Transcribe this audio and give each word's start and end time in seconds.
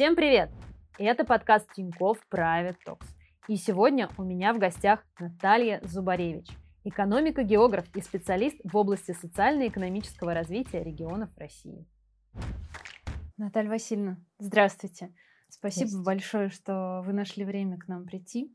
Всем 0.00 0.16
привет! 0.16 0.48
Это 0.98 1.26
подкаст 1.26 1.70
Тинькофф 1.74 2.18
Private 2.32 2.78
Talks. 2.86 3.04
И 3.48 3.56
сегодня 3.56 4.08
у 4.16 4.22
меня 4.22 4.54
в 4.54 4.58
гостях 4.58 5.04
Наталья 5.18 5.82
Зубаревич, 5.84 6.48
экономика-географ 6.84 7.84
и 7.94 8.00
специалист 8.00 8.56
в 8.64 8.74
области 8.78 9.12
социально-экономического 9.12 10.32
развития 10.32 10.82
регионов 10.82 11.28
России. 11.36 11.86
Наталья 13.36 13.68
Васильевна, 13.68 14.16
здравствуйте. 14.38 15.12
Спасибо 15.50 15.90
Есть. 15.90 16.02
большое, 16.02 16.48
что 16.48 17.02
вы 17.04 17.12
нашли 17.12 17.44
время 17.44 17.76
к 17.76 17.86
нам 17.86 18.06
прийти. 18.06 18.50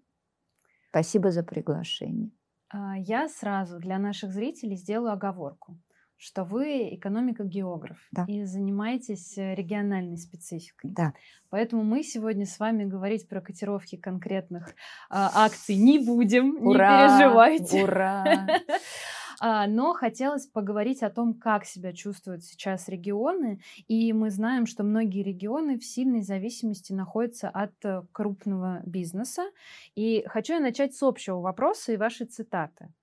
Спасибо 0.89 1.29
за 1.29 1.43
приглашение. 1.43 2.31
А, 2.69 2.97
я 2.97 3.27
сразу 3.27 3.77
для 3.77 3.99
наших 3.99 4.33
зрителей 4.33 4.77
сделаю 4.77 5.13
оговорку 5.13 5.77
что 6.17 6.43
вы 6.43 6.89
экономика-географ 6.95 7.97
да. 8.11 8.25
и 8.27 8.43
занимаетесь 8.45 9.37
э, 9.37 9.55
региональной 9.55 10.17
спецификой. 10.17 10.91
Да. 10.91 11.13
Поэтому 11.49 11.83
мы 11.83 12.03
сегодня 12.03 12.45
с 12.45 12.59
вами 12.59 12.85
говорить 12.85 13.27
про 13.27 13.41
котировки 13.41 13.95
конкретных 13.95 14.75
а, 15.09 15.31
акций 15.45 15.75
не 15.75 15.99
будем, 15.99 16.57
ура, 16.65 17.07
не 17.07 17.17
переживайте. 17.17 17.83
Ура! 17.83 18.47
А, 19.41 19.67
но 19.67 19.93
хотелось 19.93 20.47
поговорить 20.47 21.03
о 21.03 21.09
том, 21.09 21.33
как 21.33 21.65
себя 21.65 21.93
чувствуют 21.93 22.43
сейчас 22.43 22.87
регионы. 22.87 23.59
И 23.87 24.13
мы 24.13 24.29
знаем, 24.29 24.65
что 24.65 24.83
многие 24.83 25.23
регионы 25.23 25.77
в 25.77 25.85
сильной 25.85 26.21
зависимости 26.21 26.93
находятся 26.93 27.49
от 27.49 27.73
э, 27.83 28.03
крупного 28.11 28.81
бизнеса. 28.85 29.43
И 29.95 30.23
хочу 30.27 30.53
я 30.53 30.59
начать 30.59 30.95
с 30.95 31.03
общего 31.03 31.39
вопроса 31.39 31.91
и 31.91 31.97
вашей 31.97 32.27
цитаты. 32.27 32.93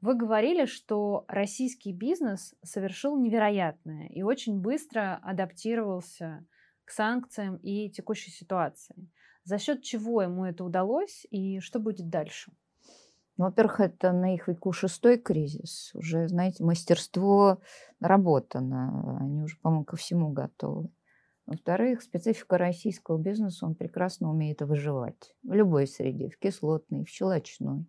Вы 0.00 0.14
говорили, 0.14 0.66
что 0.66 1.24
российский 1.28 1.92
бизнес 1.92 2.54
совершил 2.62 3.16
невероятное 3.16 4.08
и 4.08 4.22
очень 4.22 4.60
быстро 4.60 5.18
адаптировался 5.22 6.46
к 6.84 6.90
санкциям 6.90 7.56
и 7.56 7.90
текущей 7.90 8.30
ситуации. 8.30 9.10
За 9.44 9.58
счет 9.58 9.82
чего 9.82 10.22
ему 10.22 10.44
это 10.44 10.64
удалось 10.64 11.26
и 11.30 11.60
что 11.60 11.78
будет 11.78 12.08
дальше? 12.08 12.52
Ну, 13.38 13.44
во-первых, 13.44 13.80
это 13.80 14.12
на 14.12 14.34
их 14.34 14.48
веку 14.48 14.72
шестой 14.72 15.18
кризис. 15.18 15.90
Уже, 15.94 16.26
знаете, 16.28 16.64
мастерство 16.64 17.60
наработано. 18.00 19.18
Они 19.20 19.42
уже, 19.42 19.56
по-моему, 19.58 19.84
ко 19.84 19.96
всему 19.96 20.30
готовы. 20.30 20.90
Во-вторых, 21.46 22.02
специфика 22.02 22.58
российского 22.58 23.18
бизнеса, 23.18 23.66
он 23.66 23.74
прекрасно 23.74 24.30
умеет 24.30 24.62
выживать 24.62 25.36
в 25.42 25.52
любой 25.52 25.86
среде, 25.86 26.28
в 26.28 26.38
кислотной, 26.38 27.04
в 27.04 27.08
щелочной. 27.08 27.86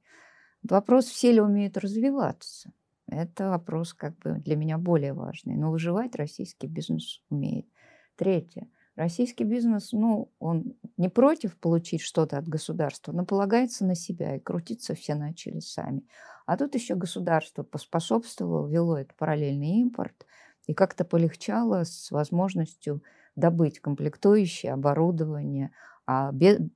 Вопрос, 0.64 1.06
все 1.06 1.32
ли 1.32 1.42
умеют 1.42 1.78
развиваться. 1.78 2.72
Это 3.08 3.50
вопрос 3.50 3.94
как 3.94 4.18
бы 4.20 4.34
для 4.34 4.56
меня 4.56 4.78
более 4.78 5.14
важный. 5.14 5.56
Но 5.56 5.72
выживать 5.72 6.16
российский 6.16 6.68
бизнес 6.68 7.22
умеет. 7.30 7.68
Третье. 8.16 8.68
Российский 8.96 9.44
бизнес, 9.44 9.92
ну, 9.92 10.32
он 10.40 10.74
не 10.98 11.08
против 11.08 11.56
получить 11.58 12.02
что-то 12.02 12.40
от 12.40 12.48
государства, 12.48 13.12
но 13.12 13.26
полагается 13.26 13.86
на 13.86 13.94
себя, 13.94 14.36
и 14.36 14.40
крутиться 14.40 14.96
все 14.96 15.14
начали 15.14 15.60
сами. 15.60 16.02
А 16.48 16.58
тут 16.58 16.74
еще 16.74 16.96
государство 16.96 17.62
поспособствовало, 17.62 18.68
ввело 18.68 18.98
этот 18.98 19.16
параллельный 19.16 19.82
импорт, 19.82 20.26
и 20.66 20.74
как-то 20.74 21.06
полегчало 21.06 21.84
с 21.84 22.10
возможностью 22.10 23.04
добыть 23.36 23.80
комплектующие, 23.80 24.74
оборудование. 24.74 25.72
А 26.08 26.32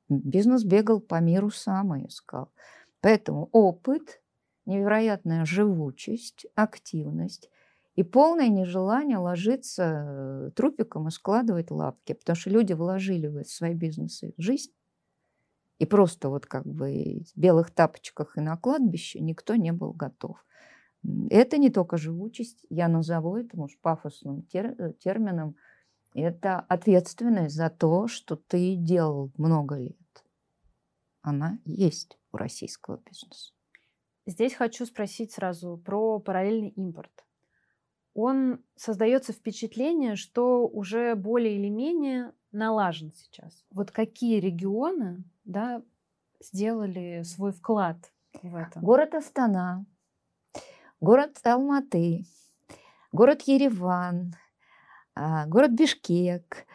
бизнес 0.08 0.64
бегал 0.64 1.00
по 1.00 1.20
миру 1.20 1.50
сам 1.50 1.96
и 1.96 2.08
искал. 2.08 2.52
Поэтому 3.02 3.50
опыт, 3.52 4.22
невероятная 4.66 5.46
живучесть, 5.46 6.46
активность 6.56 7.50
и 7.96 8.04
полное 8.04 8.48
нежелание 8.48 9.18
ложиться 9.18 9.84
э, 9.84 10.52
трупиком 10.56 11.08
и 11.08 11.12
складывать 11.12 11.72
лапки, 11.72 12.14
потому 12.14 12.36
что 12.36 12.50
люди 12.52 12.74
вложили 12.74 13.28
в 13.28 13.44
свои 13.44 13.74
бизнесы 13.74 14.34
жизнь, 14.38 14.72
и 15.80 15.86
просто 15.86 16.30
вот 16.30 16.46
как 16.46 16.66
бы 16.66 17.24
в 17.34 17.40
белых 17.40 17.72
тапочках 17.72 18.38
и 18.38 18.42
на 18.42 18.56
кладбище 18.56 19.20
никто 19.20 19.56
не 19.56 19.74
был 19.74 19.94
готов. 19.94 20.38
Это 21.32 21.58
не 21.58 21.72
только 21.72 21.98
живучесть, 21.98 22.64
я 22.70 22.88
назову 22.88 23.36
это, 23.36 23.58
может, 23.58 23.80
пафосным 23.82 24.44
тер, 24.44 24.76
э, 24.78 24.94
термином, 25.00 25.56
это 26.14 26.60
ответственность 26.60 27.56
за 27.56 27.72
то, 27.72 28.08
что 28.08 28.36
ты 28.36 28.76
делал 28.76 29.32
много 29.38 29.76
лет. 29.78 29.98
Она 31.24 31.58
есть 31.66 32.20
у 32.32 32.38
российского 32.38 32.98
бизнеса. 32.98 33.54
Здесь 34.26 34.54
хочу 34.54 34.86
спросить 34.86 35.32
сразу 35.32 35.78
про 35.78 36.20
параллельный 36.20 36.70
импорт. 36.70 37.12
Он 38.14 38.64
создается 38.76 39.34
впечатление, 39.34 40.16
что 40.16 40.68
уже 40.68 41.16
более 41.16 41.56
или 41.56 41.70
менее 41.70 42.34
налажен 42.52 43.14
сейчас. 43.14 43.66
Вот 43.72 43.92
какие 43.92 44.40
регионы 44.40 45.24
да, 45.46 45.82
сделали 46.40 47.24
свой 47.24 47.52
вклад 47.54 47.98
в 48.42 48.56
это? 48.56 48.80
Город 48.80 49.16
Астана, 49.16 49.86
город 51.00 51.40
Алматы, 51.44 52.26
город 53.12 53.44
Ереван, 53.44 54.36
а, 55.16 55.46
город 55.48 55.72
Бишкек, 55.72 56.66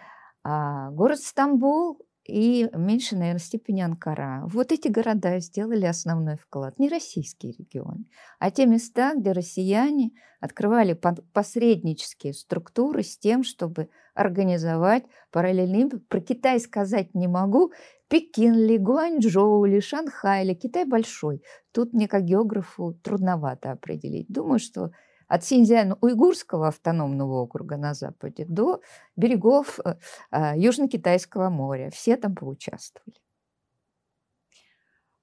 а, 0.42 0.90
город 0.90 1.20
Стамбул 1.20 2.05
и 2.28 2.69
меньше, 2.72 3.16
наверное, 3.16 3.41
степени 3.41 3.81
Анкара. 3.81 4.42
Вот 4.47 4.72
эти 4.72 4.88
города 4.88 5.38
сделали 5.38 5.87
основной 5.87 6.37
вклад. 6.37 6.78
Не 6.78 6.88
российские 6.88 7.53
регионы, 7.53 8.06
а 8.38 8.50
те 8.50 8.66
места, 8.66 9.14
где 9.14 9.32
россияне 9.32 10.10
открывали 10.41 10.98
посреднические 11.32 12.34
структуры 12.34 13.03
с 13.03 13.19
тем, 13.19 13.42
чтобы 13.42 13.88
организовать 14.15 15.04
параллельный 15.31 16.00
Про 16.09 16.20
Китай 16.20 16.60
сказать 16.60 17.15
не 17.15 17.28
могу. 17.28 17.72
Пекин 18.09 18.54
ли, 18.54 18.78
Гуанчжоу 18.78 19.65
ли, 19.65 19.81
Шанхай 19.81 20.44
ли, 20.44 20.54
Китай 20.54 20.84
большой. 20.84 21.42
Тут 21.72 21.92
мне 21.92 22.06
как 22.06 22.22
географу 22.25 22.94
трудновато 23.03 23.72
определить. 23.72 24.28
Думаю, 24.28 24.59
что 24.59 24.91
от 25.28 25.44
Синьцзян-Уйгурского 25.44 26.69
автономного 26.69 27.42
округа 27.42 27.76
на 27.76 27.94
западе 27.94 28.44
до 28.48 28.81
берегов 29.16 29.81
э, 29.84 29.97
а, 30.31 30.56
Южно-Китайского 30.56 31.50
моря. 31.50 31.91
Все 31.91 32.16
там 32.16 32.34
поучаствовали. 32.34 33.19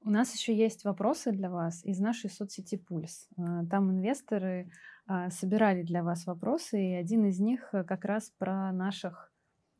У 0.05 0.09
нас 0.09 0.33
еще 0.35 0.53
есть 0.53 0.83
вопросы 0.83 1.31
для 1.31 1.49
вас 1.49 1.85
из 1.85 1.99
нашей 1.99 2.29
соцсети 2.29 2.75
Пульс. 2.75 3.29
А, 3.37 3.65
там 3.65 3.89
инвесторы 3.91 4.69
а, 5.07 5.29
собирали 5.29 5.83
для 5.83 6.03
вас 6.03 6.25
вопросы, 6.25 6.81
и 6.81 6.93
один 6.93 7.25
из 7.25 7.39
них 7.39 7.69
э, 7.73 7.83
как 7.83 8.03
раз 8.03 8.31
про 8.37 8.71
наших 8.73 9.31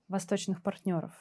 восточных 0.07 0.63
партнеров. 0.63 1.12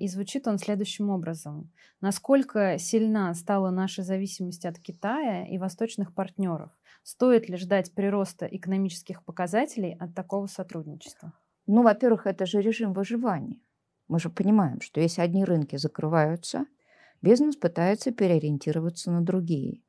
И 0.00 0.08
звучит 0.08 0.46
он 0.46 0.58
следующим 0.58 1.10
образом. 1.10 1.72
Насколько 2.00 2.78
сильна 2.78 3.32
стала 3.34 3.70
наша 3.70 4.02
зависимость 4.02 4.66
от 4.66 4.78
Китая 4.78 5.46
и 5.46 5.58
восточных 5.58 6.14
партнеров? 6.14 6.70
Стоит 7.02 7.48
ли 7.48 7.56
ждать 7.56 7.94
прироста 7.94 8.46
экономических 8.46 9.24
показателей 9.24 9.96
от 9.98 10.14
такого 10.14 10.46
сотрудничества? 10.46 11.32
Ну, 11.66 11.82
во-первых, 11.82 12.26
это 12.26 12.44
же 12.44 12.60
режим 12.60 12.92
выживания. 12.92 13.60
Мы 14.08 14.18
же 14.18 14.30
понимаем, 14.30 14.80
что 14.80 15.00
если 15.00 15.22
одни 15.22 15.44
рынки 15.44 15.76
закрываются, 15.76 16.66
бизнес 17.22 17.56
пытается 17.56 18.12
переориентироваться 18.12 19.10
на 19.10 19.22
другие. 19.22 19.80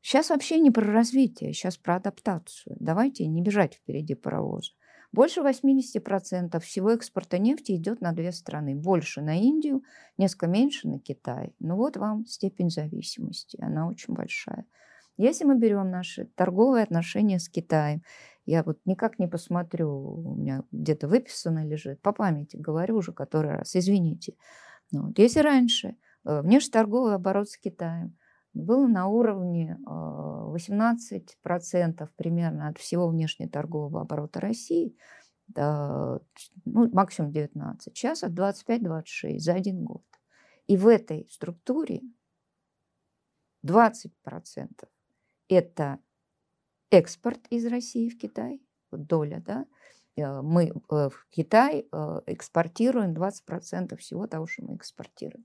Сейчас 0.00 0.30
вообще 0.30 0.60
не 0.60 0.70
про 0.70 0.84
развитие, 0.84 1.52
сейчас 1.52 1.76
про 1.76 1.96
адаптацию. 1.96 2.76
Давайте 2.78 3.26
не 3.26 3.42
бежать 3.42 3.74
впереди 3.74 4.14
паровоза. 4.14 4.70
Больше 5.12 5.40
80% 5.40 6.60
всего 6.60 6.90
экспорта 6.90 7.38
нефти 7.38 7.72
идет 7.72 8.00
на 8.00 8.12
две 8.12 8.32
страны. 8.32 8.74
Больше 8.74 9.22
на 9.22 9.38
Индию, 9.40 9.82
несколько 10.18 10.46
меньше 10.46 10.88
на 10.88 10.98
Китай. 10.98 11.54
Ну 11.58 11.76
вот 11.76 11.96
вам 11.96 12.26
степень 12.26 12.70
зависимости, 12.70 13.58
она 13.60 13.88
очень 13.88 14.14
большая. 14.14 14.66
Если 15.16 15.44
мы 15.44 15.56
берем 15.58 15.90
наши 15.90 16.26
торговые 16.34 16.82
отношения 16.82 17.38
с 17.38 17.48
Китаем, 17.48 18.02
я 18.44 18.62
вот 18.62 18.78
никак 18.84 19.18
не 19.18 19.26
посмотрю, 19.26 19.90
у 19.90 20.34
меня 20.34 20.62
где-то 20.70 21.08
выписано 21.08 21.66
лежит, 21.66 22.00
по 22.02 22.12
памяти 22.12 22.56
говорю 22.56 22.96
уже 22.96 23.12
который 23.12 23.52
раз, 23.52 23.74
извините. 23.74 24.34
Ну 24.92 25.06
вот, 25.08 25.18
если 25.18 25.40
раньше 25.40 25.96
э, 26.24 26.42
внешнеторговый 26.42 27.14
оборот 27.14 27.48
с 27.48 27.56
Китаем 27.56 28.16
был 28.56 28.88
на 28.88 29.06
уровне 29.06 29.78
18% 29.84 31.94
э, 31.98 32.08
примерно 32.16 32.68
от 32.68 32.78
всего 32.78 33.08
внешнеторгового 33.08 34.02
оборота 34.02 34.40
России, 34.40 34.96
до, 35.48 36.20
ну, 36.64 36.90
максимум 36.92 37.32
19, 37.32 37.96
сейчас 37.96 38.24
от 38.24 38.32
25-26 38.32 39.38
за 39.38 39.54
один 39.54 39.84
год. 39.84 40.02
И 40.66 40.76
в 40.76 40.88
этой 40.88 41.28
структуре 41.30 42.02
20% 43.64 44.10
это 45.48 45.98
экспорт 46.90 47.40
из 47.50 47.66
России 47.66 48.08
в 48.08 48.18
Китай, 48.18 48.60
доля, 48.90 49.42
да, 49.44 49.66
э, 50.16 50.42
мы 50.42 50.66
э, 50.66 50.72
в 50.88 51.26
Китай 51.30 51.86
э, 51.90 52.20
экспортируем 52.26 53.14
20% 53.14 53.96
всего 53.96 54.26
того, 54.26 54.46
что 54.46 54.64
мы 54.64 54.76
экспортируем. 54.76 55.44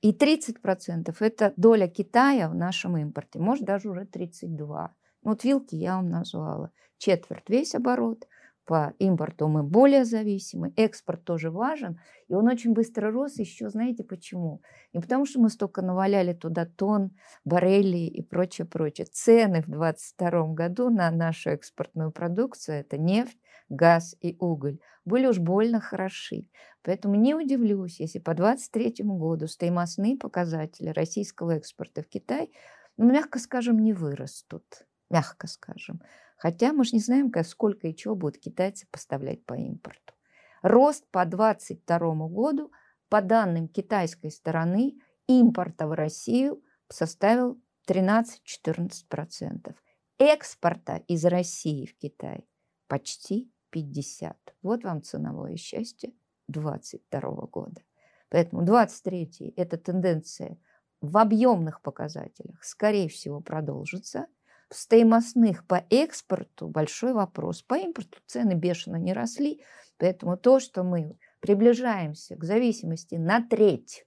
И 0.00 0.12
30% 0.12 1.14
это 1.20 1.52
доля 1.56 1.86
Китая 1.86 2.48
в 2.48 2.54
нашем 2.54 2.96
импорте, 2.96 3.38
может 3.38 3.66
даже 3.66 3.90
уже 3.90 4.06
32. 4.06 4.94
Ну, 5.22 5.30
вот 5.30 5.44
вилки 5.44 5.74
я 5.74 5.96
вам 5.96 6.08
назвала. 6.08 6.70
Четверть 6.96 7.48
весь 7.48 7.74
оборот, 7.74 8.26
по 8.70 8.94
импорту 9.00 9.48
мы 9.48 9.64
более 9.64 10.04
зависимы, 10.04 10.72
экспорт 10.76 11.24
тоже 11.24 11.50
важен, 11.50 11.98
и 12.28 12.34
он 12.34 12.46
очень 12.46 12.72
быстро 12.72 13.10
рос 13.10 13.36
еще, 13.40 13.68
знаете 13.68 14.04
почему? 14.04 14.62
Не 14.92 15.00
потому 15.00 15.26
что 15.26 15.40
мы 15.40 15.50
столько 15.50 15.82
наваляли 15.82 16.34
туда 16.34 16.66
тон, 16.66 17.10
барелей 17.44 18.06
и 18.06 18.22
прочее, 18.22 18.68
прочее. 18.68 19.08
Цены 19.10 19.60
в 19.60 19.66
2022 19.66 20.54
году 20.54 20.88
на 20.88 21.10
нашу 21.10 21.50
экспортную 21.50 22.12
продукцию, 22.12 22.76
это 22.76 22.96
нефть, 22.96 23.36
газ 23.68 24.14
и 24.20 24.36
уголь, 24.38 24.78
были 25.04 25.26
уж 25.26 25.40
больно 25.40 25.80
хороши. 25.80 26.46
Поэтому 26.84 27.16
не 27.16 27.34
удивлюсь, 27.34 27.98
если 27.98 28.20
по 28.20 28.34
2023 28.34 29.04
году 29.04 29.48
стоимостные 29.48 30.16
показатели 30.16 30.90
российского 30.90 31.56
экспорта 31.56 32.02
в 32.02 32.06
Китай, 32.06 32.52
ну, 32.96 33.10
мягко 33.10 33.40
скажем, 33.40 33.80
не 33.80 33.94
вырастут. 33.94 34.86
Мягко 35.10 35.48
скажем. 35.48 36.00
Хотя 36.40 36.72
мы 36.72 36.84
же 36.84 36.92
не 36.94 37.00
знаем, 37.00 37.30
сколько 37.44 37.86
и 37.86 37.94
чего 37.94 38.14
будут 38.14 38.38
китайцы 38.38 38.86
поставлять 38.90 39.44
по 39.44 39.52
импорту. 39.52 40.14
Рост 40.62 41.06
по 41.10 41.26
2022 41.26 42.28
году, 42.28 42.72
по 43.10 43.20
данным 43.20 43.68
китайской 43.68 44.30
стороны, 44.30 44.94
импорта 45.26 45.86
в 45.86 45.92
Россию 45.92 46.62
составил 46.88 47.60
13-14%. 47.86 49.74
Экспорта 50.18 51.02
из 51.08 51.26
России 51.26 51.84
в 51.84 51.94
Китай 51.98 52.48
почти 52.88 53.52
50. 53.68 54.34
Вот 54.62 54.84
вам 54.84 55.02
ценовое 55.02 55.56
счастье 55.56 56.14
2022 56.48 57.20
года. 57.48 57.82
Поэтому 58.30 58.64
23 58.64 59.52
эта 59.56 59.76
тенденция 59.76 60.56
в 61.02 61.18
объемных 61.18 61.82
показателях, 61.82 62.64
скорее 62.64 63.10
всего, 63.10 63.42
продолжится– 63.42 64.26
в 64.70 64.76
стоимостных 64.76 65.66
по 65.66 65.84
экспорту 65.90 66.68
большой 66.68 67.12
вопрос. 67.12 67.62
По 67.62 67.74
импорту 67.74 68.18
цены 68.26 68.54
бешено 68.54 68.96
не 68.96 69.12
росли, 69.12 69.62
поэтому 69.98 70.36
то, 70.36 70.60
что 70.60 70.84
мы 70.84 71.18
приближаемся 71.40 72.36
к 72.36 72.44
зависимости 72.44 73.16
на 73.16 73.42
треть 73.42 74.06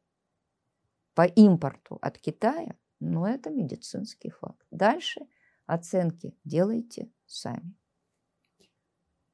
по 1.13 1.25
импорту 1.25 1.99
от 2.01 2.17
Китая, 2.17 2.75
ну, 2.99 3.25
это 3.25 3.49
медицинский 3.49 4.29
факт. 4.29 4.65
Дальше 4.71 5.27
оценки 5.65 6.35
делайте 6.45 7.11
сами. 7.25 7.75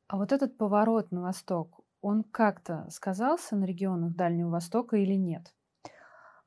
А 0.08 0.18
вот 0.18 0.32
этот 0.32 0.58
поворот 0.58 1.12
на 1.12 1.22
восток, 1.22 1.82
он 2.02 2.24
как-то 2.24 2.88
сказался 2.90 3.56
на 3.56 3.66
регионах 3.66 4.16
Дальнего 4.16 4.50
Востока 4.50 4.98
или 4.98 5.14
нет? 5.14 5.54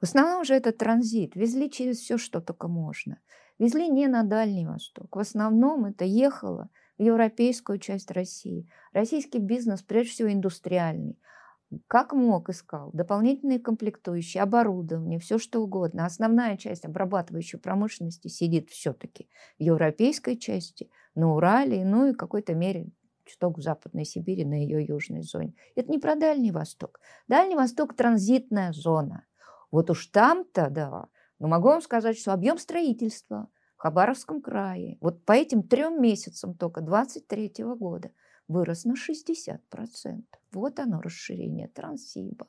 В 0.00 0.02
основном 0.02 0.44
же 0.44 0.54
это 0.54 0.72
транзит. 0.72 1.36
Везли 1.36 1.70
через 1.70 1.98
все, 1.98 2.18
что 2.18 2.40
только 2.40 2.66
можно. 2.66 3.20
Везли 3.62 3.88
не 3.88 4.08
на 4.08 4.24
Дальний 4.24 4.66
Восток. 4.66 5.14
В 5.14 5.20
основном 5.20 5.84
это 5.84 6.04
ехало 6.04 6.68
в 6.98 7.02
европейскую 7.02 7.78
часть 7.78 8.10
России. 8.10 8.68
Российский 8.92 9.38
бизнес, 9.38 9.82
прежде 9.82 10.10
всего, 10.10 10.32
индустриальный. 10.32 11.16
Как 11.86 12.12
мог 12.12 12.48
искал 12.48 12.90
дополнительные 12.92 13.60
комплектующие, 13.60 14.42
оборудование, 14.42 15.20
все 15.20 15.38
что 15.38 15.60
угодно. 15.60 16.06
Основная 16.06 16.56
часть 16.56 16.84
обрабатывающей 16.84 17.56
промышленности 17.56 18.26
сидит 18.26 18.68
все-таки 18.68 19.28
в 19.60 19.62
европейской 19.62 20.34
части, 20.34 20.90
на 21.14 21.32
Урале, 21.32 21.84
ну 21.84 22.08
и 22.08 22.14
в 22.14 22.16
какой-то 22.16 22.54
мере 22.54 22.88
чуток 23.24 23.58
в 23.58 23.62
Западной 23.62 24.04
Сибири, 24.04 24.44
на 24.44 24.54
ее 24.54 24.84
южной 24.84 25.22
зоне. 25.22 25.54
Это 25.76 25.88
не 25.88 26.00
про 26.00 26.16
Дальний 26.16 26.50
Восток. 26.50 26.98
Дальний 27.28 27.54
Восток– 27.54 27.94
транзитная 27.96 28.72
зона. 28.72 29.24
Вот 29.70 29.88
уж 29.88 30.08
там-то, 30.08 30.68
да, 30.68 31.06
но 31.42 31.48
могу 31.48 31.70
вам 31.70 31.82
сказать, 31.82 32.16
что 32.16 32.32
объем 32.32 32.56
строительства 32.56 33.48
в 33.76 33.82
Хабаровском 33.82 34.40
крае 34.40 34.96
вот 35.00 35.24
по 35.24 35.32
этим 35.32 35.64
трем 35.64 36.00
месяцам 36.00 36.54
только 36.54 36.82
23 36.82 37.52
года 37.76 38.12
вырос 38.46 38.84
на 38.84 38.92
60%. 38.92 39.58
Вот 40.52 40.78
оно 40.78 41.00
расширение 41.00 41.66
Транссиба, 41.66 42.46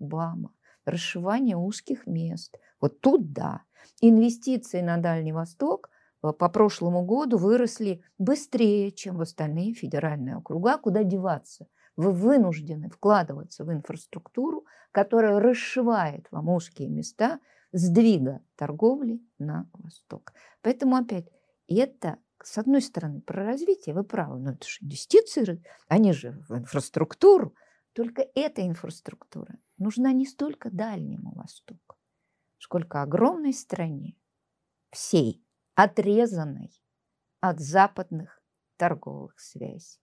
БАМа, 0.00 0.50
расшивание 0.84 1.56
узких 1.56 2.08
мест. 2.08 2.58
Вот 2.80 3.00
тут 3.00 3.32
да. 3.32 3.62
Инвестиции 4.00 4.80
на 4.80 4.96
Дальний 4.96 5.32
Восток 5.32 5.88
э, 6.24 6.32
по 6.32 6.48
прошлому 6.48 7.04
году 7.04 7.38
выросли 7.38 8.02
быстрее, 8.18 8.90
чем 8.90 9.18
в 9.18 9.20
остальные 9.20 9.74
федеральные 9.74 10.38
округа. 10.38 10.78
Куда 10.78 11.04
деваться? 11.04 11.68
Вы 11.94 12.10
вынуждены 12.10 12.90
вкладываться 12.90 13.64
в 13.64 13.72
инфраструктуру, 13.72 14.66
которая 14.90 15.38
расшивает 15.38 16.26
вам 16.32 16.48
узкие 16.48 16.88
места– 16.88 17.38
сдвига 17.72 18.44
торговли 18.56 19.20
на 19.38 19.68
восток. 19.72 20.32
Поэтому 20.60 20.96
опять 20.96 21.28
это, 21.66 22.18
с 22.42 22.58
одной 22.58 22.82
стороны, 22.82 23.20
про 23.20 23.44
развитие, 23.44 23.94
вы 23.94 24.04
правы, 24.04 24.38
но 24.38 24.52
это 24.52 24.66
же 24.66 24.78
инвестиции, 24.82 25.62
они 25.88 26.12
же 26.12 26.32
в 26.48 26.56
инфраструктуру. 26.56 27.54
Только 27.92 28.26
эта 28.34 28.66
инфраструктура 28.66 29.58
нужна 29.76 30.12
не 30.12 30.26
столько 30.26 30.70
Дальнему 30.70 31.34
Востоку, 31.34 31.96
сколько 32.58 33.02
огромной 33.02 33.52
стране, 33.52 34.16
всей, 34.90 35.44
отрезанной 35.74 36.72
от 37.40 37.60
западных 37.60 38.42
торговых 38.76 39.38
связей. 39.38 40.00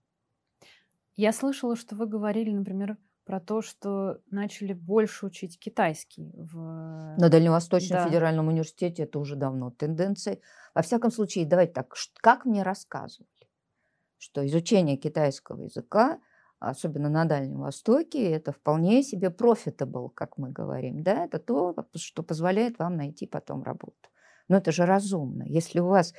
Я 1.16 1.32
слышала, 1.32 1.76
что 1.76 1.96
вы 1.96 2.06
говорили, 2.06 2.50
например, 2.50 2.96
про 3.24 3.40
то, 3.40 3.62
что 3.62 4.18
начали 4.30 4.72
больше 4.72 5.26
учить 5.26 5.58
китайский. 5.58 6.32
В... 6.34 7.16
На 7.18 7.28
Дальневосточном 7.28 7.98
да. 7.98 8.06
федеральном 8.06 8.48
университете 8.48 9.04
это 9.04 9.18
уже 9.18 9.36
давно 9.36 9.70
тенденция. 9.70 10.38
Во 10.74 10.82
всяком 10.82 11.10
случае, 11.10 11.46
давайте 11.46 11.72
так, 11.72 11.94
как 12.20 12.44
мне 12.44 12.62
рассказывали, 12.62 13.28
что 14.18 14.46
изучение 14.46 14.96
китайского 14.96 15.62
языка, 15.62 16.20
особенно 16.58 17.08
на 17.08 17.24
Дальнем 17.24 17.60
Востоке, 17.60 18.30
это 18.30 18.52
вполне 18.52 19.02
себе 19.02 19.28
profitable, 19.28 20.10
как 20.14 20.36
мы 20.36 20.50
говорим. 20.50 21.02
Да? 21.02 21.24
Это 21.24 21.38
то, 21.38 21.74
что 21.94 22.22
позволяет 22.22 22.78
вам 22.78 22.96
найти 22.96 23.26
потом 23.26 23.62
работу. 23.62 23.94
Но 24.48 24.56
это 24.56 24.72
же 24.72 24.84
разумно. 24.84 25.44
Если 25.44 25.78
у 25.78 25.86
вас 25.86 26.12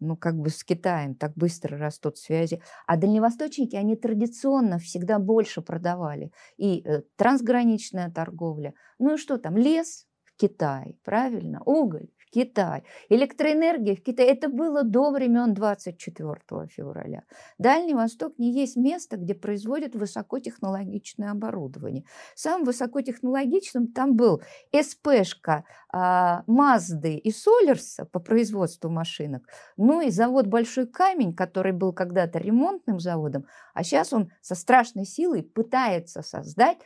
ну, 0.00 0.16
как 0.16 0.36
бы 0.36 0.50
с 0.50 0.64
Китаем 0.64 1.14
так 1.14 1.32
быстро 1.34 1.78
растут 1.78 2.18
связи. 2.18 2.62
А 2.86 2.96
дальневосточники, 2.96 3.76
они 3.76 3.96
традиционно 3.96 4.78
всегда 4.78 5.18
больше 5.18 5.62
продавали. 5.62 6.32
И 6.56 6.82
э, 6.84 7.02
трансграничная 7.16 8.10
торговля. 8.10 8.74
Ну 8.98 9.14
и 9.14 9.18
что 9.18 9.38
там, 9.38 9.56
лес 9.56 10.06
в 10.24 10.36
Китае, 10.36 10.96
правильно, 11.02 11.62
уголь 11.64 12.08
Китай. 12.30 12.84
Электроэнергия 13.08 13.96
в 13.96 14.02
Китае. 14.02 14.28
Это 14.30 14.48
было 14.48 14.82
до 14.82 15.10
времен 15.10 15.54
24 15.54 16.66
февраля. 16.68 17.22
Дальний 17.58 17.94
Восток 17.94 18.38
не 18.38 18.52
есть 18.52 18.76
место, 18.76 19.16
где 19.16 19.34
производят 19.34 19.94
высокотехнологичное 19.94 21.30
оборудование. 21.30 22.04
Самым 22.34 22.64
высокотехнологичным 22.64 23.88
там 23.88 24.16
был 24.16 24.42
СПшка 24.72 25.64
а, 25.92 26.42
Мазды 26.46 27.16
и 27.16 27.30
Солерса 27.30 28.04
по 28.04 28.20
производству 28.20 28.90
машинок. 28.90 29.42
Ну 29.76 30.00
и 30.00 30.10
завод 30.10 30.46
«Большой 30.46 30.86
камень», 30.86 31.34
который 31.34 31.72
был 31.72 31.92
когда-то 31.92 32.38
ремонтным 32.38 33.00
заводом, 33.00 33.46
а 33.74 33.84
сейчас 33.84 34.12
он 34.12 34.30
со 34.40 34.54
страшной 34.54 35.04
силой 35.04 35.42
пытается 35.42 36.22
создать 36.22 36.78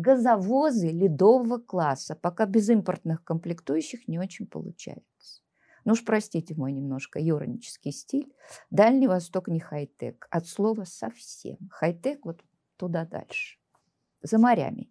газовозы 0.00 0.88
ледового 0.88 1.58
класса, 1.58 2.14
пока 2.14 2.46
без 2.46 2.68
импортных 2.68 3.22
комплектующих 3.24 4.08
не 4.08 4.18
очень 4.18 4.46
получается. 4.46 5.42
Ну 5.84 5.92
уж 5.92 6.04
простите 6.04 6.54
мой 6.54 6.72
немножко 6.72 7.18
юрнический 7.18 7.92
стиль. 7.92 8.32
Дальний 8.70 9.08
Восток 9.08 9.48
не 9.48 9.60
хай-тек, 9.60 10.26
от 10.30 10.46
слова 10.46 10.84
совсем. 10.84 11.56
Хай-тек 11.70 12.24
вот 12.24 12.42
туда 12.76 13.04
дальше, 13.04 13.58
за 14.22 14.38
морями. 14.38 14.90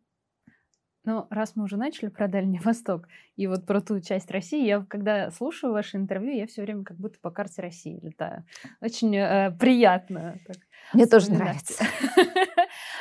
Ну, 1.05 1.25
раз 1.29 1.55
мы 1.55 1.63
уже 1.63 1.77
начали 1.77 2.09
про 2.09 2.27
Дальний 2.27 2.59
Восток 2.63 3.07
и 3.35 3.47
вот 3.47 3.65
про 3.65 3.81
ту 3.81 3.99
часть 3.99 4.29
России, 4.31 4.65
я 4.65 4.85
когда 4.87 5.31
слушаю 5.31 5.73
ваше 5.73 5.97
интервью, 5.97 6.35
я 6.35 6.45
все 6.45 6.61
время 6.61 6.83
как 6.83 6.97
будто 6.97 7.19
по 7.19 7.31
карте 7.31 7.61
России 7.61 7.99
летаю. 8.01 8.45
Очень 8.81 9.15
э, 9.15 9.51
приятно. 9.59 10.37
Так, 10.45 10.57
Мне 10.93 11.05
тоже 11.05 11.31
нравится. 11.31 11.83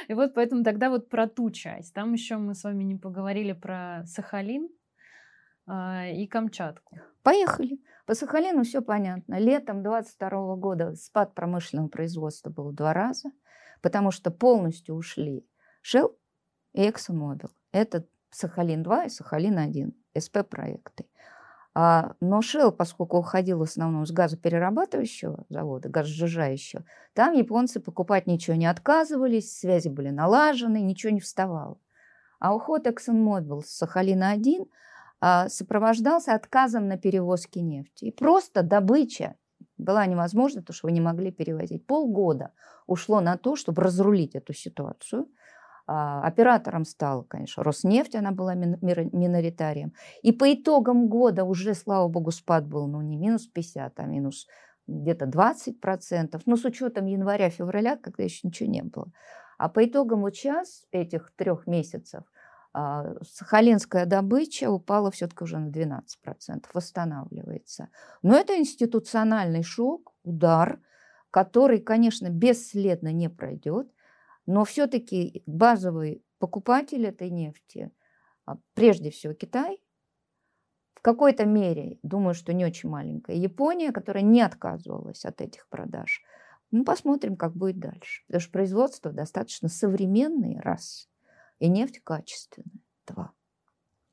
И 0.08 0.14
вот 0.14 0.34
поэтому 0.34 0.64
тогда 0.64 0.88
вот 0.88 1.10
про 1.10 1.28
ту 1.28 1.50
часть. 1.50 1.94
Там 1.94 2.14
еще 2.14 2.38
мы 2.38 2.54
с 2.54 2.64
вами 2.64 2.82
не 2.82 2.96
поговорили 2.96 3.52
про 3.52 4.04
Сахалин 4.06 4.68
э, 5.66 6.14
и 6.14 6.26
Камчатку. 6.26 6.98
Поехали. 7.22 7.78
По 8.06 8.14
Сахалину 8.14 8.64
все 8.64 8.80
понятно. 8.80 9.38
Летом 9.38 9.82
22 9.82 10.56
года 10.56 10.94
спад 10.94 11.34
промышленного 11.34 11.88
производства 11.88 12.48
был 12.48 12.70
в 12.70 12.74
два 12.74 12.94
раза, 12.94 13.30
потому 13.82 14.10
что 14.10 14.30
полностью 14.30 14.94
ушли 14.94 15.46
Shell 15.84 16.16
и 16.72 16.88
ExxonMobil. 16.88 17.50
Это 17.72 18.06
Сахалин-2 18.30 19.06
и 19.06 19.08
Сахалин-1, 19.10 19.92
СП-проекты. 20.18 21.04
А, 21.75 22.14
но 22.20 22.40
Shell, 22.40 22.72
поскольку 22.72 23.18
уходил 23.18 23.58
в 23.58 23.62
основном 23.62 24.06
с 24.06 24.10
газоперерабатывающего 24.10 25.44
завода, 25.48 25.88
газосжижающего, 25.88 26.84
там 27.12 27.34
японцы 27.34 27.80
покупать 27.80 28.26
ничего 28.26 28.56
не 28.56 28.66
отказывались, 28.66 29.56
связи 29.56 29.88
были 29.88 30.10
налажены, 30.10 30.80
ничего 30.80 31.12
не 31.12 31.20
вставало. 31.20 31.78
А 32.40 32.54
уход 32.54 32.87
ExxonMobil 32.87 33.62
с 33.62 33.82
Сахалина-1 33.82 34.68
а, 35.20 35.48
сопровождался 35.48 36.34
отказом 36.34 36.88
на 36.88 36.96
перевозки 36.96 37.58
нефти. 37.58 38.06
И 38.06 38.12
просто 38.12 38.62
добыча 38.62 39.37
была 39.76 40.06
невозможна, 40.06 40.60
потому 40.60 40.75
что 40.75 40.87
вы 40.87 40.92
не 40.92 41.00
могли 41.00 41.30
перевозить. 41.30 41.87
Полгода 41.87 42.52
ушло 42.87 43.20
на 43.20 43.37
то, 43.37 43.56
чтобы 43.56 43.82
разрулить 43.82 44.34
эту 44.34 44.52
ситуацию. 44.52 45.28
А, 45.90 46.21
оператором 46.21 46.85
стал, 46.85 47.25
конечно, 47.25 47.62
Роснефть, 47.62 48.14
она 48.14 48.30
была 48.30 48.54
миноритарием. 48.54 49.95
И 50.21 50.33
по 50.33 50.52
итогам 50.52 51.09
года 51.09 51.45
уже, 51.45 51.73
слава 51.73 52.09
богу, 52.09 52.30
спад 52.30 52.66
был, 52.66 52.87
ну, 52.87 53.00
не 53.00 53.16
минус 53.16 53.47
50, 53.47 53.99
а 53.99 54.04
минус 54.04 54.47
где-то 54.87 55.25
20%, 55.25 56.42
но 56.45 56.57
с 56.57 56.64
учетом 56.66 57.07
января-февраля, 57.07 57.97
когда 57.97 58.23
еще 58.23 58.47
ничего 58.47 58.68
не 58.68 58.83
было. 58.83 59.11
А 59.57 59.71
по 59.71 59.83
итогам 59.83 60.21
вот 60.21 60.35
сейчас, 60.37 60.85
этих 60.92 61.33
трех 61.37 61.66
месяцев, 61.66 62.23
а, 62.75 63.14
сахалинская 63.23 64.04
добыча 64.04 64.71
упала 64.71 65.11
все-таки 65.11 65.45
уже 65.45 65.59
на 65.59 65.71
12%, 65.71 66.66
восстанавливается. 66.75 67.88
Но 68.21 68.37
это 68.37 68.59
институциональный 68.59 69.62
шок, 69.62 70.12
удар, 70.23 70.80
который, 71.30 71.80
конечно, 71.80 72.28
бесследно 72.28 73.11
не 73.11 73.30
пройдет, 73.30 73.90
но 74.48 74.64
все-таки 74.64 75.42
базовый 75.44 76.24
покупатель 76.38 77.04
этой 77.04 77.28
нефти, 77.28 77.92
а, 78.46 78.56
прежде 78.72 79.10
всего 79.10 79.34
Китай, 79.34 79.78
в 80.94 81.02
какой-то 81.02 81.44
мере, 81.44 81.98
думаю, 82.02 82.32
что 82.32 82.54
не 82.54 82.64
очень 82.64 82.88
маленькая, 82.88 83.36
Япония, 83.36 83.92
которая 83.92 84.24
не 84.24 84.40
отказывалась 84.40 85.26
от 85.26 85.42
этих 85.42 85.68
продаж. 85.68 86.22
Ну, 86.70 86.82
посмотрим, 86.82 87.36
как 87.36 87.54
будет 87.54 87.78
дальше. 87.78 88.24
Потому 88.26 88.40
что 88.40 88.52
производство 88.52 89.12
достаточно 89.12 89.68
современное, 89.68 90.62
раз, 90.62 91.10
и 91.58 91.68
нефть 91.68 92.00
качественная, 92.02 92.80
два. 93.06 93.32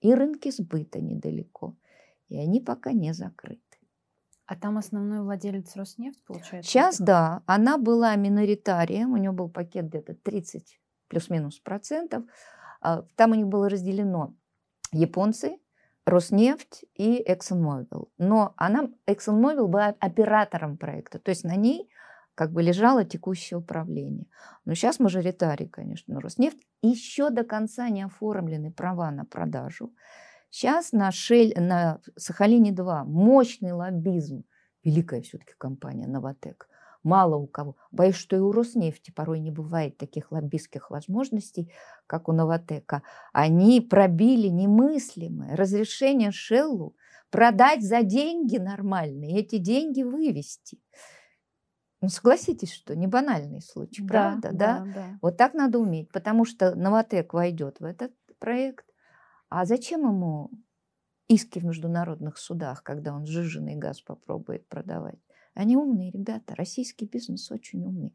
И 0.01 0.13
рынки 0.13 0.51
сбыта 0.51 0.99
недалеко, 0.99 1.77
и 2.27 2.37
они 2.37 2.59
пока 2.59 2.91
не 2.91 3.13
закрыты. 3.13 3.61
А 4.47 4.55
там 4.55 4.77
основной 4.77 5.21
владелец 5.21 5.75
Роснефть, 5.75 6.23
получается? 6.25 6.69
Сейчас, 6.69 6.99
да. 6.99 7.41
Она 7.47 7.77
была 7.77 8.15
миноритарием, 8.15 9.13
у 9.13 9.17
нее 9.17 9.31
был 9.31 9.49
пакет 9.49 9.87
где-то 9.87 10.13
30 10.13 10.79
плюс-минус 11.07 11.59
процентов. 11.59 12.23
А, 12.81 13.03
там 13.15 13.31
у 13.31 13.35
них 13.35 13.47
было 13.47 13.69
разделено 13.69 14.35
японцы, 14.91 15.57
Роснефть 16.05 16.85
и 16.93 17.23
ExxonMobil. 17.27 18.09
Но 18.19 18.53
она, 18.57 18.89
ExxonMobil 19.07 19.65
была 19.65 19.95
оператором 19.99 20.77
проекта, 20.77 21.17
то 21.17 21.29
есть 21.29 21.43
на 21.43 21.55
ней 21.55 21.89
как 22.35 22.51
бы 22.51 22.61
лежало 22.61 23.05
текущее 23.05 23.57
управление. 23.57 24.27
Но 24.65 24.75
сейчас 24.75 24.99
мажоритарий, 24.99 25.67
конечно, 25.67 26.19
Роснефть. 26.19 26.61
Еще 26.81 27.29
до 27.31 27.43
конца 27.43 27.89
не 27.89 28.03
оформлены 28.03 28.71
права 28.71 29.09
на 29.09 29.25
продажу. 29.25 29.91
Сейчас 30.55 30.93
на, 30.93 31.11
Шель, 31.11 31.53
на 31.57 31.99
Сахалине-2 32.15 33.03
мощный 33.03 33.73
лоббизм. 33.73 34.45
Великая 34.85 35.21
все-таки 35.21 35.51
компания 35.57 36.07
«Новотек». 36.07 36.69
Мало 37.03 37.35
у 37.35 37.45
кого. 37.45 37.75
Боюсь, 37.91 38.15
что 38.15 38.37
и 38.37 38.39
у 38.39 38.53
Роснефти 38.53 39.11
порой 39.11 39.41
не 39.41 39.51
бывает 39.51 39.97
таких 39.97 40.31
лоббистских 40.31 40.91
возможностей, 40.91 41.73
как 42.07 42.29
у 42.29 42.31
Новотека. 42.31 43.03
Они 43.33 43.81
пробили 43.81 44.47
немыслимое 44.47 45.57
разрешение 45.57 46.31
Шеллу 46.31 46.95
продать 47.31 47.83
за 47.83 48.03
деньги 48.03 48.55
нормальные, 48.55 49.41
эти 49.41 49.57
деньги 49.57 50.03
вывести. 50.03 50.79
Ну, 51.99 52.07
согласитесь, 52.07 52.71
что 52.71 52.95
не 52.95 53.07
банальный 53.07 53.61
случай, 53.61 54.03
да, 54.03 54.07
правда? 54.07 54.51
Да, 54.53 54.79
да? 54.79 54.85
да. 54.93 55.19
Вот 55.21 55.35
так 55.35 55.53
надо 55.53 55.79
уметь, 55.79 56.09
потому 56.13 56.45
что 56.45 56.75
Новотек 56.75 57.33
войдет 57.33 57.81
в 57.81 57.83
этот 57.83 58.13
проект, 58.39 58.85
а 59.57 59.63
зачем 59.63 60.01
ему 60.01 60.51
иски 61.29 61.59
в 61.59 61.63
международных 61.63 62.37
судах, 62.37 62.83
когда 62.83 63.13
он 63.13 63.25
сжиженный 63.25 63.75
газ 63.75 64.01
попробует 64.01 64.67
продавать? 64.67 65.17
Они 65.53 65.77
умные 65.77 66.11
ребята, 66.11 66.55
российский 66.55 67.05
бизнес 67.05 67.49
очень 67.51 67.85
умный. 67.85 68.13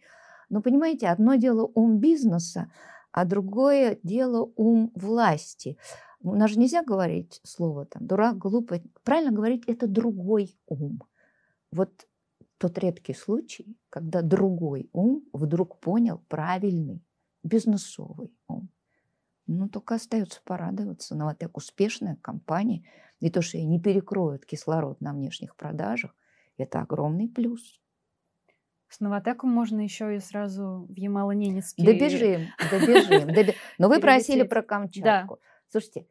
Но 0.50 0.60
понимаете, 0.60 1.08
одно 1.08 1.36
дело 1.36 1.70
ум 1.74 1.98
бизнеса, 1.98 2.70
а 3.10 3.24
другое 3.24 3.98
дело 4.02 4.52
ум 4.56 4.92
власти. 4.94 5.78
У 6.20 6.34
нас 6.34 6.50
же 6.50 6.58
нельзя 6.58 6.82
говорить 6.82 7.40
слово 7.42 7.86
там 7.86 8.06
дурак, 8.06 8.36
глупый. 8.36 8.82
Правильно 9.02 9.32
говорить, 9.32 9.64
это 9.66 9.86
другой 9.86 10.58
ум. 10.66 11.02
Вот 11.72 12.06
тот 12.58 12.76
редкий 12.76 13.14
случай, 13.14 13.78
когда 13.88 14.20
другой 14.20 14.90
ум 14.92 15.24
вдруг 15.32 15.80
понял 15.80 16.22
правильный 16.28 17.02
бизнесовый 17.42 18.30
ум. 18.46 18.68
Ну, 19.46 19.68
только 19.68 19.96
остается 19.96 20.40
порадоваться. 20.44 21.14
Новотек 21.14 21.56
успешная 21.56 22.16
компания. 22.22 22.84
И 23.20 23.30
то, 23.30 23.42
что 23.42 23.58
ей 23.58 23.66
не 23.66 23.80
перекроют 23.80 24.46
кислород 24.46 25.00
на 25.00 25.12
внешних 25.12 25.56
продажах, 25.56 26.14
это 26.56 26.80
огромный 26.80 27.28
плюс. 27.28 27.80
С 28.88 29.00
Новотеком 29.00 29.50
можно 29.50 29.80
еще 29.80 30.16
и 30.16 30.20
сразу 30.20 30.86
в 30.88 30.94
Ямало-Ненецкий... 30.96 31.84
Добежим, 31.84 32.48
добежим. 32.70 33.32
Доби... 33.32 33.54
Но 33.78 33.88
вы 33.88 34.00
просили 34.00 34.42
про 34.42 34.62
Камчатку. 34.62 35.36
Да. 35.36 35.40
Слушайте, 35.68 36.06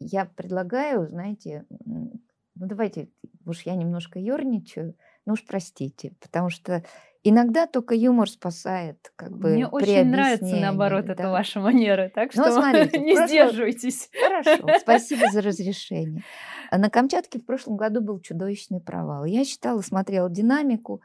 я 0.00 0.24
предлагаю, 0.24 1.06
знаете, 1.08 1.66
ну 1.68 2.20
давайте, 2.54 3.10
уж 3.44 3.62
я 3.62 3.76
немножко 3.76 4.18
ерничаю, 4.18 4.96
ну 5.24 5.34
уж 5.34 5.44
простите, 5.46 6.16
потому 6.20 6.50
что 6.50 6.82
Иногда 7.28 7.66
только 7.66 7.96
юмор 7.96 8.30
спасает, 8.30 9.12
как 9.16 9.36
бы. 9.36 9.48
Мне 9.48 9.66
очень 9.66 10.04
нравится, 10.04 10.54
наоборот, 10.54 11.06
да. 11.06 11.14
это 11.14 11.28
ваша 11.28 11.58
манера, 11.58 12.08
так 12.08 12.32
ну, 12.36 12.44
что 12.44 12.52
смотрите, 12.52 12.98
не 13.00 13.14
прошлом... 13.14 13.28
сдерживайтесь. 13.28 14.10
Хорошо, 14.12 14.68
спасибо 14.80 15.28
за 15.32 15.42
разрешение. 15.42 16.22
А 16.70 16.78
на 16.78 16.88
Камчатке 16.88 17.40
в 17.40 17.44
прошлом 17.44 17.76
году 17.76 18.00
был 18.00 18.20
чудовищный 18.20 18.80
провал. 18.80 19.24
Я 19.24 19.44
читала, 19.44 19.80
смотрела 19.80 20.30
динамику, 20.30 21.02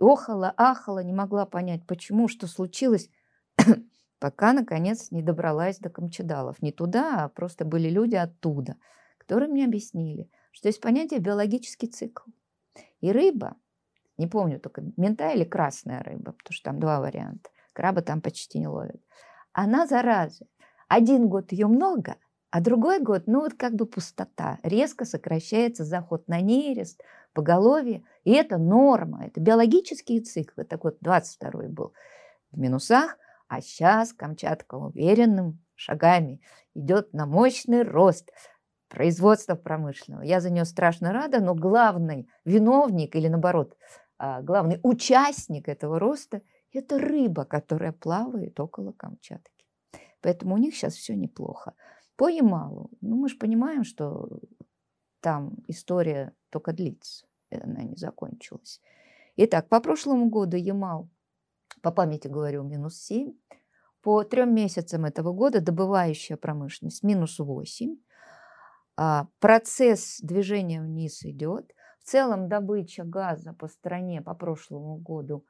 охала, 0.00 0.54
ахала, 0.56 1.00
не 1.00 1.12
могла 1.12 1.44
понять, 1.44 1.86
почему, 1.86 2.28
что 2.28 2.46
случилось, 2.46 3.10
пока, 4.18 4.54
наконец, 4.54 5.10
не 5.10 5.20
добралась 5.20 5.78
до 5.80 5.90
Камчадалов. 5.90 6.62
Не 6.62 6.72
туда, 6.72 7.24
а 7.24 7.28
просто 7.28 7.66
были 7.66 7.90
люди 7.90 8.14
оттуда, 8.14 8.76
которые 9.18 9.50
мне 9.50 9.66
объяснили, 9.66 10.30
что 10.50 10.68
есть 10.68 10.80
понятие 10.80 11.20
биологический 11.20 11.88
цикл. 11.88 12.30
И 13.02 13.12
рыба– 13.12 13.56
не 14.18 14.26
помню, 14.26 14.60
только 14.60 14.82
мента 14.96 15.30
или 15.30 15.44
красная 15.44 16.02
рыба, 16.02 16.32
потому 16.32 16.52
что 16.52 16.70
там 16.70 16.80
два 16.80 17.00
варианта. 17.00 17.50
Краба 17.72 18.02
там 18.02 18.20
почти 18.20 18.58
не 18.58 18.66
ловят. 18.66 19.00
Она, 19.52 19.86
зараза, 19.86 20.46
один 20.88 21.28
год 21.28 21.52
ее 21.52 21.68
много, 21.68 22.16
а 22.50 22.60
другой 22.60 23.00
год, 23.00 23.24
ну 23.26 23.40
вот 23.40 23.54
как 23.54 23.74
бы 23.74 23.86
пустота. 23.86 24.58
Резко 24.62 25.04
сокращается 25.04 25.84
заход 25.84 26.26
на 26.28 26.40
нерест, 26.40 27.02
поголовье. 27.32 28.02
И 28.24 28.32
это 28.32 28.58
норма, 28.58 29.26
это 29.26 29.40
биологические 29.40 30.20
циклы. 30.22 30.64
Так 30.64 30.84
вот, 30.84 30.96
22-й 31.02 31.68
был 31.68 31.92
в 32.50 32.58
минусах, 32.58 33.16
а 33.48 33.60
сейчас 33.60 34.12
Камчатка 34.12 34.76
уверенным 34.76 35.62
шагами 35.74 36.40
идет 36.74 37.12
на 37.12 37.26
мощный 37.26 37.82
рост 37.82 38.30
производства 38.88 39.54
промышленного. 39.54 40.22
Я 40.22 40.40
за 40.40 40.50
нее 40.50 40.64
страшно 40.64 41.12
рада, 41.12 41.40
но 41.40 41.54
главный 41.54 42.28
виновник 42.44 43.14
или 43.14 43.28
наоборот 43.28 43.76
главный 44.18 44.80
участник 44.82 45.68
этого 45.68 45.98
роста– 45.98 46.42
это 46.72 46.98
рыба, 46.98 47.44
которая 47.44 47.92
плавает 47.92 48.58
около 48.60 48.92
Камчатки. 48.92 49.66
Поэтому 50.20 50.54
у 50.54 50.58
них 50.58 50.74
сейчас 50.74 50.94
все 50.94 51.14
неплохо. 51.14 51.74
По 52.16 52.28
Ямалу, 52.28 52.90
ну 53.00 53.16
мы 53.16 53.28
же 53.28 53.36
понимаем, 53.36 53.84
что 53.84 54.28
там 55.20 55.56
история 55.68 56.32
только 56.50 56.72
длится, 56.72 57.26
она 57.50 57.82
не 57.82 57.96
закончилась. 57.96 58.80
Итак, 59.36 59.68
по 59.68 59.80
прошлому 59.80 60.28
году 60.28 60.56
Ямал, 60.56 61.08
по 61.80 61.92
памяти 61.92 62.26
говорю, 62.28 62.64
минус 62.64 62.96
7. 63.02 63.32
По 64.02 64.24
трем 64.24 64.54
месяцам 64.54 65.04
этого 65.04 65.32
года 65.32 65.60
добывающая 65.60 66.36
промышленность 66.36 67.02
минус 67.02 67.38
8. 67.38 67.96
А 68.96 69.28
процесс 69.38 70.18
движения 70.20 70.80
вниз 70.80 71.24
идет 71.24 71.72
целом 72.08 72.48
добыча 72.48 73.04
газа 73.04 73.52
по 73.52 73.68
стране 73.68 74.22
по 74.22 74.34
прошлому 74.34 74.96
году 74.96 75.44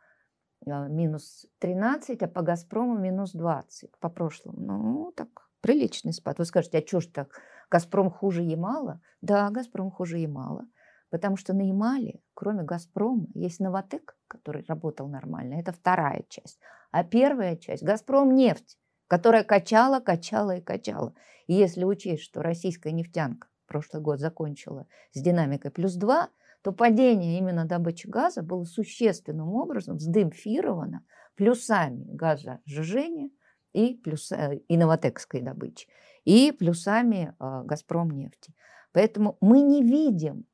а, 0.66 0.88
минус 0.88 1.46
13, 1.60 2.22
а 2.22 2.28
по 2.28 2.42
«Газпрому» 2.42 2.98
минус 2.98 3.32
20 3.32 3.96
по 4.00 4.08
прошлому. 4.08 4.60
Ну, 4.60 5.12
так, 5.16 5.28
приличный 5.60 6.12
спад. 6.12 6.38
Вы 6.38 6.44
скажете, 6.44 6.78
а 6.78 6.86
что 6.86 7.00
ж 7.00 7.06
так, 7.06 7.40
«Газпром» 7.70 8.10
хуже 8.10 8.42
Ямала? 8.42 9.00
Да, 9.20 9.50
«Газпром» 9.50 9.90
хуже 9.90 10.18
Ямала. 10.18 10.64
Потому 11.10 11.36
что 11.36 11.54
на 11.54 11.62
Ямале, 11.62 12.20
кроме 12.34 12.64
«Газпрома», 12.64 13.26
есть 13.34 13.60
«Новотек», 13.60 14.16
который 14.26 14.64
работал 14.68 15.08
нормально. 15.08 15.54
Это 15.54 15.72
вторая 15.72 16.24
часть. 16.28 16.58
А 16.90 17.04
первая 17.04 17.56
часть– 17.56 17.82
«Газпром» 17.84 18.34
нефть, 18.34 18.78
которая 19.06 19.44
качала, 19.44 20.00
качала 20.00 20.56
и 20.56 20.60
качала. 20.60 21.14
И 21.46 21.54
если 21.54 21.84
учесть, 21.84 22.24
что 22.24 22.42
российская 22.42 22.92
нефтянка 22.92 23.48
прошлый 23.68 24.02
год 24.02 24.18
закончила 24.18 24.86
с 25.12 25.22
динамикой 25.22 25.70
плюс 25.70 25.94
2, 25.94 26.28
то 26.62 26.72
падение 26.72 27.38
именно 27.38 27.64
добычи 27.64 28.06
газа 28.06 28.42
было 28.42 28.64
существенным 28.64 29.48
образом 29.54 29.98
сдемпфировано 29.98 31.04
плюсами 31.36 32.04
газожижения 32.12 33.30
и, 33.72 33.94
плюс, 33.94 34.32
э, 34.32 34.60
и 34.68 34.76
новотекской 34.76 35.40
добычи, 35.40 35.88
и 36.24 36.52
плюсами 36.52 37.34
э, 37.38 37.62
«Газпром» 37.64 38.10
нефти. 38.10 38.54
Поэтому 38.92 39.36
мы 39.40 39.60
не 39.60 39.82
видим 39.82 40.46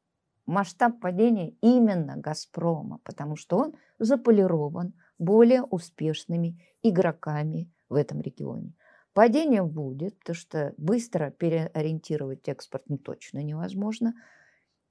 масштаб 0.47 1.01
падения 1.01 1.51
именно 1.63 2.17
«Газпрома», 2.17 3.01
потому 3.05 3.37
что 3.37 3.59
он 3.59 3.75
заполирован 3.99 4.93
более 5.19 5.63
успешными 5.63 6.61
игроками 6.83 7.71
в 7.89 7.95
этом 7.95 8.21
регионе. 8.21 8.75
Падение 9.15 9.63
будет, 9.63 10.19
потому 10.19 10.35
что 10.35 10.75
быстро 10.77 11.31
переориентировать 11.31 12.49
экспорт 12.49 12.83
ну, 12.89 12.99
точно 12.99 13.39
невозможно. 13.43 14.13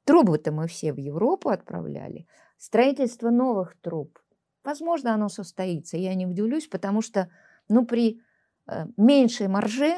Трубы-то 0.06 0.52
мы 0.52 0.68
все 0.68 0.94
в 0.94 0.98
Европу 0.98 1.50
отправляли. 1.50 2.28
Строительство 2.58 3.30
новых 3.30 3.76
труб, 3.82 4.20
возможно, 4.64 5.14
оно 5.14 5.30
состоится, 5.30 5.98
я 5.98 6.14
не 6.16 6.26
удивлюсь, 6.26 6.68
потому 6.68 7.02
что 7.02 7.30
ну, 7.70 7.86
при 7.86 8.22
э, 8.68 8.86
меньшей 8.98 9.48
марже, 9.48 9.96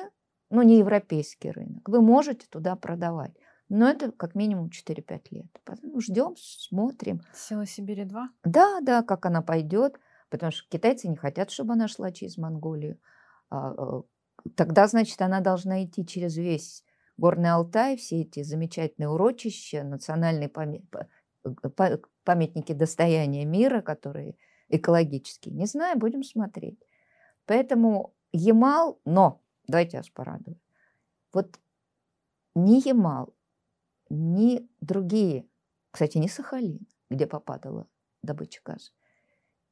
ну, 0.50 0.62
не 0.62 0.80
европейский 0.80 1.52
рынок, 1.52 1.88
вы 1.90 2.02
можете 2.02 2.48
туда 2.48 2.76
продавать. 2.76 3.34
Но 3.68 3.90
это 3.90 4.12
как 4.12 4.36
минимум 4.36 4.70
4-5 4.70 5.22
лет. 5.32 5.48
Потом 5.64 6.00
ждем, 6.00 6.36
смотрим. 6.38 7.22
Сила 7.34 7.66
Сибири 7.66 8.06
2? 8.06 8.30
Да, 8.44 8.80
да, 8.82 9.02
как 9.02 9.26
она 9.26 9.42
пойдет. 9.42 10.00
Потому 10.30 10.52
что 10.52 10.68
китайцы 10.70 11.08
не 11.08 11.16
хотят, 11.16 11.50
чтобы 11.50 11.74
она 11.74 11.88
шла 11.88 12.12
через 12.12 12.38
Монголию. 12.38 13.00
А, 13.50 13.74
э, 13.74 14.02
тогда, 14.56 14.88
значит, 14.88 15.22
она 15.22 15.40
должна 15.40 15.84
идти 15.84 16.06
через 16.06 16.36
весь 16.38 16.84
Горный 17.18 17.52
Алтай, 17.52 17.96
все 17.98 18.22
эти 18.22 18.44
замечательные 18.44 19.10
урочища, 19.10 19.84
национальные 19.84 20.50
памятники 22.24 22.74
достояния 22.74 23.46
мира, 23.46 23.82
которые 23.82 24.36
экологические. 24.68 25.56
Не 25.56 25.66
знаю, 25.66 25.98
будем 25.98 26.24
смотреть. 26.24 26.80
Поэтому 27.46 28.14
Ямал, 28.34 29.00
но, 29.06 29.42
давайте 29.68 29.98
я 29.98 30.00
вас 30.00 30.10
порадую. 30.10 30.60
Вот 31.32 31.58
ни 32.54 32.86
Ямал, 32.86 33.34
ни 34.10 34.68
другие, 34.82 35.48
кстати, 35.92 36.18
не 36.18 36.28
Сахалин, 36.28 36.86
где 37.10 37.28
попадала 37.28 37.88
добыча 38.24 38.62
газа, 38.66 38.92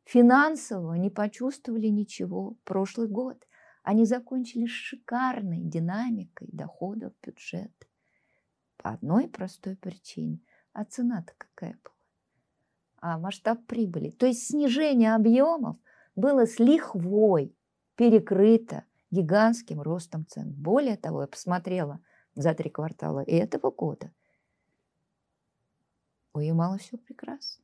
финансово 0.05 0.93
не 0.93 1.09
почувствовали 1.09 1.87
ничего 1.87 2.55
прошлый 2.63 3.07
год. 3.07 3.45
Они 3.83 4.05
закончили 4.05 4.65
шикарной 4.65 5.61
динамикой 5.61 6.49
доходов 6.51 7.13
бюджета. 7.21 7.87
По 8.77 8.91
одной 8.91 9.27
простой 9.27 9.75
причине. 9.75 10.39
А 10.73 10.83
цена-то 10.83 11.33
какая 11.37 11.77
была? 11.83 11.93
А 12.97 13.17
масштаб 13.19 13.65
прибыли. 13.67 14.09
То 14.09 14.25
есть 14.25 14.47
снижение 14.47 15.13
объемов 15.13 15.77
было 16.15 16.45
с 16.45 16.57
лихвой 16.57 17.55
перекрыто 17.95 18.85
гигантским 19.11 19.81
ростом 19.81 20.25
цен. 20.25 20.51
Более 20.53 20.97
того, 20.97 21.21
я 21.21 21.27
посмотрела 21.27 21.99
за 22.33 22.53
три 22.55 22.69
квартала 22.69 23.23
этого 23.27 23.69
года– 23.69 24.11
у 26.33 26.39
Ямала 26.39 26.77
все 26.79 26.97
прекрасно. 26.97 27.63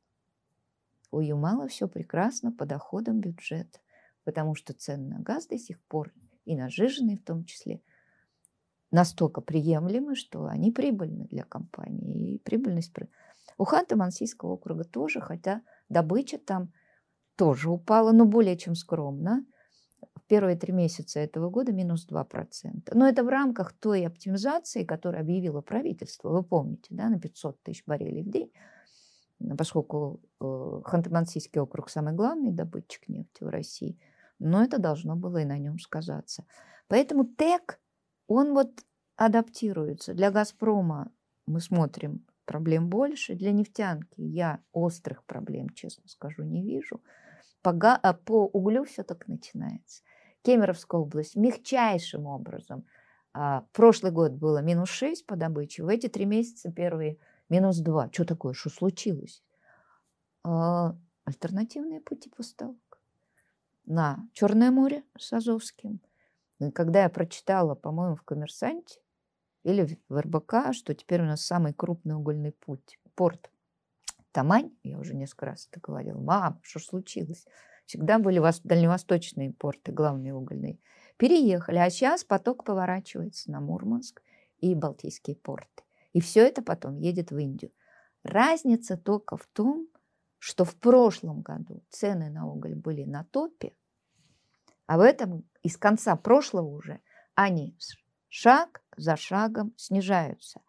У 1.11 1.21
Ямала 1.21 1.67
все 1.67 1.87
прекрасно 1.87 2.51
по 2.51 2.67
доходам 2.67 3.19
бюджета, 3.19 3.79
потому 4.23 4.55
что 4.55 4.73
цены 4.73 5.07
на 5.07 5.19
газ 5.19 5.47
до 5.47 5.57
сих 5.57 5.81
пор, 5.83 6.13
и 6.45 6.55
на 6.55 6.69
жиженый 6.69 7.17
в 7.17 7.23
том 7.23 7.45
числе, 7.45 7.81
настолько 8.91 9.41
приемлемы, 9.41 10.15
что 10.15 10.45
они 10.45 10.71
прибыльны 10.71 11.25
для 11.25 11.43
компании. 11.43 12.35
И 12.35 12.39
прибыльность 12.39 12.93
у 13.57 13.63
Ханты-Мансийского 13.63 14.53
округа 14.53 14.83
тоже, 14.83 15.21
хотя 15.21 15.61
добыча 15.89 16.37
там 16.37 16.73
тоже 17.35 17.69
упала, 17.69 18.11
но 18.11 18.25
более 18.25 18.57
чем 18.57 18.75
скромно– 18.75 19.45
первые 20.29 20.55
три 20.55 20.71
месяца 20.71 21.19
этого 21.19 21.49
года 21.49 21.73
минус 21.73 22.07
2%. 22.09 22.91
Но 22.93 23.07
это 23.07 23.23
в 23.23 23.27
рамках 23.27 23.73
той 23.73 24.05
оптимизации, 24.05 24.85
которую 24.85 25.21
объявило 25.21 25.61
правительство, 25.61 26.29
вы 26.29 26.43
помните, 26.43 26.87
да, 26.91 27.09
на 27.09 27.19
500 27.19 27.61
тысяч 27.63 27.83
баррелей 27.85 28.23
в 28.23 28.29
день, 28.29 28.51
поскольку 29.57 30.21
э, 30.39 30.43
Ханты-Мансийский 30.43 31.59
округ 31.59 31.89
самый 31.89 32.13
главный 32.13 32.51
добытчик 32.51 33.07
нефти 33.07 33.43
в 33.43 33.49
России, 33.49 33.99
но 34.39 34.63
это 34.63 34.79
должно 34.79 35.15
было 35.15 35.37
и 35.37 35.45
на 35.45 35.57
нем 35.57 35.79
сказаться. 35.79 36.45
Поэтому 36.87 37.25
ТЭК, 37.25 37.79
он 38.27 38.53
вот 38.53 38.71
адаптируется. 39.15 40.13
Для 40.13 40.31
«Газпрома» 40.31 41.11
мы 41.45 41.59
смотрим 41.59 42.25
проблем 42.45 42.89
больше, 42.89 43.35
для 43.35 43.51
нефтянки 43.51 44.21
я 44.21 44.59
острых 44.71 45.23
проблем, 45.25 45.69
честно 45.69 46.07
скажу, 46.07 46.43
не 46.43 46.63
вижу. 46.63 47.01
По, 47.61 47.71
а 47.71 48.13
по 48.13 48.45
углю 48.45 48.85
все 48.85 49.03
так 49.03 49.27
начинается. 49.27 50.03
Кемеровская 50.41 51.01
область 51.01 51.35
мягчайшим 51.35 52.25
образом. 52.25 52.85
А, 53.33 53.65
прошлый 53.73 54.11
год 54.11 54.31
было 54.31 54.61
минус 54.61 54.89
6 54.89 55.25
по 55.25 55.35
добыче, 55.35 55.83
в 55.83 55.89
эти 55.89 56.07
три 56.07 56.25
месяца 56.25 56.71
первые 56.71 57.17
минус 57.49 57.77
2. 57.79 58.09
Что 58.11 58.25
такое? 58.25 58.53
Что 58.53 58.69
случилось? 58.69 59.43
А, 60.43 60.95
альтернативные 61.25 62.01
пути 62.01 62.29
поставок 62.29 63.01
на 63.85 64.27
Черное 64.33 64.71
море 64.71 65.03
с 65.17 65.33
Азовским. 65.33 65.99
И 66.59 66.71
когда 66.71 67.03
я 67.03 67.09
прочитала, 67.09 67.75
по-моему, 67.75 68.15
в 68.15 68.23
«Коммерсанте» 68.23 68.99
или 69.63 69.99
в 70.07 70.19
РБК, 70.19 70.73
что 70.73 70.93
теперь 70.93 71.21
у 71.21 71.25
нас 71.25 71.45
самый 71.45 71.73
крупный 71.73 72.15
угольный 72.15 72.51
путь, 72.51 72.99
порт 73.15 73.49
Тамань, 74.31 74.71
я 74.83 74.99
уже 74.99 75.15
несколько 75.15 75.47
раз 75.47 75.67
это 75.71 75.79
говорила, 75.81 76.19
мам, 76.19 76.59
что 76.63 76.79
случилось? 76.79 77.45
Всегда 77.85 78.19
были 78.19 78.39
дальневосточные 78.63 79.51
порты, 79.51 79.91
главные 79.91 80.35
угольные. 80.35 80.77
Переехали, 81.17 81.77
а 81.79 81.89
сейчас 81.89 82.23
поток 82.23 82.63
поворачивается 82.63 83.51
на 83.51 83.59
Мурманск 83.59 84.21
и 84.59 84.75
Балтийские 84.75 85.35
порты. 85.35 85.83
И 86.13 86.21
все 86.21 86.41
это 86.41 86.61
потом 86.61 86.97
едет 86.97 87.31
в 87.31 87.37
Индию. 87.37 87.71
Разница 88.23 88.97
только 88.97 89.37
в 89.37 89.45
том, 89.47 89.87
что 90.37 90.65
в 90.65 90.75
прошлом 90.75 91.41
году 91.41 91.83
цены 91.89 92.29
на 92.29 92.47
уголь 92.47 92.75
были 92.75 93.03
на 93.03 93.25
топе, 93.25 93.75
а 94.85 94.97
в 94.97 95.01
этом 95.01 95.47
из 95.61 95.77
конца 95.77 96.15
прошлого 96.15 96.67
уже 96.67 97.01
они 97.35 97.77
шаг 98.29 98.81
за 98.97 99.15
шагом 99.15 99.73
снижаются. 99.77 100.61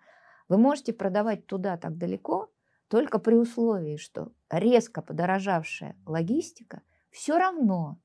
Вы 0.48 0.58
можете 0.58 0.92
продавать 0.92 1.46
туда 1.46 1.76
так 1.76 1.96
далеко, 1.96 2.52
только 2.88 3.20
при 3.20 3.36
условии, 3.36 3.96
что 3.96 4.32
резко 4.50 5.00
подорожавшая 5.00 5.96
логистика 6.06 6.82
все 7.10 7.38
равно 7.38 8.00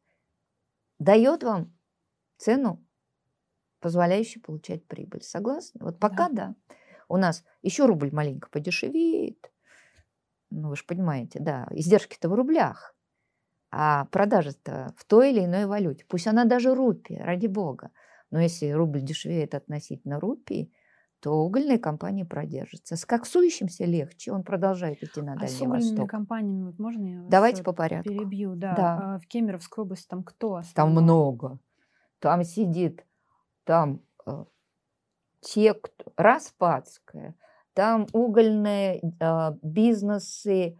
дает 0.99 1.43
вам 1.43 1.75
цену, 2.37 2.85
позволяющую 3.79 4.43
получать 4.43 4.85
прибыль. 4.85 5.23
Согласны? 5.23 5.79
Вот 5.83 5.99
пока 5.99 6.29
да. 6.29 6.55
да. 6.69 6.75
У 7.07 7.17
нас 7.17 7.43
еще 7.61 7.85
рубль 7.85 8.11
маленько 8.11 8.49
подешевеет. 8.49 9.51
Ну, 10.49 10.69
вы 10.69 10.75
же 10.75 10.83
понимаете, 10.85 11.39
да, 11.39 11.67
издержки-то 11.71 12.29
в 12.29 12.33
рублях. 12.33 12.95
А 13.71 14.05
продажи-то 14.05 14.93
в 14.97 15.05
той 15.05 15.31
или 15.31 15.45
иной 15.45 15.65
валюте. 15.65 16.05
Пусть 16.07 16.27
она 16.27 16.45
даже 16.45 16.73
рупия, 16.73 17.23
ради 17.25 17.47
бога. 17.47 17.91
Но 18.31 18.39
если 18.39 18.69
рубль 18.69 19.01
дешевеет 19.01 19.53
относительно 19.53 20.19
рупии, 20.19 20.71
то 21.19 21.33
угольные 21.43 21.79
компании 21.79 22.23
продержатся. 22.23 22.95
С 22.95 23.05
коксующимся 23.05 23.85
легче, 23.85 24.31
он 24.31 24.43
продолжает 24.43 25.01
идти 25.03 25.21
на 25.21 25.33
а 25.33 25.37
Дальний 25.37 25.55
с 25.55 25.61
угольными 25.61 25.89
Восток. 25.89 26.09
компаниями, 26.09 26.63
вот 26.63 26.79
можно 26.79 27.07
я 27.07 27.21
Давайте 27.27 27.63
по 27.63 27.73
порядку. 27.73 28.09
перебью? 28.09 28.55
Да. 28.55 28.75
да. 28.75 28.99
А 29.15 29.19
в 29.19 29.27
Кемеровской 29.27 29.83
области 29.83 30.07
там 30.07 30.23
кто 30.23 30.61
Там 30.75 30.91
много. 30.91 31.59
Там 32.19 32.43
сидит, 32.43 33.05
там 33.63 34.01
э, 34.25 34.45
те, 35.45 35.73
кто... 35.75 36.11
Распадская, 36.17 37.35
там 37.73 38.07
угольные 38.13 39.01
э, 39.01 39.51
бизнесы, 39.61 40.59
э, 40.67 40.73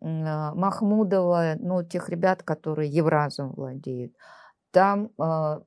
Махмудова, 0.00 1.56
ну, 1.58 1.84
тех 1.84 2.08
ребят, 2.08 2.42
которые 2.42 2.90
Евразом 2.90 3.52
владеют. 3.52 4.14
Там 4.70 5.10
э, 5.18 5.60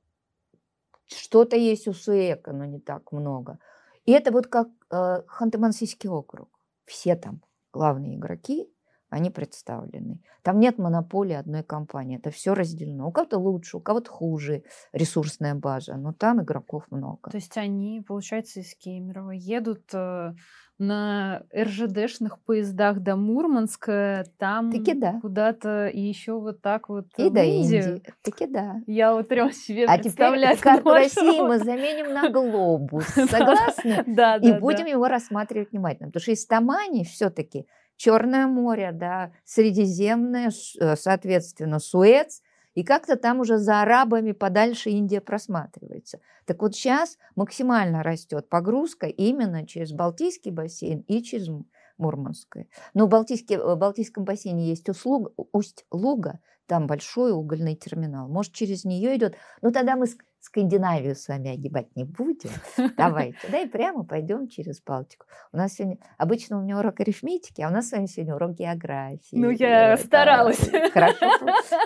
что-то 1.06 1.56
есть 1.56 1.88
у 1.88 1.92
Суэка, 1.92 2.52
но 2.52 2.64
не 2.64 2.80
так 2.80 3.12
много. 3.12 3.58
И 4.04 4.12
это 4.12 4.32
вот 4.32 4.48
как 4.48 4.68
э, 4.90 5.22
Ханты-Мансийский 5.28 6.10
округ. 6.10 6.48
Все 6.84 7.14
там 7.16 7.42
главные 7.72 8.16
игроки, 8.16 8.68
они 9.12 9.28
представлены. 9.28 10.20
Там 10.42 10.58
нет 10.58 10.78
монополии 10.78 11.34
одной 11.34 11.62
компании. 11.62 12.16
Это 12.16 12.30
все 12.30 12.54
разделено. 12.54 13.08
У 13.08 13.12
кого-то 13.12 13.38
лучше, 13.38 13.76
у 13.76 13.80
кого-то 13.80 14.10
хуже 14.10 14.64
ресурсная 14.92 15.54
база, 15.54 15.96
но 15.96 16.14
там 16.14 16.42
игроков 16.42 16.84
много. 16.90 17.30
То 17.30 17.36
есть 17.36 17.58
они, 17.58 18.00
получается, 18.00 18.60
из 18.60 18.74
Кемерово 18.74 19.32
едут 19.32 19.82
э, 19.92 20.32
на 20.78 21.42
РЖДшных 21.54 22.40
поездах 22.40 23.00
до 23.00 23.16
Мурманска, 23.16 24.24
там 24.38 24.72
таки 24.72 24.94
да. 24.94 25.20
куда-то 25.20 25.88
и 25.88 26.00
еще 26.00 26.40
вот 26.40 26.62
так 26.62 26.88
вот 26.88 27.06
и 27.18 27.28
до 27.28 27.44
Индии. 27.44 28.02
Таки 28.22 28.46
да. 28.46 28.80
Я 28.86 29.12
вот 29.12 29.28
прям 29.28 29.52
себе 29.52 29.84
а 29.84 29.98
представляю. 29.98 30.56
теперь 30.56 30.72
карту 30.72 30.88
России 30.88 31.40
мы 31.42 31.58
заменим 31.58 32.14
на 32.14 32.30
глобус. 32.30 33.04
Согласны? 33.14 34.04
Да, 34.06 34.36
И 34.36 34.58
будем 34.58 34.86
его 34.86 35.06
рассматривать 35.06 35.70
внимательно. 35.70 36.08
Потому 36.08 36.22
что 36.22 36.32
из 36.32 36.46
Тамани 36.46 37.04
все-таки 37.04 37.66
Черное 38.02 38.48
море, 38.48 38.90
да, 38.90 39.30
Средиземное, 39.44 40.50
э, 40.80 40.96
соответственно, 40.96 41.78
Суэц– 41.78 42.40
и 42.74 42.84
как-то 42.84 43.16
там 43.16 43.40
уже 43.40 43.58
за 43.58 43.82
арабами 43.82 44.32
подальше 44.32 44.90
Индия 44.90 45.20
просматривается. 45.20 46.20
Так 46.46 46.62
вот 46.62 46.74
сейчас 46.74 47.18
максимально 47.36 48.02
растет 48.02 48.48
погрузка 48.48 49.06
именно 49.06 49.66
через 49.66 49.92
Балтийский 49.92 50.50
бассейн 50.50 51.00
и 51.00 51.22
через 51.22 51.48
Мурманской. 51.98 52.70
Но 52.94 53.06
в, 53.06 53.10
в 53.10 53.76
Балтийском 53.76 54.24
бассейне 54.24 54.68
есть 54.68 54.88
услуга, 54.88 55.32
Усть-Луга, 55.52 56.40
там 56.66 56.86
большой 56.86 57.32
угольный 57.32 57.74
терминал. 57.76 58.28
Может, 58.28 58.52
через 58.52 58.84
нее 58.84 59.16
идет. 59.16 59.36
Ну, 59.60 59.70
тогда 59.70 59.96
мы 59.96 60.06
Скандинавию 60.42 61.14
с 61.14 61.28
вами 61.28 61.50
огибать 61.50 61.94
не 61.94 62.02
будем. 62.02 62.50
Давайте. 62.96 63.38
Да 63.48 63.60
и 63.60 63.68
прямо 63.68 64.02
пойдем 64.02 64.48
через 64.48 64.82
Балтику. 64.82 65.26
У 65.52 65.56
нас 65.56 65.74
сегодня... 65.74 65.98
Обычно 66.18 66.58
у 66.58 66.62
меня 66.62 66.80
урок 66.80 66.98
арифметики, 66.98 67.60
а 67.60 67.68
у 67.68 67.70
нас 67.70 67.88
с 67.88 67.92
вами 67.92 68.06
сегодня 68.06 68.34
урок 68.34 68.54
географии. 68.54 69.36
Ну, 69.36 69.50
я 69.50 69.96
старалась. 69.96 70.68
Хорошо, 70.92 71.26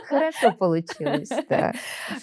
хорошо 0.07 0.53
получилось, 0.53 1.29
да. 1.51 1.75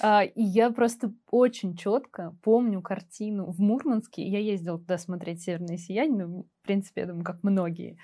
А, 0.02 0.24
и 0.24 0.42
я 0.42 0.72
просто 0.72 1.14
очень 1.30 1.78
четко 1.78 2.36
помню 2.42 2.82
картину 2.82 3.52
в 3.52 3.60
Мурманске. 3.60 4.28
Я 4.28 4.40
ездила 4.40 4.80
туда 4.80 4.98
смотреть 4.98 5.44
«Северное 5.44 5.78
сияние», 5.78 6.26
ну, 6.26 6.48
в 6.64 6.66
принципе, 6.66 7.02
я 7.02 7.08
думаю, 7.08 7.26
как 7.26 7.44
многие. 7.44 8.00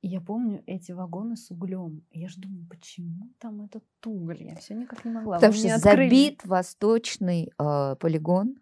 И 0.00 0.08
я 0.08 0.20
помню 0.20 0.62
эти 0.66 0.92
вагоны 0.92 1.36
с 1.36 1.50
углем. 1.50 2.04
Я 2.12 2.28
же 2.28 2.40
думаю, 2.40 2.66
почему 2.68 3.30
там 3.38 3.62
этот 3.62 3.84
уголь? 4.06 4.42
Я 4.42 4.54
все 4.56 4.74
никак 4.74 5.04
не 5.04 5.10
могла. 5.10 5.36
Потому 5.36 5.52
что 5.52 5.78
забит 5.78 6.44
восточный 6.44 7.50
э, 7.58 7.96
полигон, 7.96 8.56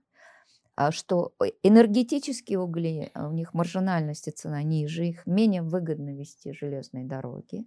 а 0.77 0.93
что 0.93 1.35
энергетические 1.63 2.59
угли, 2.59 3.11
а 3.15 3.29
у 3.29 3.33
них 3.33 3.53
маржинальность 3.53 4.29
и 4.29 4.31
цена 4.31 4.63
ниже, 4.63 5.07
их 5.07 5.27
менее 5.27 5.63
выгодно 5.63 6.15
вести 6.15 6.53
железные 6.53 7.05
дороги. 7.05 7.67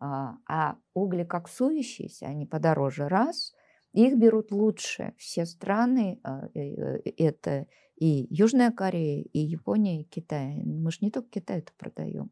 А, 0.00 0.36
а 0.48 0.76
угли 0.92 1.24
как 1.24 1.48
сующиеся, 1.48 2.26
они 2.26 2.46
подороже 2.46 3.08
раз, 3.08 3.54
их 3.92 4.16
берут 4.16 4.50
лучше. 4.50 5.14
Все 5.18 5.46
страны, 5.46 6.20
а, 6.22 6.48
э, 6.54 7.00
это 7.16 7.66
и 7.96 8.26
Южная 8.30 8.72
Корея, 8.72 9.22
и 9.22 9.38
Япония, 9.38 10.00
и 10.00 10.04
Китай. 10.04 10.62
Мы 10.64 10.90
же 10.90 10.98
не 11.00 11.10
только 11.10 11.30
Китай 11.30 11.58
это 11.58 11.72
продаем. 11.76 12.30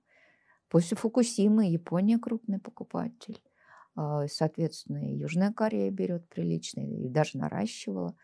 После 0.73 0.97
Фукусимы 0.97 1.67
Япония 1.67 2.19
крупный 2.19 2.59
покупатель. 2.59 3.39
А, 3.95 4.27
соответственно, 4.27 5.07
и 5.07 5.19
Южная 5.19 5.53
Корея 5.53 5.91
берет 5.91 6.27
приличный 6.31 7.05
и 7.05 7.11
даже 7.11 7.37
наращивала. 7.37 8.17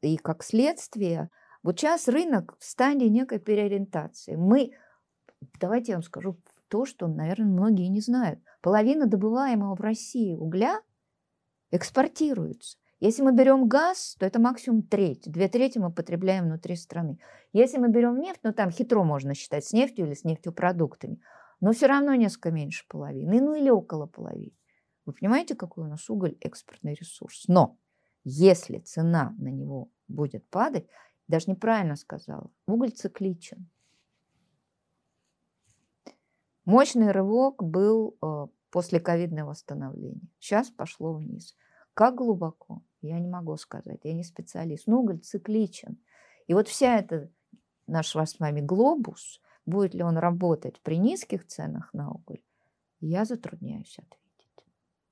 И 0.00 0.16
как 0.16 0.42
следствие, 0.42 1.30
вот 1.62 1.78
сейчас 1.78 2.08
рынок 2.08 2.56
в 2.58 2.64
стадии 2.64 3.06
некой 3.06 3.38
переориентации. 3.38 4.34
Мы, 4.34 4.72
давайте 5.60 5.92
я 5.92 5.98
вам 5.98 6.02
скажу 6.02 6.36
то, 6.66 6.84
что, 6.84 7.06
наверное, 7.06 7.46
многие 7.46 7.86
не 7.86 8.00
знают. 8.00 8.40
Половина 8.60 9.06
добываемого 9.06 9.76
в 9.76 9.80
России 9.80 10.34
угля 10.34 10.82
экспортируется. 11.70 12.76
Если 12.98 13.22
мы 13.22 13.32
берем 13.32 13.68
газ, 13.68 14.16
то 14.18 14.26
это 14.26 14.40
максимум 14.40 14.82
треть. 14.82 15.30
Две 15.30 15.46
трети 15.46 15.78
мы 15.78 15.92
потребляем 15.92 16.46
внутри 16.46 16.74
страны. 16.74 17.20
Если 17.52 17.78
мы 17.78 17.88
берем 17.88 18.18
нефть, 18.18 18.40
ну 18.42 18.52
там 18.52 18.72
хитро 18.72 19.04
можно 19.04 19.34
считать 19.34 19.64
с 19.64 19.72
нефтью 19.72 20.06
или 20.06 20.14
с 20.14 20.24
нефтепродуктами– 20.24 21.20
но 21.62 21.72
все 21.72 21.86
равно 21.86 22.12
несколько 22.16 22.50
меньше 22.50 22.84
половины, 22.88 23.40
ну 23.40 23.54
или 23.54 23.70
около 23.70 24.06
половины. 24.06 24.52
Вы 25.06 25.12
понимаете, 25.12 25.54
какой 25.54 25.84
у 25.84 25.86
нас 25.86 26.10
уголь 26.10 26.36
экспортный 26.40 26.94
ресурс? 26.94 27.44
Но 27.46 27.78
если 28.24 28.80
цена 28.80 29.32
на 29.38 29.46
него 29.46 29.88
будет 30.08 30.44
падать, 30.50 30.88
даже 31.28 31.48
неправильно 31.48 31.94
сказала, 31.94 32.50
уголь 32.66 32.90
цикличен. 32.90 33.70
Мощный 36.64 37.12
рывок 37.12 37.62
был 37.62 38.16
э, 38.20 38.46
после 38.70 38.98
ковидного 38.98 39.50
восстановления. 39.50 40.28
Сейчас 40.40 40.68
пошло 40.68 41.14
вниз. 41.14 41.56
Как 41.94 42.16
глубоко? 42.16 42.82
Я 43.02 43.20
не 43.20 43.28
могу 43.28 43.56
сказать, 43.56 44.00
я 44.02 44.14
не 44.14 44.24
специалист. 44.24 44.88
Но 44.88 45.00
уголь 45.00 45.20
цикличен. 45.20 45.96
И 46.48 46.54
вот 46.54 46.66
вся 46.66 46.98
эта 46.98 47.30
наш 47.86 48.08
с 48.08 48.38
вами 48.40 48.60
глобус– 48.60 49.40
Будет 49.64 49.94
ли 49.94 50.02
он 50.02 50.16
работать 50.18 50.80
при 50.82 50.98
низких 50.98 51.46
ценах 51.46 51.92
на 51.94 52.10
уголь, 52.10 52.42
я 53.00 53.24
затрудняюсь 53.24 53.98
ответить. 53.98 54.22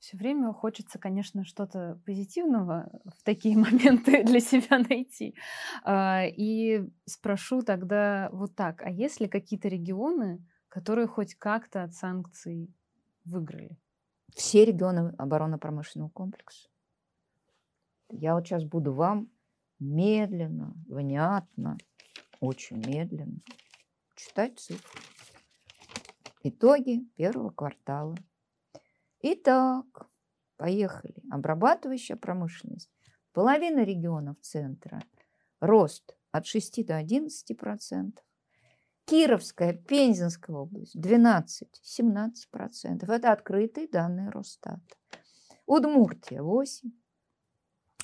Все 0.00 0.16
время 0.16 0.52
хочется, 0.52 0.98
конечно, 0.98 1.44
что-то 1.44 2.00
позитивного 2.06 2.90
в 3.04 3.22
такие 3.22 3.56
моменты 3.58 4.24
для 4.24 4.40
себя 4.40 4.78
найти. 4.78 5.36
А, 5.84 6.24
и 6.24 6.88
спрошу 7.04 7.62
тогда 7.62 8.30
вот 8.32 8.56
так, 8.56 8.82
а 8.82 8.90
есть 8.90 9.20
ли 9.20 9.28
какие-то 9.28 9.68
регионы, 9.68 10.44
которые 10.68 11.06
хоть 11.06 11.34
как-то 11.34 11.84
от 11.84 11.92
санкций 11.92 12.74
выиграли? 13.24 13.76
Все 14.34 14.64
регионы 14.64 15.14
оборонно-промышленного 15.18 16.08
комплекса. 16.08 16.68
Я 18.08 18.34
вот 18.34 18.46
сейчас 18.46 18.64
буду 18.64 18.92
вам 18.94 19.30
медленно, 19.78 20.74
внятно, 20.88 21.76
очень 22.40 22.78
медленно 22.78 23.40
читать 24.20 24.58
цифры. 24.58 25.00
Итоги 26.42 27.04
первого 27.16 27.50
квартала. 27.50 28.16
Итак, 29.22 30.08
поехали. 30.56 31.22
Обрабатывающая 31.30 32.16
промышленность. 32.16 32.90
Половина 33.32 33.82
регионов 33.82 34.36
центра. 34.40 35.00
Рост 35.60 36.16
от 36.32 36.46
6 36.46 36.86
до 36.86 36.96
11 36.96 37.56
процентов. 37.56 38.24
Кировская, 39.06 39.72
Пензенская 39.72 40.54
область 40.54 40.96
12-17 40.96 42.32
процентов. 42.50 43.08
Это 43.08 43.32
открытые 43.32 43.88
данные 43.88 44.30
Росстата. 44.30 44.96
Удмуртия 45.66 46.42
8. 46.42 46.90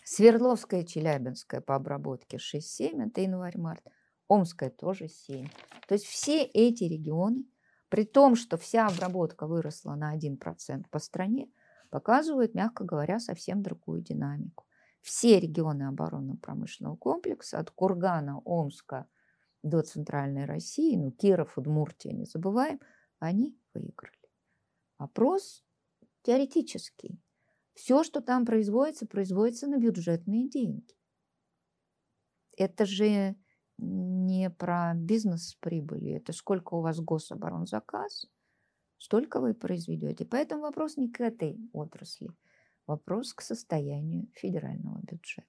Свердловская, 0.05 0.85
Челябинская 0.85 1.61
по 1.61 1.75
обработке 1.75 2.37
6-7, 2.37 3.09
это 3.09 3.21
январь-март. 3.21 3.83
Омская 4.29 4.71
тоже 4.71 5.09
7. 5.09 5.49
То 5.89 5.95
есть 5.95 6.07
все 6.07 6.43
эти 6.43 6.85
регионы, 6.85 7.45
при 7.89 8.05
том, 8.05 8.35
что 8.35 8.57
вся 8.57 8.87
обработка 8.87 9.47
выросла 9.47 9.95
на 9.95 10.17
1% 10.17 10.85
по 10.91 10.99
стране, 10.99 11.49
показывают, 11.91 12.55
мягко 12.55 12.85
говоря, 12.85 13.21
совсем 13.21 13.63
другую 13.63 14.03
динамику. 14.03 14.67
Все 15.01 15.39
регионы 15.39 15.85
оборонно-промышленного 15.85 16.97
комплекса, 16.97 17.59
от 17.61 17.71
Кургана, 17.71 18.41
Омска 18.45 19.07
до 19.63 19.83
Центральной 19.83 20.47
России, 20.47 20.97
ну, 20.97 21.13
Киров, 21.13 21.57
Удмуртия, 21.57 22.13
не 22.13 22.25
забываем, 22.25 22.81
они 23.21 23.57
выиграли. 23.73 24.17
Вопрос 24.99 25.65
теоретический. 26.23 27.21
Все, 27.75 28.03
что 28.03 28.21
там 28.21 28.45
производится, 28.47 29.07
производится 29.07 29.69
на 29.69 29.79
бюджетные 29.79 30.49
деньги. 30.49 30.97
Это 32.57 32.87
же 32.87 33.37
не 34.27 34.51
про 34.51 34.95
бизнес 34.95 35.49
с 35.49 35.57
это 35.63 36.33
сколько 36.33 36.75
у 36.75 36.81
вас 36.81 37.01
гособоронзаказ, 37.01 38.27
столько 38.99 39.41
вы 39.41 39.55
произведете. 39.55 40.25
Поэтому 40.25 40.63
вопрос 40.63 40.97
не 40.97 41.11
к 41.11 41.21
этой 41.21 41.59
отрасли, 41.73 42.31
вопрос 42.87 43.33
к 43.33 43.43
состоянию 43.43 44.29
федерального 44.35 45.01
бюджета. 45.03 45.47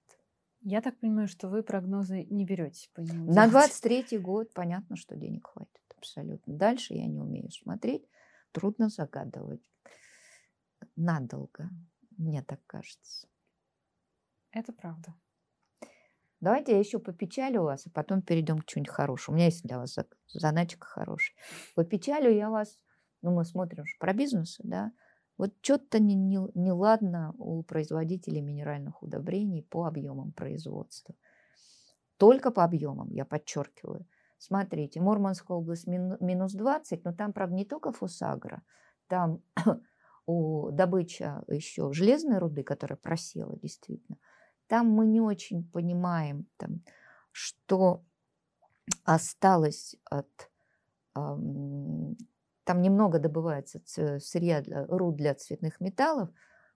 Я 0.62 0.82
так 0.82 1.00
понимаю, 1.00 1.28
что 1.28 1.50
вы 1.50 1.64
прогнозы 1.64 2.26
не 2.26 2.46
берете 2.46 2.90
по 2.94 3.02
нему. 3.02 3.32
На 3.32 3.48
23 3.48 4.18
год 4.18 4.54
понятно, 4.54 4.96
что 4.96 5.16
денег 5.16 5.48
хватит 5.48 5.82
абсолютно. 5.96 6.56
Дальше 6.56 6.94
я 6.94 7.08
не 7.08 7.20
умею 7.20 7.52
смотреть, 7.52 8.08
трудно 8.52 8.90
загадывать. 8.90 9.62
Надолго, 10.96 11.70
мне 12.18 12.44
так 12.44 12.60
кажется. 12.66 13.28
Это 14.52 14.74
правда. 14.74 15.14
Давайте 16.40 16.74
я 16.74 16.80
еще 16.80 17.00
попечалю 17.00 17.64
вас, 17.64 17.88
а 17.88 17.90
потом 17.90 18.22
перейдем 18.22 18.60
к 18.60 18.66
чему-нибудь 18.66 18.94
хорошему. 18.94 19.36
У 19.36 19.38
меня 19.38 19.46
есть 19.46 19.64
для 19.64 19.80
вас 19.80 19.98
заначка 20.28 20.86
хорошая. 20.86 21.36
Попечалю 21.76 22.32
я 22.32 22.50
вас, 22.50 22.78
ну, 23.22 23.32
мы 23.32 23.44
смотрим 23.44 23.86
про 24.00 24.14
бизнес, 24.14 24.60
да, 24.64 24.92
вот 25.38 25.54
что-то 25.62 26.00
не, 26.00 26.16
не, 26.16 26.40
не 26.56 26.72
у 26.72 27.64
производителей 27.64 28.42
минеральных 28.42 29.04
удобрений 29.04 29.64
по 29.64 29.86
объемам 29.86 30.32
производства. 30.32 31.16
Только 32.18 32.50
по 32.52 32.64
объемам, 32.64 33.10
я 33.12 33.26
подчеркиваю. 33.26 34.06
Смотрите, 34.40 35.00
Мурманская 35.00 35.58
область 35.58 35.88
минус 35.88 36.54
20, 36.54 37.04
но 37.04 37.14
там, 37.14 37.34
правда, 37.34 37.56
не 37.56 37.66
только 37.66 37.92
фусагра, 37.92 38.64
там 39.08 39.42
у 40.26 40.72
добыча 40.72 41.44
еще 41.48 41.92
железной 41.94 42.40
руды, 42.40 42.64
которая 42.64 42.98
просела 42.98 43.56
действительно, 43.58 44.18
там 44.68 44.90
мы 44.90 45.06
не 45.06 45.22
очень 45.22 45.64
понимаем, 45.70 46.48
там, 46.58 46.82
что 47.32 48.04
осталось 49.04 49.96
от... 50.06 50.28
Там 51.14 52.82
немного 52.82 53.18
добывается 53.18 53.82
сырья, 54.20 54.62
для, 54.62 54.86
руд 54.86 55.16
для 55.16 55.34
цветных 55.34 55.80
металлов, 55.80 56.30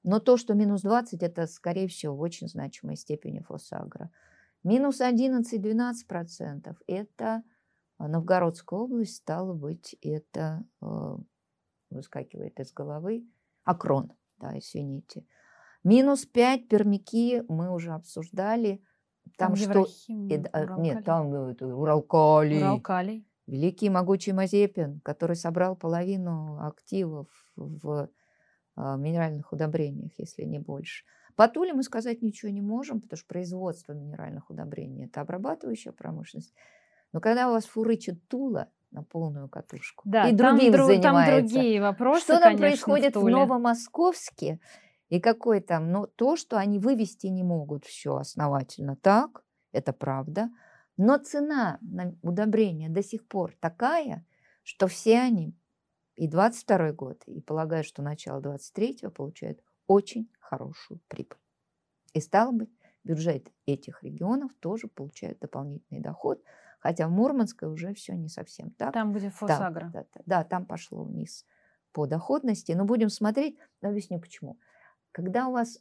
но 0.03 0.19
то, 0.19 0.37
что 0.37 0.53
минус 0.53 0.81
20, 0.81 1.21
это, 1.21 1.45
скорее 1.47 1.87
всего, 1.87 2.15
в 2.15 2.21
очень 2.21 2.47
значимой 2.47 2.95
степени 2.95 3.39
фосагра. 3.39 4.09
Минус 4.63 5.01
11-12% 5.01 6.75
это 6.87 7.43
Новгородская 7.99 8.79
область, 8.79 9.17
стало 9.17 9.53
быть, 9.53 9.95
это 10.01 10.63
э, 10.81 11.17
выскакивает 11.89 12.59
из 12.59 12.71
головы, 12.71 13.27
Акрон, 13.63 14.11
да, 14.37 14.57
извините. 14.57 15.25
Минус 15.83 16.25
5 16.25 16.67
пермяки 16.67 17.43
мы 17.47 17.71
уже 17.71 17.91
обсуждали. 17.91 18.83
Там, 19.37 19.49
там 19.49 19.55
что... 19.55 19.71
Еврахим, 19.71 20.29
э, 20.29 20.75
нет, 20.79 21.05
там 21.05 21.33
это, 21.33 21.67
Уралкалий. 21.67 22.59
Уралкалий. 22.59 23.27
Великий 23.47 23.87
и 23.87 23.89
могучий 23.89 24.33
Мазепин, 24.33 25.01
который 25.01 25.35
собрал 25.35 25.75
половину 25.75 26.59
активов 26.61 27.27
в 27.55 28.09
а, 28.75 28.95
минеральных 28.95 29.51
удобрениях, 29.51 30.11
если 30.17 30.43
не 30.43 30.59
больше. 30.59 31.03
По 31.35 31.47
Туле 31.47 31.73
мы 31.73 31.83
сказать 31.83 32.21
ничего 32.21 32.51
не 32.51 32.61
можем, 32.61 33.01
потому 33.01 33.17
что 33.17 33.27
производство 33.27 33.93
минеральных 33.93 34.49
удобрений– 34.49 35.05
это 35.07 35.21
обрабатывающая 35.21 35.91
промышленность. 35.91 36.53
Но 37.13 37.19
когда 37.19 37.49
у 37.49 37.51
вас 37.51 37.65
фурычит 37.65 38.27
Тула 38.27 38.69
на 38.91 39.03
полную 39.03 39.49
катушку 39.49 40.03
да, 40.07 40.29
и 40.29 40.33
другим 40.33 40.73
там, 40.73 40.85
занимается, 40.85 41.01
там 41.01 41.47
другие 41.47 41.81
вопросы, 41.81 42.23
что 42.23 42.39
там 42.39 42.57
происходит 42.57 43.15
в, 43.15 43.21
в 43.21 43.29
Новомосковске 43.29 44.59
и 45.11 45.19
какой 45.19 45.59
там, 45.59 45.91
ну, 45.91 46.07
то, 46.07 46.37
что 46.37 46.57
они 46.57 46.79
вывести 46.79 47.27
не 47.27 47.43
могут 47.43 47.83
все 47.83 48.15
основательно, 48.15 48.95
так, 48.95 49.43
это 49.73 49.91
правда, 49.91 50.49
но 50.95 51.17
цена 51.17 51.79
на 51.81 52.15
удобрения 52.21 52.87
до 52.87 53.03
сих 53.03 53.27
пор 53.27 53.53
такая, 53.59 54.25
что 54.63 54.87
все 54.87 55.19
они 55.19 55.53
и 56.15 56.29
22 56.29 56.93
год, 56.93 57.23
и 57.25 57.41
полагаю, 57.41 57.83
что 57.83 58.01
начало 58.01 58.39
23 58.39 59.09
получают 59.13 59.61
очень 59.85 60.31
хорошую 60.39 61.01
прибыль. 61.09 61.37
И 62.13 62.21
стало 62.21 62.53
быть, 62.53 62.71
бюджет 63.03 63.51
этих 63.65 64.03
регионов 64.03 64.53
тоже 64.61 64.87
получает 64.87 65.39
дополнительный 65.39 65.99
доход, 65.99 66.41
хотя 66.79 67.09
в 67.09 67.11
Мурманской 67.11 67.67
уже 67.67 67.93
все 67.95 68.15
не 68.15 68.29
совсем 68.29 68.71
так. 68.71 68.93
Там, 68.93 69.11
где 69.11 69.29
Фосагро. 69.29 69.89
Да, 69.91 69.99
да, 69.99 70.05
да, 70.13 70.21
да, 70.25 70.43
там 70.45 70.65
пошло 70.65 71.03
вниз 71.03 71.45
по 71.91 72.05
доходности. 72.05 72.71
Но 72.71 72.85
будем 72.85 73.09
смотреть, 73.09 73.57
но 73.81 73.89
объясню 73.89 74.21
почему. 74.21 74.57
Когда 75.11 75.47
у 75.47 75.53
вас 75.53 75.79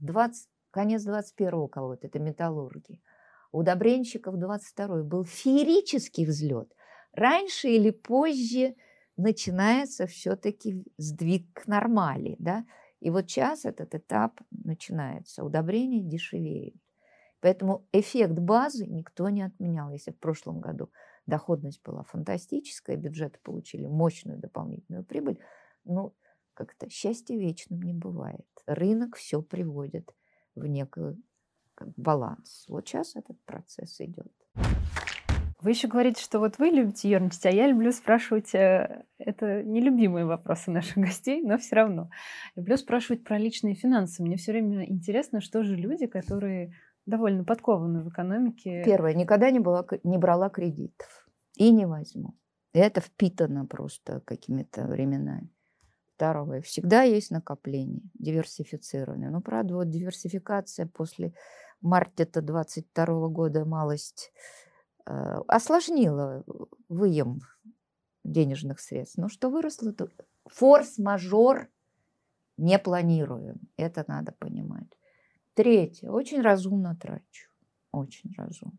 20, 0.00 0.48
конец 0.70 1.04
21 1.04 1.68
кого-то, 1.68 2.06
это 2.06 2.18
металлурги, 2.18 3.00
у 3.52 3.58
удобренщиков 3.58 4.38
22 4.38 5.02
был 5.02 5.24
феерический 5.24 6.24
взлет. 6.24 6.72
Раньше 7.12 7.68
или 7.68 7.90
позже 7.90 8.74
начинается 9.16 10.06
все-таки 10.06 10.84
сдвиг 10.96 11.52
к 11.52 11.66
нормали. 11.66 12.36
Да? 12.38 12.64
И 13.00 13.10
вот 13.10 13.28
сейчас 13.28 13.64
этот 13.64 13.94
этап 13.94 14.40
начинается. 14.50 15.44
Удобрения 15.44 16.02
дешевеют. 16.02 16.76
Поэтому 17.40 17.86
эффект 17.92 18.34
базы 18.34 18.86
никто 18.86 19.28
не 19.28 19.42
отменял. 19.42 19.90
Если 19.90 20.12
в 20.12 20.18
прошлом 20.18 20.60
году 20.60 20.90
доходность 21.26 21.82
была 21.84 22.04
фантастическая, 22.04 22.96
бюджеты 22.96 23.38
получили 23.42 23.86
мощную 23.86 24.38
дополнительную 24.38 25.04
прибыль, 25.04 25.38
ну, 25.84 26.14
как-то 26.54 26.88
счастье 26.90 27.38
вечным 27.38 27.82
не 27.82 27.94
бывает. 27.94 28.46
Рынок 28.66 29.16
все 29.16 29.42
приводит 29.42 30.14
в 30.54 30.66
как, 31.74 31.88
баланс. 31.96 32.64
Вот 32.68 32.88
сейчас 32.88 33.16
этот 33.16 33.42
процесс 33.44 34.00
идет. 34.00 34.32
Вы 35.60 35.70
еще 35.70 35.86
говорите, 35.86 36.20
что 36.20 36.40
вот 36.40 36.58
вы 36.58 36.70
любите 36.70 37.08
ерничать, 37.08 37.46
а 37.46 37.50
я 37.50 37.68
люблю 37.68 37.92
спрашивать, 37.92 38.52
э, 38.52 39.04
это 39.18 39.62
нелюбимые 39.62 40.26
вопросы 40.26 40.72
наших 40.72 40.96
гостей, 40.96 41.40
но 41.40 41.56
все 41.56 41.76
равно. 41.76 42.10
Люблю 42.56 42.76
спрашивать 42.76 43.22
про 43.22 43.38
личные 43.38 43.74
финансы. 43.74 44.24
Мне 44.24 44.36
все 44.36 44.50
время 44.50 44.84
интересно, 44.90 45.40
что 45.40 45.62
же 45.62 45.76
люди, 45.76 46.06
которые 46.06 46.74
довольно 47.06 47.44
подкованы 47.44 48.02
в 48.02 48.08
экономике. 48.08 48.82
Первое, 48.84 49.14
никогда 49.14 49.50
не, 49.52 49.60
была, 49.60 49.86
не 50.02 50.18
брала 50.18 50.50
кредитов 50.50 51.28
и 51.56 51.70
не 51.70 51.86
возьму. 51.86 52.34
Это 52.72 53.00
впитано 53.00 53.64
просто 53.66 54.20
какими-то 54.20 54.86
временами. 54.86 55.48
Второе, 56.16 56.60
всегда 56.62 57.02
есть 57.02 57.30
накопление, 57.30 58.02
диверсифицирование. 58.14 59.30
Ну, 59.30 59.40
правда, 59.40 59.74
вот 59.74 59.90
диверсификация 59.90 60.86
после 60.86 61.34
марта 61.80 62.40
22 62.40 63.28
года 63.28 63.64
малость 63.64 64.32
Э, 65.04 65.40
осложнило 65.48 66.44
выем 66.88 67.40
денежных 68.24 68.80
средств. 68.80 69.18
Но 69.18 69.28
что 69.28 69.50
выросло, 69.50 69.92
то 69.92 70.08
форс-мажор 70.46 71.68
не 72.56 72.78
планируем. 72.78 73.60
Это 73.76 74.04
надо 74.06 74.32
понимать. 74.32 74.86
Третье. 75.54 76.10
Очень 76.10 76.40
разумно 76.40 76.96
трачу. 76.96 77.50
Очень 77.90 78.32
разумно. 78.36 78.78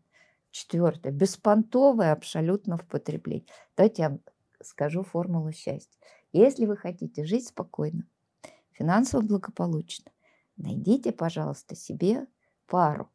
Четвертое. 0.50 1.12
Беспонтовое 1.12 2.12
абсолютно 2.12 2.78
в 2.78 2.86
потреблении. 2.86 3.46
Давайте 3.76 4.02
я 4.02 4.18
скажу 4.62 5.02
формулу 5.02 5.52
счастья. 5.52 6.00
Если 6.34 6.66
вы 6.66 6.76
хотите 6.76 7.24
жить 7.24 7.46
спокойно, 7.46 8.08
финансово 8.72 9.22
благополучно, 9.22 10.10
найдите, 10.56 11.12
пожалуйста, 11.12 11.76
себе 11.76 12.26
пару. 12.66 13.08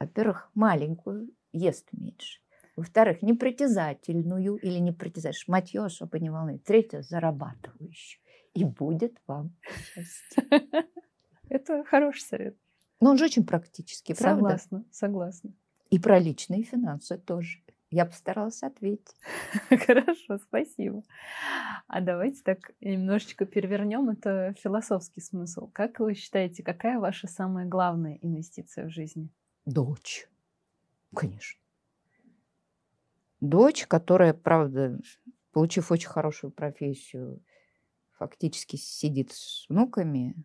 Во-первых, 0.00 0.50
маленькую 0.54 1.30
ест 1.52 1.86
меньше. 1.92 2.40
Во-вторых, 2.74 3.22
непритязательную 3.22 4.56
или 4.56 4.80
непритязательную, 4.80 5.40
шматье 5.40 5.84
особо 5.84 6.18
не 6.18 6.30
волнует. 6.30 6.64
Третье, 6.64 7.02
зарабатывающую. 7.02 8.20
И 8.54 8.64
будет 8.64 9.16
вам 9.28 9.54
счастье. 9.68 10.48
Это 11.48 11.84
хороший 11.84 12.22
совет. 12.22 12.56
Но 12.98 13.10
он 13.10 13.18
же 13.18 13.26
очень 13.26 13.46
практический, 13.46 14.14
правда? 14.14 14.40
Согласна, 14.40 14.84
согласна. 14.90 15.52
И 15.90 16.00
про 16.00 16.18
личные 16.18 16.64
финансы 16.64 17.18
тоже. 17.18 17.62
Я 17.90 18.06
постаралась 18.06 18.62
ответить. 18.62 19.16
Хорошо, 19.86 20.38
спасибо. 20.38 21.02
А 21.88 22.00
давайте 22.00 22.40
так 22.44 22.70
немножечко 22.80 23.46
перевернем 23.46 24.08
это 24.10 24.54
философский 24.56 25.20
смысл. 25.20 25.68
Как 25.72 25.98
вы 25.98 26.14
считаете, 26.14 26.62
какая 26.62 27.00
ваша 27.00 27.26
самая 27.26 27.66
главная 27.66 28.18
инвестиция 28.22 28.86
в 28.86 28.90
жизни? 28.90 29.28
Дочь. 29.64 30.28
Конечно. 31.14 31.60
Дочь, 33.40 33.86
которая, 33.88 34.34
правда, 34.34 35.00
получив 35.50 35.90
очень 35.90 36.08
хорошую 36.08 36.52
профессию, 36.52 37.42
фактически 38.12 38.76
сидит 38.76 39.32
с 39.32 39.66
внуками. 39.68 40.36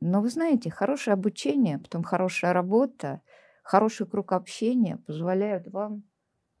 Но 0.00 0.20
вы 0.20 0.28
знаете, 0.28 0.70
хорошее 0.70 1.14
обучение, 1.14 1.78
потом 1.78 2.02
хорошая 2.02 2.52
работа, 2.52 3.22
хороший 3.62 4.06
круг 4.06 4.32
общения 4.32 4.98
позволяют 4.98 5.68
вам 5.68 6.09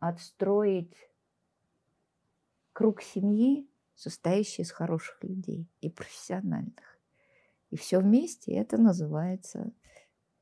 отстроить 0.00 0.96
круг 2.72 3.02
семьи, 3.02 3.68
состоящий 3.94 4.62
из 4.62 4.72
хороших 4.72 5.22
людей 5.22 5.68
и 5.80 5.90
профессиональных. 5.90 6.98
И 7.70 7.76
все 7.76 8.00
вместе 8.00 8.52
это 8.52 8.78
называется, 8.78 9.72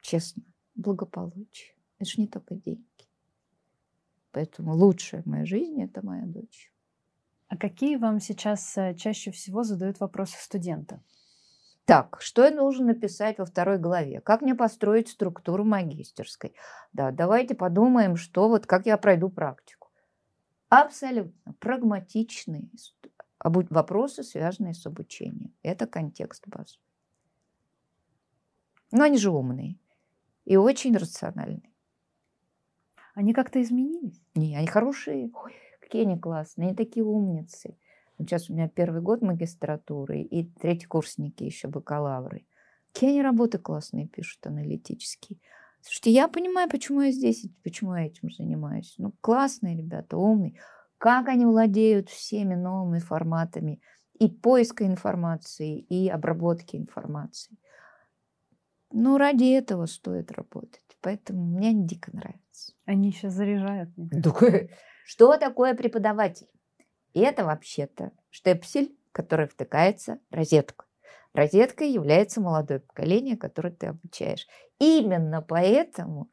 честно, 0.01 0.43
благополучие. 0.75 1.75
Это 1.99 2.09
же 2.09 2.21
не 2.21 2.29
только 2.29 2.55
деньги. 2.55 2.87
Поэтому 4.31 4.75
лучшая 4.75 5.23
в 5.23 5.27
моей 5.27 5.45
жизни– 5.45 5.85
это 5.87 6.05
моя 6.05 6.25
дочь. 6.25 6.73
А 7.49 7.57
какие 7.57 7.97
вам 7.97 8.21
сейчас 8.21 8.77
э, 8.77 8.95
чаще 8.95 9.31
всего 9.31 9.65
задают 9.65 10.01
вопросы 10.01 10.37
студента? 10.39 11.03
Так, 11.89 12.19
что 12.21 12.45
я 12.45 12.51
должен 12.51 12.85
написать 12.85 13.39
во 13.39 13.47
второй 13.47 13.79
главе? 13.79 14.21
Как 14.21 14.43
мне 14.43 14.55
построить 14.55 15.09
структуру 15.09 15.65
магистерской? 15.65 16.55
Да, 16.93 17.13
давайте 17.13 17.55
подумаем, 17.55 18.17
что 18.17 18.47
вот 18.51 18.67
как 18.67 18.85
я 18.85 18.99
пройду 18.99 19.31
практику. 19.31 19.89
Абсолютно 20.69 21.55
прагматичные 21.61 22.69
вопросы, 23.43 24.23
связанные 24.23 24.75
с 24.75 24.85
обучением. 24.85 25.55
Это 25.63 25.87
контекст 25.87 26.47
базы. 26.47 26.79
Но 28.93 29.05
они 29.05 29.17
же 29.17 29.31
умные 29.31 29.79
и 30.45 30.59
очень 30.59 30.95
рациональные. 30.95 31.73
Они 33.15 33.33
как-то 33.33 33.63
изменились? 33.63 34.23
Не, 34.35 34.59
они 34.59 34.67
хорошие. 34.67 35.31
Ой, 35.33 35.55
какие 35.81 36.03
они 36.03 36.19
классные, 36.19 36.69
они 36.69 36.77
такие 36.77 37.07
умницы. 37.07 37.79
Сейчас 38.19 38.51
у 38.51 38.53
меня 38.53 38.69
первый 38.69 39.01
год 39.01 39.23
магистратуры 39.23 40.21
и 40.21 40.45
третий 40.45 40.87
курсники 40.87 41.45
еще 41.45 41.69
бакалавры. 41.69 42.47
Какие 42.93 43.11
они 43.11 43.23
работы 43.23 43.59
классные 43.59 44.09
пишут, 44.09 44.47
аналитические. 44.47 45.39
Слушайте, 45.83 46.11
я 46.11 46.27
понимаю, 46.27 46.69
почему 46.69 47.03
я 47.03 47.13
здесь, 47.13 47.47
почему 47.63 47.95
я 47.95 48.07
этим 48.07 48.31
занимаюсь. 48.31 48.95
Ну, 48.99 49.13
классные 49.21 49.77
ребята, 49.77 50.17
умные. 50.17 50.61
Как 50.99 51.29
они 51.29 51.47
владеют 51.47 52.09
всеми 52.09 52.57
новыми 52.57 52.99
форматами 52.99 53.81
и 54.19 54.29
поиска 54.29 54.85
информации, 54.85 55.79
и 55.79 56.09
обработки 56.09 56.75
информации. 56.75 57.57
Ну, 58.91 59.17
ради 59.17 59.45
этого 59.45 59.87
стоит 59.87 60.33
работать. 60.33 60.83
Поэтому 61.01 61.45
мне 61.45 61.69
они 61.69 61.87
дико 61.87 62.11
нравятся. 62.13 62.73
Они 62.85 63.13
сейчас 63.13 63.35
заряжают. 63.35 63.91
Что 65.05 65.37
такое 65.37 65.75
преподаватель? 65.75 66.49
Это 67.15 67.45
вообще-то 67.45 68.13
штепсель, 68.31 68.97
который 69.13 69.49
втыкается 69.49 70.19
в 70.31 70.35
розетку. 70.35 70.85
Розеткой 71.35 71.91
является 71.91 72.41
молодое 72.41 72.81
поколение, 72.81 73.37
которое 73.37 73.71
ты 73.71 73.89
обучаешь. 73.89 74.47
Именно 74.79 75.43
поэтому 75.43 76.31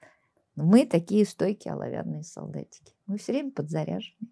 мы 0.55 0.85
такие 0.85 1.25
стойкие 1.25 1.73
оловянные 1.73 2.23
солдатики. 2.23 2.93
Мы 3.07 3.17
все 3.17 3.33
время 3.33 3.51
подзаряжены. 3.51 4.29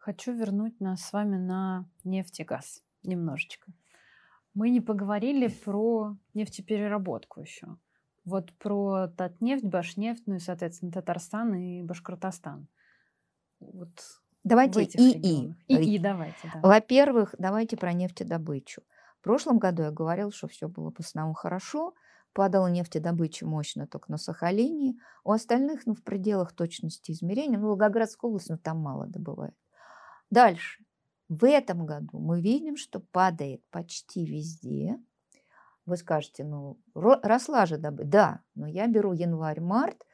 Хочу 0.00 0.32
вернуть 0.32 0.80
нас 0.80 1.02
с 1.02 1.12
вами 1.12 1.36
на 1.36 1.88
нефть 2.02 2.40
и 2.40 2.44
газ 2.44 2.82
немножечко. 3.02 3.70
Мы 4.54 4.70
не 4.70 4.80
поговорили 4.80 5.48
про 5.48 6.16
нефтепереработку 6.34 7.40
еще. 7.40 7.76
Вот 8.24 8.52
про 8.54 9.08
Татнефть, 9.08 9.64
Башнефть, 9.64 10.26
ну 10.26 10.34
и, 10.34 10.40
соответственно, 10.40 10.92
Татарстан 10.92 11.54
и 11.54 11.82
Башкортостан. 11.82 12.66
вот 13.60 14.00
Давайте 14.48 14.82
и-и. 14.84 15.54
И-и, 15.66 15.98
давайте, 15.98 16.50
да. 16.52 16.60
Во-первых, 16.62 17.34
давайте 17.38 17.76
про 17.76 17.92
нефтедобычу. 17.92 18.82
В 19.20 19.24
прошлом 19.24 19.58
году 19.58 19.82
я 19.82 19.90
говорила, 19.90 20.32
что 20.32 20.48
все 20.48 20.68
было 20.68 20.90
по 20.90 21.02
основном 21.02 21.34
хорошо. 21.34 21.94
Падала 22.32 22.68
нефтедобыча 22.68 23.46
мощно 23.46 23.86
только 23.86 24.10
на 24.10 24.16
Сахалине. 24.16 24.96
У 25.24 25.32
остальных, 25.32 25.86
ну, 25.86 25.94
в 25.94 26.02
пределах 26.02 26.52
точности 26.52 27.10
измерения. 27.10 27.58
Ну, 27.58 27.68
Волгоградская 27.68 28.28
область, 28.28 28.50
ну, 28.50 28.58
там 28.58 28.78
мало 28.78 29.06
добывает. 29.06 29.54
Дальше. 30.30 30.84
В 31.28 31.44
этом 31.44 31.84
году 31.84 32.18
мы 32.18 32.40
видим, 32.40 32.76
что 32.76 33.00
падает 33.00 33.62
почти 33.70 34.24
везде. 34.24 34.98
Вы 35.84 35.96
скажете, 35.96 36.44
ну, 36.44 36.78
росла 36.94 37.66
же 37.66 37.76
добыча. 37.76 38.08
Да, 38.08 38.40
но 38.54 38.66
я 38.66 38.86
беру 38.86 39.12
январь-март, 39.12 40.04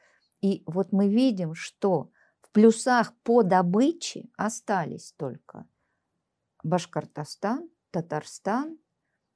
и 0.41 0.63
вот 0.65 0.91
мы 0.91 1.09
видим, 1.09 1.53
что 1.53 2.11
плюсах 2.55 3.13
по 3.23 3.43
добыче 3.43 4.29
остались 4.37 5.13
только 5.17 5.67
Башкортостан, 6.63 7.69
Татарстан, 7.91 8.77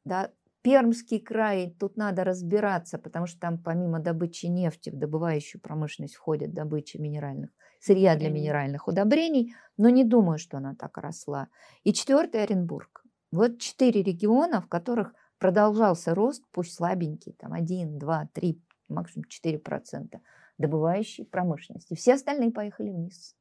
да, 0.06 0.32
Пермский 0.62 1.20
край, 1.20 1.76
тут 1.78 1.98
надо 1.98 2.24
разбираться, 2.24 2.98
потому 2.98 3.28
что 3.28 3.40
там 3.42 3.62
помимо 3.62 4.00
добычи 4.00 4.46
нефти 4.46 4.90
в 4.90 4.98
добывающую 4.98 5.62
промышленность 5.62 6.16
входит 6.16 6.54
добыча 6.54 6.98
минеральных, 7.02 7.50
сырья 7.82 8.16
для 8.16 8.30
минеральных 8.30 8.88
удобрений, 8.88 9.54
но 9.76 9.90
не 9.90 10.06
думаю, 10.06 10.40
что 10.40 10.58
она 10.58 10.74
так 10.76 10.98
росла. 10.98 11.50
И 11.84 11.92
четвертый 11.92 12.44
Оренбург. 12.44 13.04
Вот 13.32 13.60
четыре 13.60 14.02
региона, 14.02 14.62
в 14.62 14.68
которых 14.68 15.14
продолжался 15.40 16.16
рост, 16.16 16.44
пусть 16.52 16.74
слабенький, 16.74 17.34
там 17.34 17.52
1, 17.52 18.00
2, 18.00 18.30
3, 18.34 18.62
максимум 18.88 19.26
4 19.26 19.60
процента 19.60 20.22
добывающей 20.60 21.26
промышленности. 21.26 21.96
Все 21.96 22.14
остальные 22.14 22.52
поехали 22.52 22.92
вниз. 22.92 23.36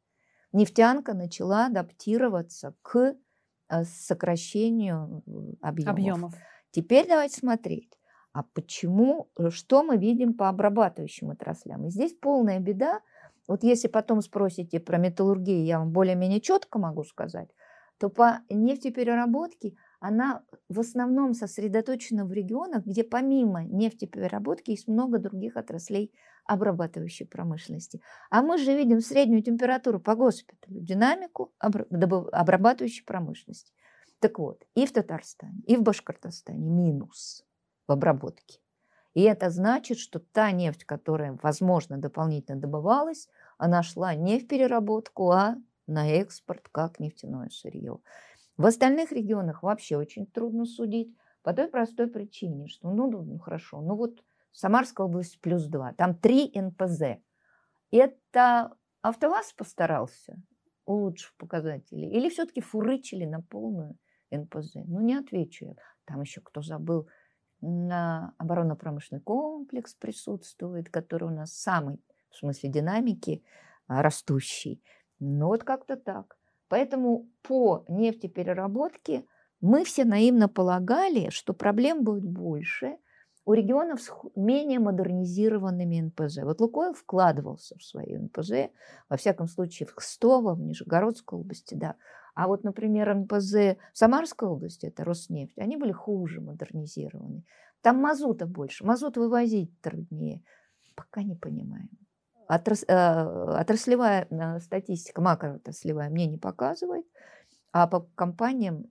Нефтянка 0.52 1.12
начала 1.12 1.66
адаптироваться 1.66 2.74
к 2.80 3.16
э, 3.68 3.84
сокращению 3.84 5.22
объемов. 5.60 5.92
объемов. 5.92 6.34
Теперь 6.70 7.06
давайте 7.06 7.36
смотреть, 7.36 7.98
а 8.32 8.44
почему, 8.44 9.30
э, 9.36 9.50
что 9.50 9.82
мы 9.82 9.98
видим 9.98 10.32
по 10.32 10.48
обрабатывающим 10.48 11.30
отраслям. 11.30 11.86
И 11.86 11.90
здесь 11.90 12.14
полная 12.14 12.60
беда. 12.60 13.00
Вот 13.46 13.62
если 13.62 13.88
потом 13.88 14.22
спросите 14.22 14.80
про 14.80 14.96
металлургию, 14.96 15.64
я 15.64 15.80
вам 15.80 15.90
более-менее 15.92 16.40
четко 16.40 16.78
могу 16.78 17.02
сказать, 17.02 17.48
то 17.98 18.08
по 18.08 18.40
нефтепереработке 18.48 19.74
она 20.00 20.44
в 20.68 20.78
основном 20.78 21.34
сосредоточена 21.34 22.24
в 22.24 22.32
регионах, 22.32 22.84
где 22.86 23.02
помимо 23.02 23.64
нефтепереработки 23.64 24.70
есть 24.70 24.86
много 24.86 25.18
других 25.18 25.56
отраслей 25.56 26.12
обрабатывающей 26.48 27.26
промышленности. 27.26 28.00
А 28.30 28.42
мы 28.42 28.58
же 28.58 28.74
видим 28.74 29.00
среднюю 29.00 29.42
температуру 29.42 30.00
по 30.00 30.16
госпиталю, 30.16 30.80
динамику 30.80 31.52
обрабатывающей 31.60 33.04
промышленности. 33.04 33.72
Так 34.18 34.38
вот, 34.38 34.64
и 34.74 34.86
в 34.86 34.92
Татарстане, 34.92 35.60
и 35.66 35.76
в 35.76 35.82
Башкортостане 35.82 36.66
минус 36.66 37.44
в 37.86 37.92
обработке. 37.92 38.58
И 39.14 39.22
это 39.22 39.50
значит, 39.50 39.98
что 39.98 40.18
та 40.18 40.50
нефть, 40.50 40.84
которая, 40.84 41.38
возможно, 41.42 41.98
дополнительно 41.98 42.58
добывалась, 42.58 43.28
она 43.58 43.82
шла 43.82 44.14
не 44.14 44.40
в 44.40 44.48
переработку, 44.48 45.30
а 45.30 45.56
на 45.86 46.08
экспорт 46.08 46.68
как 46.72 46.98
нефтяное 46.98 47.50
сырье. 47.50 47.98
В 48.56 48.66
остальных 48.66 49.12
регионах 49.12 49.62
вообще 49.62 49.96
очень 49.96 50.26
трудно 50.26 50.64
судить 50.64 51.14
по 51.42 51.52
той 51.52 51.68
простой 51.68 52.08
причине, 52.08 52.68
что 52.68 52.90
ну, 52.90 53.10
ну, 53.10 53.22
ну 53.22 53.38
хорошо, 53.38 53.80
ну 53.80 53.94
вот 53.94 54.22
Самарская 54.52 55.06
область 55.06 55.40
плюс 55.40 55.66
2, 55.66 55.92
там 55.94 56.14
3 56.14 56.52
НПЗ. 56.54 57.20
Это 57.90 58.72
АвтоВАЗ 59.02 59.52
постарался, 59.52 60.36
улучшив 60.84 61.34
показатели, 61.36 62.06
или 62.06 62.28
все-таки 62.28 62.60
фурычили 62.60 63.24
на 63.24 63.40
полную 63.42 63.96
НПЗ? 64.30 64.76
Ну, 64.86 65.00
не 65.00 65.14
отвечу 65.14 65.66
я. 65.66 65.74
Там 66.04 66.22
еще 66.22 66.40
кто 66.40 66.62
забыл, 66.62 67.08
на 67.60 68.34
оборонно-промышленный 68.38 69.22
комплекс 69.22 69.94
присутствует, 69.94 70.90
который 70.90 71.28
у 71.28 71.32
нас 71.32 71.52
самый, 71.54 72.00
в 72.30 72.36
смысле 72.36 72.70
динамики, 72.70 73.42
а, 73.86 74.02
растущий. 74.02 74.82
Ну, 75.18 75.46
вот 75.46 75.64
как-то 75.64 75.96
так. 75.96 76.38
Поэтому 76.68 77.28
по 77.42 77.84
нефтепереработке 77.88 79.24
мы 79.60 79.84
все 79.84 80.04
наивно 80.04 80.48
полагали, 80.48 81.30
что 81.30 81.54
проблем 81.54 82.04
будет 82.04 82.24
больше 82.24 82.98
у 83.48 83.54
регионов 83.54 84.02
с 84.02 84.12
менее 84.36 84.78
модернизированными 84.78 86.00
НПЗ. 86.00 86.40
Вот 86.42 86.60
Лукойл 86.60 86.92
вкладывался 86.92 87.78
в 87.78 87.82
свои 87.82 88.14
НПЗ, 88.14 88.68
во 89.08 89.16
всяком 89.16 89.48
случае 89.48 89.86
в 89.86 89.94
Кстово, 89.94 90.54
в 90.54 90.60
Нижегородской 90.60 91.38
области, 91.38 91.74
да. 91.74 91.94
А 92.34 92.46
вот, 92.46 92.62
например, 92.62 93.14
НПЗ 93.14 93.78
в 93.94 93.94
Самарской 93.94 94.50
области, 94.50 94.84
это 94.84 95.02
Роснефть, 95.02 95.56
они 95.56 95.78
были 95.78 95.92
хуже 95.92 96.42
модернизированы. 96.42 97.42
Там 97.80 97.96
мазута 97.96 98.44
больше, 98.44 98.84
мазут 98.84 99.16
вывозить 99.16 99.80
труднее. 99.80 100.42
Пока 100.94 101.22
не 101.22 101.34
понимаем. 101.34 101.88
Отрас, 102.48 102.84
э, 102.86 102.92
отраслевая 102.92 104.26
э, 104.28 104.60
статистика, 104.60 105.22
макроотраслевая 105.22 106.10
мне 106.10 106.26
не 106.26 106.36
показывает, 106.36 107.06
а 107.72 107.86
по 107.86 108.00
компаниям, 108.14 108.90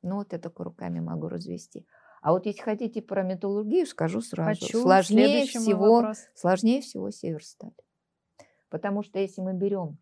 ну 0.00 0.16
вот 0.16 0.32
я 0.32 0.38
только 0.38 0.64
руками 0.64 1.00
могу 1.00 1.28
развести. 1.28 1.86
А 2.22 2.30
вот 2.30 2.46
если 2.46 2.62
хотите 2.62 3.02
про 3.02 3.24
металлургию, 3.24 3.84
скажу 3.84 4.20
сразу. 4.20 4.60
Хочу. 4.60 4.80
Сложнее 4.80 5.44
всего, 5.44 6.12
сложнее 6.34 6.80
всего 6.80 7.10
Северсталь. 7.10 7.72
Потому 8.70 9.02
что 9.02 9.18
если 9.18 9.42
мы 9.42 9.54
берем 9.54 9.98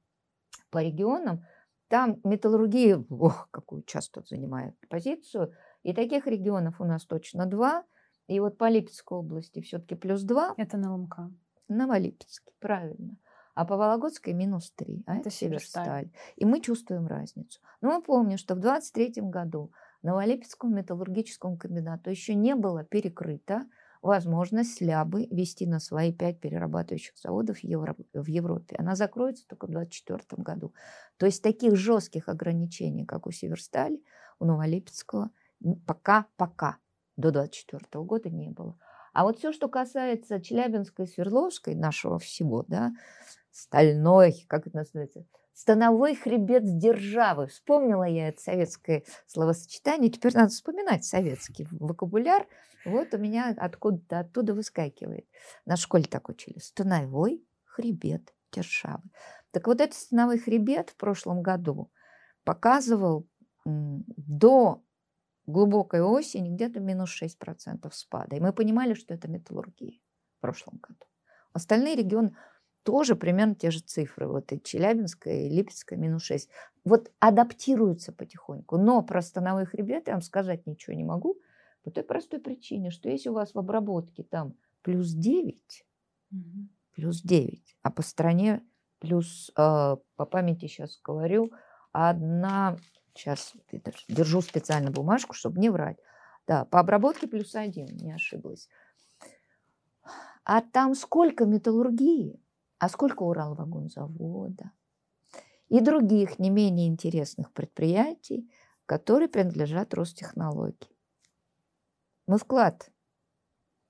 по 0.71 0.83
регионам, 0.83 1.45
там 1.89 2.21
металлургия, 2.23 3.03
ох, 3.09 3.49
какую 3.51 3.83
часто 3.83 4.23
занимает 4.29 4.77
позицию. 4.89 5.55
И 5.83 5.95
таких 5.95 6.27
регионов 6.27 6.81
у 6.81 6.85
нас 6.85 7.07
точно 7.07 7.47
два. 7.47 7.85
И 8.29 8.39
вот 8.39 8.59
по 8.59 8.69
Липецкой 8.69 9.19
области 9.19 9.61
все-таки 9.63 9.95
плюс 9.95 10.23
два. 10.23 10.55
Это 10.59 10.77
на 10.77 10.95
ЛМК. 10.95 11.33
Новолипецкий, 11.69 12.53
правильно. 12.61 13.17
А 13.55 13.65
по 13.65 13.77
Вологодской 13.77 14.35
минус 14.35 14.71
три. 14.73 15.03
А 15.07 15.15
это, 15.15 15.29
это 15.29 15.31
Северсталь. 15.31 16.11
И 16.37 16.45
мы 16.45 16.61
чувствуем 16.61 17.07
разницу. 17.07 17.61
Но 17.81 17.97
мы 17.97 18.03
помним, 18.03 18.37
что 18.37 18.55
в 18.55 18.61
23 18.61 19.23
году 19.23 19.73
Новолипецкому 20.03 20.77
металлургическому 20.77 21.57
комбинату 21.59 22.11
еще 22.11 22.35
не 22.35 22.55
было 22.55 22.85
перекрыто 22.85 23.67
возможность 24.03 24.77
слябы 24.77 25.27
вести 25.31 25.67
на 25.67 25.79
свои 25.79 26.13
пять 26.13 26.41
перерабатывающих 26.41 27.19
заводов 27.19 27.59
в 27.59 28.27
Европе. 28.27 28.77
Она 28.79 28.97
закроется 28.97 29.47
только 29.47 29.67
в 29.67 29.71
2024 29.71 30.43
году. 30.43 30.75
То 31.19 31.27
есть 31.27 31.43
таких 31.43 31.77
жестких 31.77 32.29
ограничений, 32.29 33.05
как 33.05 33.27
у 33.27 33.31
Северстали, 33.31 34.03
у 34.39 34.47
Новолипецкого, 34.47 35.31
пока-пока 35.87 36.79
до 37.17 37.31
2024 37.31 38.05
года 38.05 38.31
не 38.31 38.49
было. 38.49 38.79
А 39.13 39.25
вот 39.25 39.39
все, 39.39 39.53
что 39.53 39.69
касается 39.69 40.41
Челябинской, 40.41 41.07
Свердловской, 41.07 41.75
нашего 41.75 42.19
всего, 42.19 42.65
да, 42.69 42.93
стальной, 43.51 44.47
как 44.49 44.67
это 44.67 44.79
называется, 44.79 45.27
становой 45.61 46.15
хребет 46.15 46.79
державы. 46.79 47.49
Вспомнила 47.49 48.05
я 48.05 48.29
это 48.29 48.41
советское 48.41 49.05
словосочетание. 49.27 50.11
Теперь 50.11 50.35
надо 50.35 50.49
вспоминать 50.49 51.05
советский 51.05 51.69
вокабуляр. 51.71 52.47
Вот 52.87 53.13
у 53.13 53.19
меня 53.19 53.55
откуда-то 53.55 54.21
оттуда 54.21 54.55
выскакивает. 54.55 55.27
На 55.67 55.77
школе 55.77 56.05
так 56.05 56.31
учили. 56.31 56.59
Становой 56.59 57.45
хребет 57.65 58.35
державы. 58.51 59.03
Так 59.51 59.67
вот 59.67 59.83
этот 59.83 59.95
становой 59.95 60.39
хребет 60.39 60.91
в 60.91 60.97
прошлом 60.97 61.43
году 61.43 61.93
показывал 62.45 63.29
до 63.67 64.83
глубокой 65.45 66.01
осени 66.01 66.55
где-то 66.55 66.81
минус 66.81 67.23
6% 67.23 67.87
спада. 67.93 68.37
И 68.37 68.41
мы 68.41 68.55
понимали, 68.55 68.95
что 68.95 69.13
это 69.13 69.29
металлургия 69.29 70.01
в 70.39 70.41
прошлом 70.41 70.79
году. 70.79 71.05
Остальные 71.53 71.97
регионы 71.97 72.35
тоже 72.83 73.17
примерно 73.17 73.55
те 73.55 73.71
же 73.71 73.81
цифры. 73.81 74.27
Вот 74.27 74.53
и 74.53 74.61
Челябинская, 74.61 75.47
и 75.47 75.49
Липецкая 75.49 75.99
минус 75.99 76.23
6. 76.25 76.49
Вот 76.85 77.11
адаптируются 77.19 78.13
потихоньку. 78.13 78.79
Но 78.79 79.03
про 79.03 79.23
становой 79.23 79.67
хребет 79.67 80.07
я 80.07 80.15
вам 80.15 80.23
сказать 80.23 80.67
ничего 80.67 80.97
не 80.97 81.05
могу. 81.05 81.37
По 81.83 81.91
той 81.91 82.05
простой 82.05 82.41
причине, 82.41 82.91
что 82.91 83.09
если 83.09 83.29
у 83.29 83.35
вас 83.35 83.55
в 83.55 83.59
обработке 83.59 84.23
там 84.23 84.55
плюс 84.83 85.13
9, 85.13 85.87
угу. 86.33 86.69
плюс 86.95 87.23
9, 87.23 87.77
а 87.83 87.91
по 87.91 88.03
стране 88.03 88.63
плюс, 88.99 89.51
э, 89.57 89.97
по 90.17 90.27
памяти 90.27 90.67
сейчас 90.67 91.01
говорю, 91.03 91.51
одна, 91.93 92.77
сейчас 93.15 93.55
держу 94.09 94.43
специально 94.43 94.91
бумажку, 94.91 95.35
чтобы 95.35 95.59
не 95.59 95.71
врать. 95.71 95.97
Да, 96.47 96.65
по 96.67 96.81
обработке 96.81 97.27
плюс 97.27 97.55
один, 97.55 97.87
не 97.97 98.13
ошиблась. 98.13 98.69
А 100.45 100.63
там 100.63 100.95
сколько 100.95 101.45
металлургии? 101.45 102.41
А 102.81 102.89
сколько 102.89 103.23
Уралвагонзавода 103.23 104.73
и 105.69 105.81
других 105.81 106.39
не 106.39 106.49
менее 106.49 106.89
интересных 106.89 107.53
предприятий, 107.53 108.51
которые 108.87 109.29
принадлежат 109.29 109.93
Ростехнологии. 109.95 110.97
Мы 112.27 112.39
вклад 112.39 112.91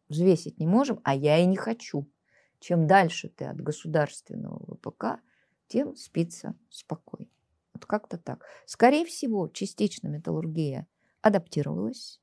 взвесить 0.08 0.58
не 0.58 0.66
можем, 0.66 1.00
а 1.04 1.14
я 1.14 1.38
и 1.38 1.46
не 1.46 1.56
хочу. 1.56 2.10
Чем 2.58 2.88
дальше 2.88 3.28
ты 3.28 3.44
от 3.44 3.60
государственного 3.60 4.58
ВПК, 4.74 5.22
тем 5.68 5.94
спится 5.94 6.56
спокойно. 6.68 7.30
Вот 7.72 7.86
как-то 7.86 8.18
так. 8.18 8.44
Скорее 8.66 9.06
всего, 9.06 9.48
частично 9.48 10.08
металлургия 10.08 10.88
адаптировалась 11.22 12.20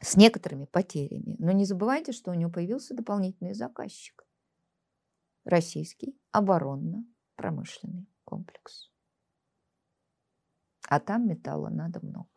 с 0.00 0.16
некоторыми 0.16 0.64
потерями. 0.64 1.36
Но 1.38 1.52
не 1.52 1.66
забывайте, 1.66 2.12
что 2.12 2.30
у 2.30 2.34
него 2.34 2.50
появился 2.50 2.94
дополнительный 2.94 3.52
заказчик. 3.52 4.24
Российский 5.50 6.16
оборонно-промышленный 6.30 8.06
комплекс. 8.24 8.90
А 10.88 11.00
там 11.00 11.26
металла 11.26 11.70
надо 11.70 11.98
много. 12.04 12.28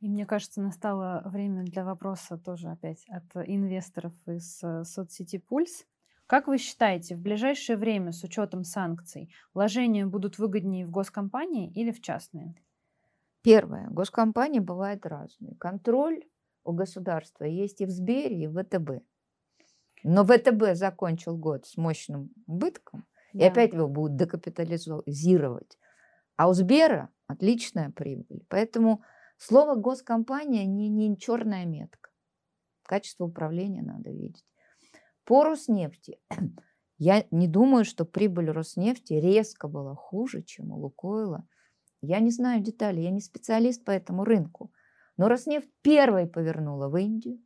И 0.00 0.08
мне 0.08 0.26
кажется, 0.26 0.60
настало 0.60 1.22
время 1.24 1.62
для 1.62 1.84
вопроса 1.84 2.36
тоже 2.36 2.68
опять 2.68 3.06
от 3.08 3.24
инвесторов 3.48 4.12
из 4.26 4.62
э, 4.62 4.84
соцсети 4.84 5.38
«Пульс». 5.38 5.86
Как 6.26 6.46
вы 6.46 6.58
считаете, 6.58 7.16
в 7.16 7.20
ближайшее 7.20 7.76
время 7.76 8.12
с 8.12 8.22
учетом 8.22 8.64
санкций 8.64 9.32
вложения 9.54 10.06
будут 10.06 10.38
выгоднее 10.38 10.86
в 10.86 10.90
госкомпании 10.90 11.72
или 11.72 11.90
в 11.90 12.02
частные? 12.02 12.54
Первое. 13.42 13.88
Госкомпании 13.88 14.60
бывают 14.60 15.06
разные. 15.06 15.54
Контроль 15.56 16.22
у 16.64 16.72
государства 16.72 17.44
есть 17.44 17.80
и 17.80 17.86
в 17.86 17.90
Сбере, 17.90 18.42
и 18.42 18.46
в 18.46 18.62
ВТБ. 18.62 19.04
Но 20.02 20.24
ВТБ 20.24 20.74
закончил 20.74 21.36
год 21.36 21.66
с 21.66 21.76
мощным 21.76 22.30
убытком, 22.46 23.06
да. 23.32 23.44
и 23.44 23.48
опять 23.48 23.72
его 23.72 23.88
будут 23.88 24.16
декапитализировать. 24.16 25.78
А 26.36 26.48
у 26.48 26.54
Сбера 26.54 27.10
отличная 27.26 27.90
прибыль. 27.90 28.44
Поэтому 28.48 29.02
слово 29.36 29.76
госкомпания 29.76 30.64
не, 30.64 30.88
не 30.88 31.16
черная 31.16 31.64
метка. 31.66 32.10
Качество 32.84 33.24
управления 33.24 33.82
надо 33.82 34.10
видеть. 34.10 34.44
По 35.24 35.44
Роснефти. 35.44 36.18
Я 36.98 37.24
не 37.30 37.48
думаю, 37.48 37.84
что 37.84 38.04
прибыль 38.04 38.50
Роснефти 38.50 39.14
резко 39.14 39.68
была 39.68 39.94
хуже, 39.94 40.42
чем 40.42 40.72
у 40.72 40.76
Лукойла. 40.76 41.46
Я 42.00 42.18
не 42.18 42.30
знаю 42.30 42.60
деталей, 42.60 43.04
я 43.04 43.10
не 43.10 43.20
специалист 43.20 43.84
по 43.84 43.92
этому 43.92 44.24
рынку. 44.24 44.72
Но 45.16 45.28
Роснефть 45.28 45.70
первой 45.82 46.26
повернула 46.26 46.88
в 46.88 46.96
Индию. 46.96 47.40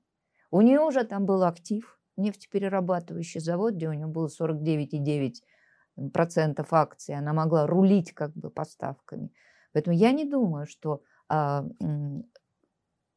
У 0.51 0.63
нее 0.63 0.81
уже 0.81 1.05
там 1.05 1.27
был 1.27 1.43
актив, 1.43 1.96
нефтеперерабатывающий 2.17 3.41
завод, 3.41 3.75
где 3.75 3.89
у 3.89 3.93
него 3.93 4.11
было 4.11 4.29
49,9% 4.29 6.67
акций. 6.71 7.15
Она 7.15 7.33
могла 7.33 7.67
рулить 7.67 8.13
как 8.13 8.33
бы 8.35 8.51
поставками. 8.51 9.33
Поэтому 9.73 9.97
я 9.97 10.13
не 10.13 10.25
думаю, 10.25 10.67
что 10.67 11.03
а, 11.29 11.67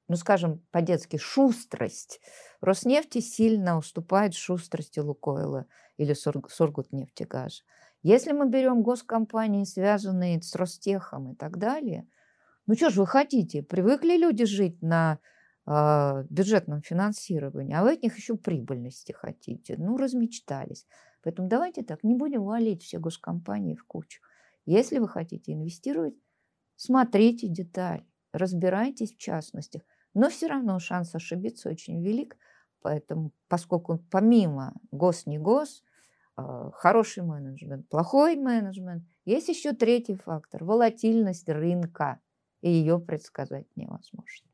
ну, 0.09 0.15
скажем, 0.15 0.61
по-детски, 0.71 1.17
шустрость 1.17 2.19
Роснефти 2.61 3.21
сильно 3.21 3.77
уступает 3.77 4.33
шустрости 4.33 4.99
Лукойла 4.99 5.67
или 5.97 6.13
Сургутнефтегаза. 6.13 7.61
Если 8.01 8.31
мы 8.31 8.49
берем 8.49 8.81
госкомпании, 8.81 9.65
связанные 9.65 10.41
с 10.41 10.55
Ростехом 10.55 11.33
и 11.33 11.35
так 11.35 11.57
далее, 11.57 12.07
ну 12.65 12.75
что 12.75 12.89
ж 12.89 12.97
вы 12.97 13.05
хотите? 13.05 13.61
Привыкли 13.61 14.17
люди 14.17 14.45
жить 14.45 14.81
на 14.81 15.19
бюджетном 16.29 16.81
финансировании, 16.81 17.75
а 17.75 17.83
вы 17.83 17.93
от 17.93 18.03
них 18.03 18.17
еще 18.17 18.35
прибыльности 18.35 19.11
хотите. 19.11 19.75
Ну, 19.77 19.97
размечтались. 19.97 20.87
Поэтому 21.21 21.47
давайте 21.47 21.83
так, 21.83 22.03
не 22.03 22.15
будем 22.15 22.43
валить 22.43 22.83
все 22.83 22.97
госкомпании 22.97 23.75
в 23.75 23.85
кучу. 23.85 24.21
Если 24.65 24.99
вы 24.99 25.07
хотите 25.07 25.53
инвестировать, 25.53 26.15
смотрите 26.75 27.47
детали, 27.47 28.05
разбирайтесь 28.33 29.13
в 29.13 29.17
частностях. 29.17 29.83
Но 30.15 30.29
все 30.29 30.47
равно 30.47 30.79
шанс 30.79 31.13
ошибиться 31.13 31.69
очень 31.69 32.03
велик. 32.03 32.37
Поэтому, 32.81 33.31
поскольку 33.47 33.99
помимо 34.09 34.73
гос 34.91 35.25
не 35.25 35.37
гос, 35.37 35.83
а, 36.35 36.71
хороший 36.71 37.23
менеджмент, 37.23 37.87
плохой 37.89 38.37
менеджмент, 38.37 39.03
есть 39.25 39.49
еще 39.49 39.73
третий 39.73 40.15
фактор– 40.15 40.63
волатильность 40.65 41.49
рынка, 41.49 42.19
и 42.61 42.71
ее 42.71 42.99
предсказать 42.99 43.67
невозможно. 43.75 44.48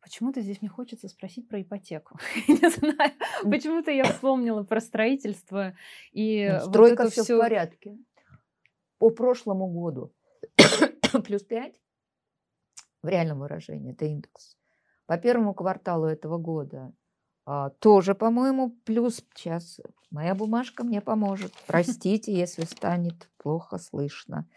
Почему-то 0.00 0.40
здесь 0.40 0.62
мне 0.62 0.68
хочется 0.68 1.08
спросить 1.08 1.48
про 1.48 1.60
ипотеку. 1.60 2.18
Не 2.48 2.70
знаю, 2.70 3.12
почему-то 3.42 3.90
я 3.90 4.04
вспомнила 4.04 4.62
про 4.62 4.80
строительство 4.80 5.74
и 6.12 6.58
Стройка 6.62 7.04
вот 7.04 7.12
все 7.12 7.22
всю... 7.22 7.36
в 7.36 7.40
порядке. 7.40 7.98
По 8.98 9.10
прошлому 9.10 9.68
году 9.68 10.12
плюс 11.24 11.42
5 11.42 11.80
в 13.02 13.08
реальном 13.08 13.40
выражении, 13.40 13.92
это 13.92 14.04
индекс. 14.06 14.56
По 15.06 15.18
первому 15.18 15.54
кварталу 15.54 16.06
этого 16.06 16.38
года 16.38 16.92
а, 17.46 17.70
тоже, 17.70 18.14
по-моему, 18.14 18.70
плюс. 18.84 19.24
Сейчас 19.34 19.80
моя 20.10 20.34
бумажка 20.34 20.84
мне 20.84 21.00
поможет. 21.00 21.52
Простите, 21.66 22.32
если 22.32 22.64
станет 22.64 23.28
плохо 23.38 23.78
слышно. 23.78 24.48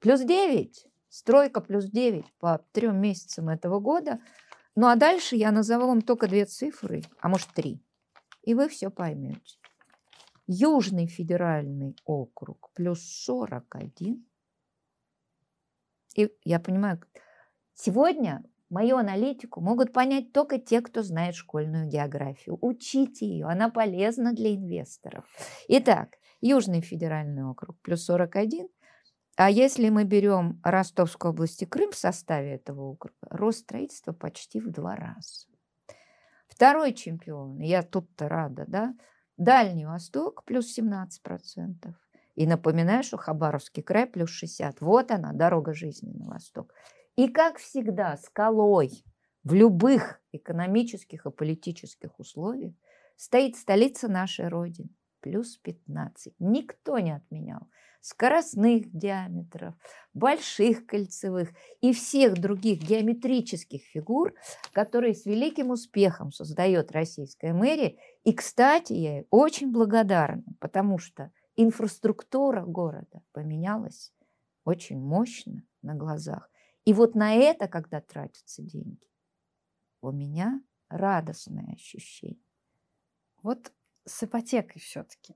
Плюс 0.00 0.20
9. 0.20 0.86
Стройка 1.08 1.60
плюс 1.60 1.86
9 1.86 2.24
по 2.38 2.58
трем 2.72 3.00
месяцам 3.00 3.48
этого 3.48 3.80
года. 3.80 4.20
Ну 4.74 4.86
а 4.86 4.96
дальше 4.96 5.36
я 5.36 5.50
назову 5.50 5.86
вам 5.86 6.02
только 6.02 6.28
две 6.28 6.44
цифры, 6.46 7.02
а 7.20 7.28
может 7.28 7.48
три. 7.48 7.82
И 8.42 8.54
вы 8.54 8.68
все 8.68 8.90
поймете. 8.90 9.58
Южный 10.46 11.06
федеральный 11.06 11.96
округ 12.04 12.70
плюс 12.74 13.00
41. 13.24 14.26
И 16.16 16.30
я 16.44 16.60
понимаю, 16.60 17.00
сегодня 17.74 18.42
Мою 18.68 18.96
аналитику 18.96 19.60
могут 19.60 19.92
понять 19.92 20.32
только 20.32 20.58
те, 20.58 20.80
кто 20.80 21.02
знает 21.02 21.34
школьную 21.34 21.88
географию. 21.88 22.56
Учите 22.62 23.26
ее, 23.26 23.44
она 23.44 23.68
полезна 23.68 24.32
для 24.32 24.54
инвесторов. 24.54 25.26
Итак, 25.68 26.16
Южный 26.42 26.80
федеральный 26.80 27.44
округ 27.44 27.80
плюс 27.82 28.04
41. 28.04 28.68
А 29.36 29.50
если 29.50 29.88
мы 29.88 30.04
берем 30.04 30.60
Ростовскую 30.62 31.32
область 31.32 31.62
и 31.62 31.66
Крым 31.66 31.92
в 31.92 31.96
составе 31.96 32.54
этого 32.54 32.82
округа, 32.82 33.14
рост 33.30 33.60
строительства 33.60 34.12
почти 34.12 34.60
в 34.60 34.70
два 34.70 34.94
раза. 34.94 35.46
Второй 36.46 36.92
чемпион, 36.92 37.58
я 37.60 37.82
тут-то 37.82 38.28
рада, 38.28 38.64
да, 38.68 38.94
Дальний 39.38 39.86
Восток 39.86 40.44
плюс 40.44 40.78
17%. 40.78 41.94
И 42.34 42.46
напоминаю, 42.46 43.02
что 43.02 43.16
Хабаровский 43.16 43.82
край 43.82 44.06
плюс 44.06 44.30
60. 44.30 44.80
Вот 44.80 45.10
она, 45.10 45.32
дорога 45.32 45.74
жизни 45.74 46.12
на 46.12 46.26
восток. 46.26 46.72
И, 47.16 47.28
как 47.28 47.58
всегда, 47.58 48.16
скалой 48.16 49.04
в 49.44 49.54
любых 49.54 50.20
экономических 50.32 51.26
и 51.26 51.30
политических 51.30 52.18
условиях 52.18 52.74
стоит 53.16 53.56
столица 53.56 54.08
нашей 54.08 54.48
Родины, 54.48 54.90
плюс 55.22 55.56
15. 55.56 56.34
Никто 56.38 56.98
не 56.98 57.12
отменял 57.16 57.68
скоростных 58.02 58.90
диаметров, 58.92 59.74
больших 60.12 60.86
кольцевых 60.86 61.50
и 61.80 61.92
всех 61.92 62.34
других 62.34 62.82
геометрических 62.82 63.80
фигур, 63.82 64.34
которые 64.72 65.14
с 65.14 65.24
великим 65.24 65.70
успехом 65.70 66.32
создает 66.32 66.90
российская 66.90 67.52
мэрия. 67.52 67.96
И, 68.24 68.32
кстати, 68.32 68.92
я 68.92 69.16
ей 69.18 69.26
очень 69.30 69.70
благодарна, 69.70 70.42
потому 70.60 70.98
что 70.98 71.32
инфраструктура 71.54 72.64
города 72.64 73.22
поменялась 73.32 74.12
очень 74.64 74.98
мощно 74.98 75.62
на 75.82 75.94
глазах. 75.94 76.50
И 76.84 76.92
вот 76.92 77.14
на 77.14 77.34
это, 77.34 77.68
когда 77.68 78.00
тратятся 78.00 78.62
деньги, 78.62 79.06
у 80.00 80.10
меня 80.10 80.60
радостное 80.88 81.72
ощущение. 81.72 82.42
Вот 83.42 83.72
с 84.04 84.22
ипотекой 84.22 84.80
все-таки. 84.80 85.34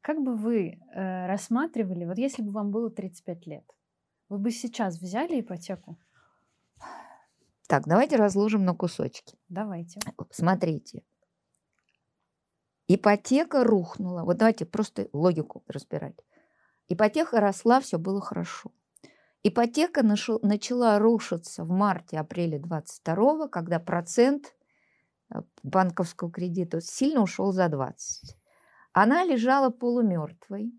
Как 0.00 0.20
бы 0.20 0.36
вы 0.36 0.80
э, 0.94 1.26
рассматривали, 1.26 2.04
вот 2.04 2.18
если 2.18 2.42
бы 2.42 2.50
вам 2.50 2.70
было 2.70 2.90
35 2.90 3.46
лет, 3.46 3.64
вы 4.28 4.38
бы 4.38 4.50
сейчас 4.50 4.98
взяли 4.98 5.40
ипотеку? 5.40 5.98
Так, 7.68 7.86
давайте 7.86 8.16
разложим 8.16 8.64
на 8.64 8.74
кусочки. 8.74 9.38
Давайте. 9.48 10.00
Смотрите. 10.30 11.02
Ипотека 12.88 13.64
рухнула. 13.64 14.24
Вот 14.24 14.36
давайте 14.36 14.66
просто 14.66 15.08
логику 15.12 15.62
разбирать. 15.68 16.18
Ипотека 16.88 17.40
росла, 17.40 17.80
все 17.80 17.98
было 17.98 18.20
хорошо. 18.20 18.72
Ипотека 19.44 20.02
начала 20.02 20.98
рушиться 20.98 21.64
в 21.64 21.70
марте-апреле 21.70 22.58
22 22.58 23.48
когда 23.48 23.80
процент 23.80 24.54
банковского 25.62 26.30
кредита 26.30 26.80
сильно 26.80 27.22
ушел 27.22 27.52
за 27.52 27.68
20. 27.68 28.36
Она 28.92 29.24
лежала 29.24 29.70
полумертвой, 29.70 30.72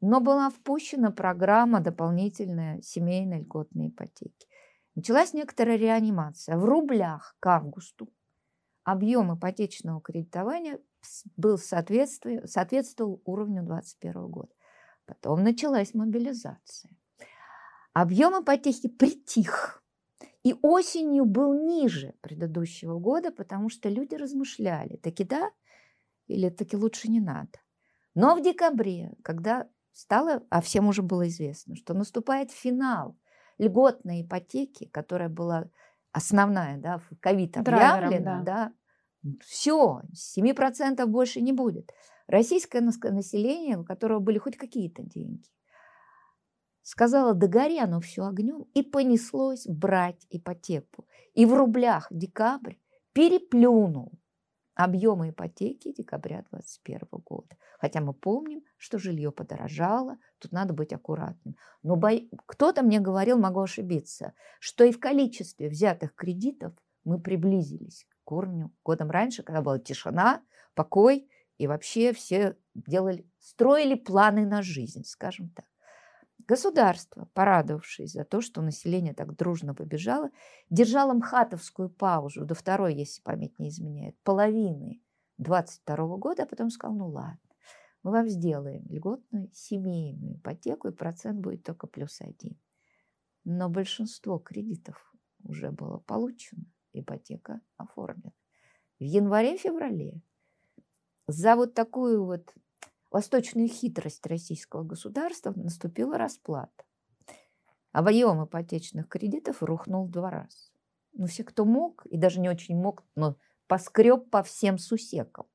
но 0.00 0.20
была 0.20 0.50
впущена 0.50 1.10
программа 1.10 1.80
дополнительной 1.80 2.82
семейной 2.82 3.40
льготной 3.40 3.88
ипотеки. 3.88 4.46
Началась 4.94 5.34
некоторая 5.34 5.76
реанимация. 5.76 6.56
В 6.56 6.64
рублях 6.64 7.36
к 7.40 7.46
августу 7.46 8.08
объем 8.84 9.36
ипотечного 9.36 10.00
кредитования 10.00 10.78
был 11.36 11.58
соответствовал 11.58 13.20
уровню 13.24 13.62
2021 13.62 14.26
года. 14.28 14.52
Потом 15.04 15.42
началась 15.42 15.94
мобилизация. 15.94 16.90
Объем 17.92 18.42
ипотеки 18.42 18.88
притих. 18.88 19.82
И 20.46 20.54
осенью 20.62 21.24
был 21.24 21.54
ниже 21.54 22.14
предыдущего 22.20 23.00
года, 23.00 23.32
потому 23.32 23.68
что 23.68 23.88
люди 23.88 24.14
размышляли, 24.14 24.94
таки 24.94 25.24
да 25.24 25.50
или 26.28 26.50
таки 26.50 26.76
лучше 26.76 27.10
не 27.10 27.18
надо. 27.18 27.58
Но 28.14 28.36
в 28.36 28.42
декабре, 28.42 29.16
когда 29.24 29.68
стало, 29.90 30.44
а 30.48 30.60
всем 30.60 30.86
уже 30.86 31.02
было 31.02 31.26
известно, 31.26 31.74
что 31.74 31.94
наступает 31.94 32.52
финал 32.52 33.18
льготной 33.58 34.22
ипотеки, 34.22 34.84
которая 34.84 35.28
была 35.28 35.68
основная, 36.12 36.78
да, 36.78 36.98
в 36.98 37.18
ковид 37.18 37.56
объявлена, 37.56 38.42
да. 38.44 38.72
да, 39.24 39.36
все, 39.44 40.02
7% 40.38 41.04
больше 41.06 41.40
не 41.40 41.52
будет. 41.52 41.90
Российское 42.28 42.80
население, 42.80 43.78
у 43.78 43.84
которого 43.84 44.20
были 44.20 44.38
хоть 44.38 44.56
какие-то 44.56 45.02
деньги, 45.02 45.48
сказала, 46.86 47.34
да 47.34 47.48
гори 47.48 47.78
оно 47.78 48.00
все 48.00 48.24
огнем, 48.24 48.64
и 48.72 48.82
понеслось 48.82 49.66
брать 49.66 50.24
ипотеку. 50.30 51.04
И 51.34 51.44
в 51.44 51.52
рублях 51.52 52.06
декабрь 52.10 52.76
переплюнул 53.12 54.12
объемы 54.76 55.30
ипотеки 55.30 55.92
декабря 55.92 56.44
2021 56.52 57.08
года. 57.24 57.56
Хотя 57.80 58.00
мы 58.00 58.14
помним, 58.14 58.62
что 58.76 58.98
жилье 58.98 59.32
подорожало, 59.32 60.16
тут 60.38 60.52
надо 60.52 60.74
быть 60.74 60.92
аккуратным. 60.92 61.56
Но 61.82 61.96
бо... 61.96 62.10
кто-то 62.46 62.84
мне 62.84 63.00
говорил, 63.00 63.36
могу 63.36 63.62
ошибиться, 63.62 64.34
что 64.60 64.84
и 64.84 64.92
в 64.92 65.00
количестве 65.00 65.68
взятых 65.68 66.14
кредитов 66.14 66.72
мы 67.04 67.20
приблизились 67.20 68.06
к 68.22 68.30
уровню 68.30 68.72
годом 68.84 69.10
раньше, 69.10 69.42
когда 69.42 69.60
была 69.60 69.80
тишина, 69.80 70.40
покой, 70.74 71.28
и 71.58 71.66
вообще 71.66 72.12
все 72.12 72.56
делали, 72.74 73.26
строили 73.40 73.94
планы 73.94 74.46
на 74.46 74.62
жизнь, 74.62 75.02
скажем 75.04 75.50
так. 75.50 75.66
Государство, 76.48 77.28
порадовавшись 77.34 78.12
за 78.12 78.24
то, 78.24 78.40
что 78.40 78.62
население 78.62 79.14
так 79.14 79.34
дружно 79.34 79.74
побежало, 79.74 80.30
держало 80.70 81.12
МХАТовскую 81.14 81.90
паузу 81.90 82.44
до 82.44 82.54
второй, 82.54 82.94
если 82.94 83.20
память 83.22 83.58
не 83.58 83.68
изменяет, 83.68 84.16
половины 84.22 85.02
22 85.38 86.16
года, 86.18 86.44
а 86.44 86.46
потом 86.46 86.70
сказал, 86.70 86.96
ну 86.96 87.08
ладно, 87.08 87.40
мы 88.04 88.12
вам 88.12 88.28
сделаем 88.28 88.86
льготную 88.88 89.50
семейную 89.52 90.36
ипотеку, 90.36 90.86
и 90.86 90.92
процент 90.92 91.40
будет 91.40 91.64
только 91.64 91.88
плюс 91.88 92.20
один. 92.20 92.56
Но 93.42 93.68
большинство 93.68 94.38
кредитов 94.38 95.12
уже 95.42 95.72
было 95.72 95.98
получено, 95.98 96.64
ипотека 96.92 97.60
оформлена. 97.76 98.32
В 99.00 99.02
январе-феврале 99.02 100.20
за 101.26 101.56
вот 101.56 101.74
такую 101.74 102.24
вот 102.24 102.54
восточную 103.10 103.68
хитрость 103.68 104.26
российского 104.26 104.82
государства 104.82 105.52
наступила 105.56 106.18
расплата. 106.18 106.84
Объем 107.92 108.44
ипотечных 108.44 109.08
кредитов 109.08 109.62
рухнул 109.62 110.06
два 110.08 110.30
раза. 110.30 110.70
Ну, 111.14 111.26
все, 111.26 111.44
кто 111.44 111.64
мог, 111.64 112.04
и 112.06 112.18
даже 112.18 112.40
не 112.40 112.50
очень 112.50 112.76
мог, 112.76 113.04
но 113.14 113.36
поскреб 113.68 114.28
по 114.28 114.42
всем 114.42 114.76
сусекам, 114.76 115.46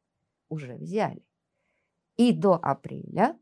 уже 0.50 0.76
взяли. 0.76 1.24
И 2.18 2.34
до 2.34 2.56
апреля 2.56 3.40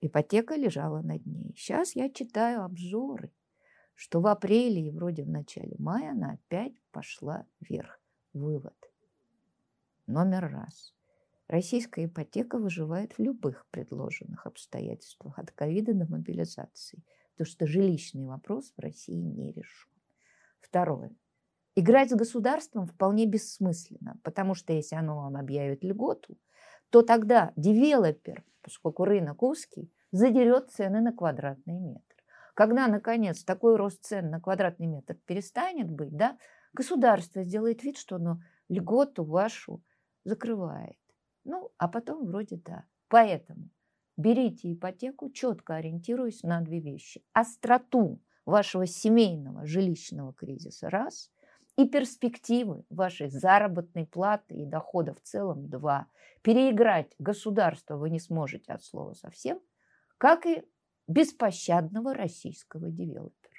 ипотека 0.00 0.56
лежала 0.56 1.02
на 1.02 1.18
дне. 1.18 1.52
Сейчас 1.54 1.94
я 1.94 2.10
читаю 2.10 2.62
обзоры, 2.62 3.32
что 3.94 4.20
в 4.20 4.26
апреле 4.26 4.88
и 4.88 4.90
вроде 4.90 5.24
в 5.24 5.28
начале 5.28 5.76
мая 5.78 6.12
она 6.12 6.32
опять 6.32 6.74
пошла 6.92 7.46
вверх. 7.60 8.00
Вывод. 8.32 8.76
Номер 10.06 10.50
раз. 10.50 10.94
Российская 11.48 12.06
ипотека 12.06 12.58
выживает 12.58 13.12
в 13.12 13.18
любых 13.20 13.66
предложенных 13.70 14.46
обстоятельствах, 14.46 15.38
от 15.38 15.52
ковида 15.52 15.94
до 15.94 16.06
мобилизации, 16.06 17.04
потому 17.32 17.46
что 17.46 17.66
жилищный 17.66 18.24
вопрос 18.24 18.72
в 18.76 18.80
России 18.80 19.14
не 19.14 19.52
решен. 19.52 19.90
Второе. 20.60 21.14
Играть 21.76 22.10
с 22.10 22.14
государством 22.14 22.86
вполне 22.86 23.26
бессмысленно, 23.26 24.18
потому 24.24 24.54
что 24.54 24.72
если 24.72 24.96
оно 24.96 25.16
вам 25.16 25.36
объявит 25.36 25.84
льготу, 25.84 26.36
то 26.90 27.02
тогда 27.02 27.52
девелопер, 27.54 28.44
поскольку 28.62 29.04
рынок 29.04 29.42
узкий, 29.42 29.92
задерет 30.10 30.70
цены 30.70 31.00
на 31.00 31.12
квадратный 31.12 31.78
метр. 31.78 32.02
Когда, 32.54 32.88
наконец, 32.88 33.44
такой 33.44 33.76
рост 33.76 34.02
цен 34.04 34.30
на 34.30 34.40
квадратный 34.40 34.86
метр 34.86 35.14
перестанет 35.26 35.90
быть, 35.90 36.16
да, 36.16 36.38
государство 36.72 37.44
сделает 37.44 37.84
вид, 37.84 37.98
что 37.98 38.16
оно 38.16 38.40
льготу 38.68 39.24
вашу 39.24 39.82
закрывает. 40.24 40.96
Ну, 41.46 41.70
а 41.78 41.86
потом 41.86 42.26
вроде 42.26 42.56
да. 42.56 42.84
Поэтому 43.08 43.70
берите 44.16 44.72
ипотеку, 44.72 45.30
четко 45.30 45.76
ориентируясь 45.76 46.42
на 46.42 46.60
две 46.60 46.80
вещи. 46.80 47.24
Остроту 47.32 48.20
вашего 48.44 48.84
семейного 48.86 49.64
жилищного 49.64 50.32
кризиса– 50.34 50.90
раз, 50.90 51.30
и 51.76 51.86
перспективы 51.88 52.84
вашей 52.90 53.28
заработной 53.28 54.06
платы 54.06 54.56
и 54.56 54.66
дохода 54.66 55.14
в 55.14 55.20
целом– 55.20 55.68
два. 55.70 56.08
Переиграть 56.42 57.14
государство 57.20 57.96
вы 57.96 58.10
не 58.10 58.18
сможете 58.18 58.72
от 58.72 58.82
слова 58.82 59.12
совсем, 59.12 59.60
как 60.18 60.46
и 60.46 60.64
беспощадного 61.06 62.12
российского 62.12 62.90
девелопера. 62.90 63.54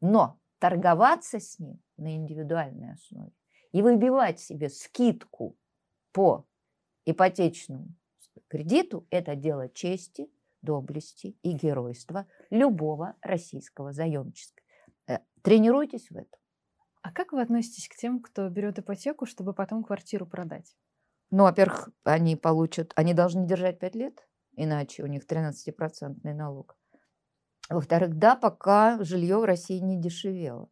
Но 0.00 0.40
торговаться 0.60 1.40
с 1.40 1.58
ним 1.58 1.82
на 1.98 2.16
индивидуальной 2.16 2.92
основе 2.92 3.32
и 3.72 3.82
выбивать 3.82 4.40
себе 4.40 4.70
скидку 4.70 5.58
по 6.12 6.46
ипотечному 7.04 7.94
кредиту– 8.48 9.06
это 9.10 9.34
дело 9.34 9.68
чести, 9.68 10.30
доблести 10.62 11.36
и 11.42 11.52
геройства 11.52 12.26
любого 12.50 13.16
российского 13.22 13.92
заемчества. 13.92 14.62
Э, 15.08 15.18
тренируйтесь 15.42 16.10
в 16.10 16.16
этом. 16.16 16.40
А 17.02 17.12
как 17.12 17.32
вы 17.32 17.42
относитесь 17.42 17.88
к 17.88 17.96
тем, 17.96 18.20
кто 18.20 18.48
берет 18.48 18.78
ипотеку, 18.78 19.26
чтобы 19.26 19.54
потом 19.54 19.82
квартиру 19.82 20.24
продать? 20.26 20.76
Ну, 21.30 21.44
во-первых, 21.44 21.88
они 22.04 22.36
получат, 22.36 22.92
они 22.94 23.14
должны 23.14 23.46
держать 23.46 23.80
5 23.80 23.94
лет, 23.96 24.28
иначе 24.54 25.02
у 25.02 25.06
них 25.06 25.26
13% 25.26 26.34
налог. 26.34 26.76
Во-вторых, 27.68 28.18
да, 28.18 28.36
пока 28.36 29.02
жилье 29.02 29.38
в 29.38 29.44
России 29.44 29.78
не 29.78 29.98
дешевело. 30.00 30.68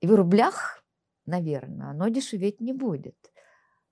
И 0.00 0.06
в 0.06 0.14
рублях, 0.14 0.84
наверное, 1.24 1.90
оно 1.90 2.08
дешеветь 2.08 2.60
не 2.60 2.72
будет. 2.72 3.16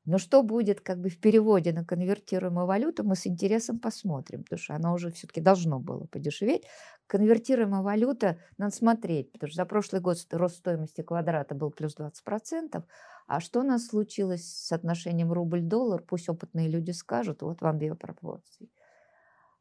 Но 0.06 0.18
что 0.18 0.42
будет 0.42 0.80
как 0.82 1.00
бы 1.00 1.08
в 1.08 1.18
переводе 1.18 1.72
на 1.72 1.84
конвертируемую 1.84 2.66
валюту, 2.66 3.04
мы 3.04 3.16
с 3.16 3.26
интересом 3.26 3.78
посмотрим, 3.78 4.42
потому 4.42 4.58
что 4.58 4.74
оно 4.74 4.92
уже 4.92 5.10
все-таки 5.10 5.40
должно 5.40 5.80
было 5.80 6.04
подешеветь. 6.04 6.64
Конвертируемая 7.06 7.80
валюта 7.80 8.38
надо 8.58 8.74
смотреть, 8.74 9.32
потому 9.32 9.48
что 9.48 9.56
за 9.56 9.64
прошлый 9.64 10.02
год 10.02 10.18
рост 10.30 10.56
стоимости 10.56 11.00
квадрата 11.00 11.54
был 11.54 11.70
плюс 11.70 11.96
20%. 11.96 12.82
А 13.26 13.40
что 13.40 13.60
у 13.60 13.62
нас 13.62 13.86
случилось 13.86 14.46
с 14.46 14.72
отношением 14.72 15.32
рубль-доллар, 15.32 16.02
пусть 16.02 16.28
опытные 16.28 16.68
люди 16.68 16.90
скажут, 16.90 17.40
вот 17.40 17.62
вам 17.62 17.78
две 17.78 17.94
пропорции. 17.94 18.68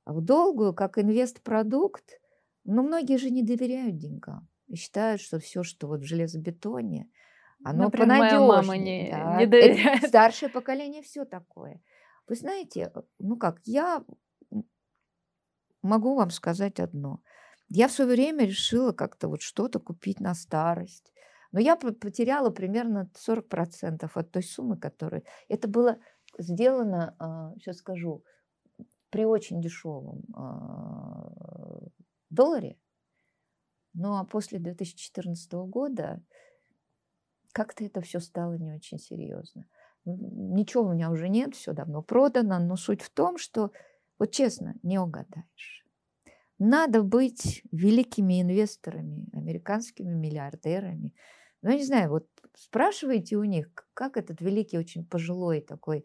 В 0.06 0.20
долгую, 0.20 0.74
как 0.74 0.98
инвестпродукт, 0.98 2.20
но 2.66 2.84
многие 2.84 3.18
же 3.18 3.30
не 3.30 3.44
доверяют 3.44 3.98
деньгам 3.98 4.50
и 4.68 4.76
считают, 4.76 5.22
что 5.22 5.40
все, 5.40 5.64
что 5.64 5.88
вот 5.88 6.02
в 6.02 6.06
железобетоне– 6.06 7.10
оно 7.64 7.86
Например, 7.86 8.08
понадежнее. 8.08 8.40
Моя 8.40 8.62
мама 8.62 8.78
не, 8.78 9.12
да. 9.12 9.38
не 9.38 9.46
доверяет. 9.46 9.98
Это 10.00 10.08
старшее 10.08 10.50
поколение 10.50 11.02
все 11.02 11.26
такое. 11.26 11.82
Вы 12.28 12.36
знаете, 12.36 12.92
ну 13.20 13.38
как, 13.38 13.60
я 13.66 14.04
могу 15.82 16.16
вам 16.16 16.30
сказать 16.30 16.80
одно. 16.80 17.22
Я 17.70 17.88
в 17.88 17.92
свое 17.92 18.12
время 18.12 18.46
решила 18.46 18.92
как-то 18.92 19.28
вот 19.28 19.42
что-то 19.42 19.80
купить 19.80 20.20
на 20.20 20.34
старость. 20.34 21.14
Но 21.52 21.60
я 21.60 21.76
потеряла 21.76 22.50
примерно 22.50 23.12
40% 23.28 24.10
от 24.14 24.32
той 24.32 24.44
суммы, 24.44 24.78
которая... 24.78 25.24
Это 25.48 25.68
было 25.68 26.00
сделано, 26.38 27.16
сейчас 27.60 27.78
а, 27.78 27.80
скажу, 27.80 28.24
при 29.10 29.26
очень 29.26 29.62
дешевом 29.62 30.24
а, 30.36 31.32
долларе. 32.32 32.80
Ну 33.94 34.18
а 34.18 34.26
после 34.26 34.58
2014 34.58 35.54
года 35.54 36.24
как-то 37.54 37.86
это 37.86 38.02
все 38.02 38.20
стало 38.20 38.56
не 38.56 38.74
очень 38.74 39.00
серьезно. 39.00 39.66
Ничего 40.06 40.84
у 40.84 40.94
меня 40.94 41.10
уже 41.10 41.30
нет, 41.30 41.56
все 41.56 41.72
давно 41.72 42.02
продано, 42.02 42.60
но 42.60 42.76
суть 42.76 43.02
в 43.02 43.10
том, 43.10 43.38
что, 43.38 43.72
вот 44.20 44.32
честно, 44.32 44.76
не 44.84 45.00
угадаешь. 45.00 45.86
Надо 46.60 47.04
быть 47.04 47.64
великими 47.72 48.42
инвесторами, 48.42 49.28
американскими 49.34 50.14
миллиардерами. 50.14 51.14
Ну, 51.62 51.70
я 51.70 51.78
не 51.78 51.86
знаю, 51.86 52.10
вот 52.10 52.28
спрашивайте 52.56 53.38
у 53.38 53.44
них, 53.44 53.70
как 53.94 54.18
этот 54.18 54.42
великий, 54.42 54.78
очень 54.78 55.06
пожилой 55.06 55.62
такой 55.62 56.00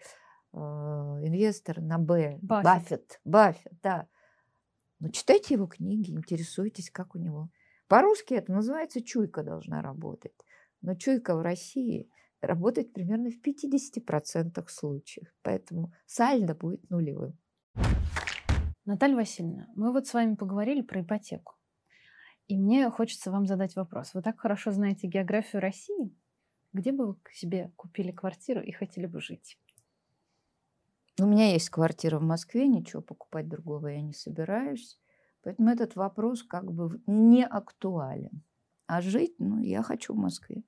э, 0.53 0.59
инвестор 0.59 1.81
на 1.81 1.99
Б, 1.99 2.39
Баффет. 2.41 2.65
Баффет, 2.65 3.21
Баффет, 3.25 3.73
да. 3.83 4.09
Ну, 5.01 5.11
читайте 5.11 5.55
его 5.55 5.67
книги, 5.67 6.13
интересуйтесь, 6.13 6.91
как 6.91 7.15
у 7.15 7.19
него. 7.19 7.51
По-русски 7.89 8.35
это 8.35 8.53
называется 8.53 9.03
чуйка 9.03 9.43
должна 9.43 9.83
работать. 9.83 10.35
Но 10.81 10.95
чуйка 10.95 11.37
в 11.37 11.43
России 11.43 12.11
работает 12.41 12.93
примерно 12.93 13.31
в 13.31 13.41
50% 13.41 14.65
случаев. 14.69 15.29
Поэтому 15.43 15.93
сальдо 16.07 16.55
будет 16.55 16.89
нулевым. 16.91 17.39
Наталья 18.85 19.17
Васильевна, 19.17 19.69
мы 19.75 19.93
вот 19.93 20.07
с 20.07 20.15
вами 20.15 20.35
поговорили 20.35 20.83
про 20.83 21.03
ипотеку. 21.03 21.57
И 22.47 22.57
мне 22.57 22.89
хочется 22.91 23.31
вам 23.31 23.47
задать 23.47 23.77
вопрос. 23.77 24.15
Вы 24.15 24.23
так 24.23 24.41
хорошо 24.41 24.71
знаете 24.71 25.07
географию 25.07 25.61
России. 25.61 26.17
Где 26.73 26.93
бы 26.93 27.09
вы 27.09 27.15
к 27.17 27.31
себе 27.33 27.73
купили 27.77 28.13
квартиру 28.13 28.63
и 28.63 28.73
хотели 28.73 29.07
бы 29.07 29.21
жить? 29.21 29.59
У 31.21 31.27
меня 31.27 31.53
есть 31.53 31.69
квартира 31.69 32.19
в 32.19 32.23
Москве, 32.23 32.67
ничего 32.69 33.03
покупать 33.03 33.49
другого 33.49 33.89
я 33.89 34.01
не 34.01 34.15
собираюсь. 34.15 34.99
Поэтому 35.43 35.69
этот 35.69 35.97
вопрос 35.97 36.43
как 36.43 36.73
бы 36.73 37.03
не 37.07 37.45
актуален. 37.45 38.43
А 38.89 39.03
жить, 39.03 39.35
ну, 39.39 39.61
я 39.61 39.83
хочу 39.83 40.15
в 40.15 40.17
Москве. 40.17 40.65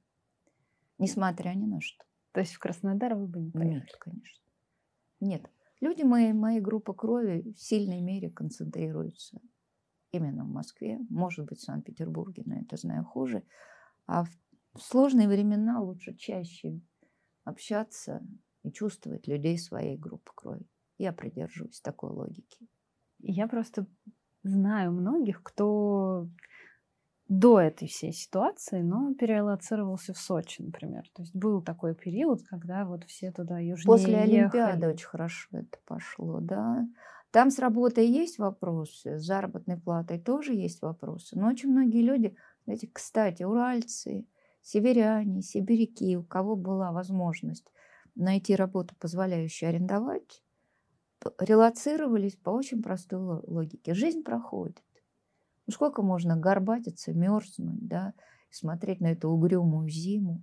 Несмотря 0.98 1.54
ни 1.54 1.64
на 1.64 1.80
что. 1.80 2.04
То 2.32 2.40
есть 2.40 2.52
в 2.52 2.58
Краснодар 2.58 3.14
вы 3.14 3.26
бы 3.26 3.40
не 3.40 3.50
поехали? 3.50 3.74
Нет, 3.76 3.96
конечно. 3.98 4.44
Нет. 5.20 5.50
Люди 5.80 6.02
моей, 6.02 6.34
моей 6.34 6.60
группы 6.60 6.92
крови 6.92 7.54
в 7.56 7.58
сильной 7.58 8.02
мере 8.02 8.30
концентрируются 8.30 9.40
именно 10.12 10.44
в 10.44 10.48
Москве. 10.48 10.98
Может 11.08 11.46
быть, 11.46 11.60
в 11.60 11.64
Санкт-Петербурге, 11.64 12.42
но 12.44 12.58
это 12.60 12.76
знаю 12.76 13.04
хуже. 13.04 13.42
А 14.06 14.24
в 14.74 14.82
сложные 14.82 15.26
времена 15.26 15.80
лучше 15.80 16.14
чаще 16.14 16.78
общаться 17.44 18.22
и 18.64 18.70
чувствовать 18.70 19.26
людей 19.28 19.56
своей 19.56 19.96
группы 19.96 20.30
крови. 20.34 20.66
Я 20.98 21.14
придерживаюсь 21.14 21.80
такой 21.80 22.10
логики. 22.10 22.68
Я 23.20 23.48
просто 23.48 23.86
знаю 24.42 24.92
многих, 24.92 25.42
кто 25.42 26.28
до 27.30 27.60
этой 27.60 27.86
всей 27.86 28.12
ситуации, 28.12 28.82
но 28.82 29.14
перелоцировался 29.14 30.12
в 30.12 30.18
Сочи, 30.18 30.62
например. 30.62 31.08
То 31.14 31.22
есть 31.22 31.34
был 31.34 31.62
такой 31.62 31.94
период, 31.94 32.42
когда 32.42 32.84
вот 32.84 33.04
все 33.04 33.30
туда 33.30 33.60
южнее 33.60 33.86
После 33.86 34.14
ехали. 34.14 34.40
Олимпиады 34.40 34.88
очень 34.88 35.06
хорошо 35.06 35.48
это 35.52 35.78
пошло, 35.86 36.40
да. 36.40 36.88
Там 37.30 37.52
с 37.52 37.60
работой 37.60 38.08
есть 38.08 38.38
вопросы, 38.38 39.20
с 39.20 39.22
заработной 39.22 39.78
платой 39.78 40.18
тоже 40.18 40.54
есть 40.54 40.82
вопросы. 40.82 41.38
Но 41.38 41.46
очень 41.46 41.70
многие 41.70 42.02
люди, 42.02 42.34
знаете, 42.64 42.90
кстати, 42.92 43.44
уральцы, 43.44 44.26
северяне, 44.60 45.42
сибиряки, 45.42 46.16
у 46.16 46.24
кого 46.24 46.56
была 46.56 46.90
возможность 46.90 47.72
найти 48.16 48.56
работу, 48.56 48.96
позволяющую 48.98 49.68
арендовать, 49.68 50.42
релацировались 51.38 52.34
по 52.34 52.50
очень 52.50 52.82
простой 52.82 53.20
логике. 53.46 53.94
Жизнь 53.94 54.24
проходит. 54.24 54.82
Ну 55.70 55.72
сколько 55.72 56.02
можно 56.02 56.36
горбатиться, 56.36 57.12
мерзнуть, 57.12 57.86
да, 57.86 58.12
смотреть 58.50 59.00
на 59.00 59.12
эту 59.12 59.28
угрюмую 59.28 59.88
зиму. 59.88 60.42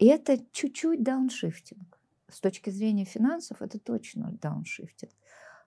И 0.00 0.06
это 0.06 0.38
чуть-чуть 0.50 1.04
дауншифтинг. 1.04 2.00
С 2.28 2.40
точки 2.40 2.70
зрения 2.70 3.04
финансов 3.04 3.62
это 3.62 3.78
точно 3.78 4.32
дауншифтинг. 4.42 5.12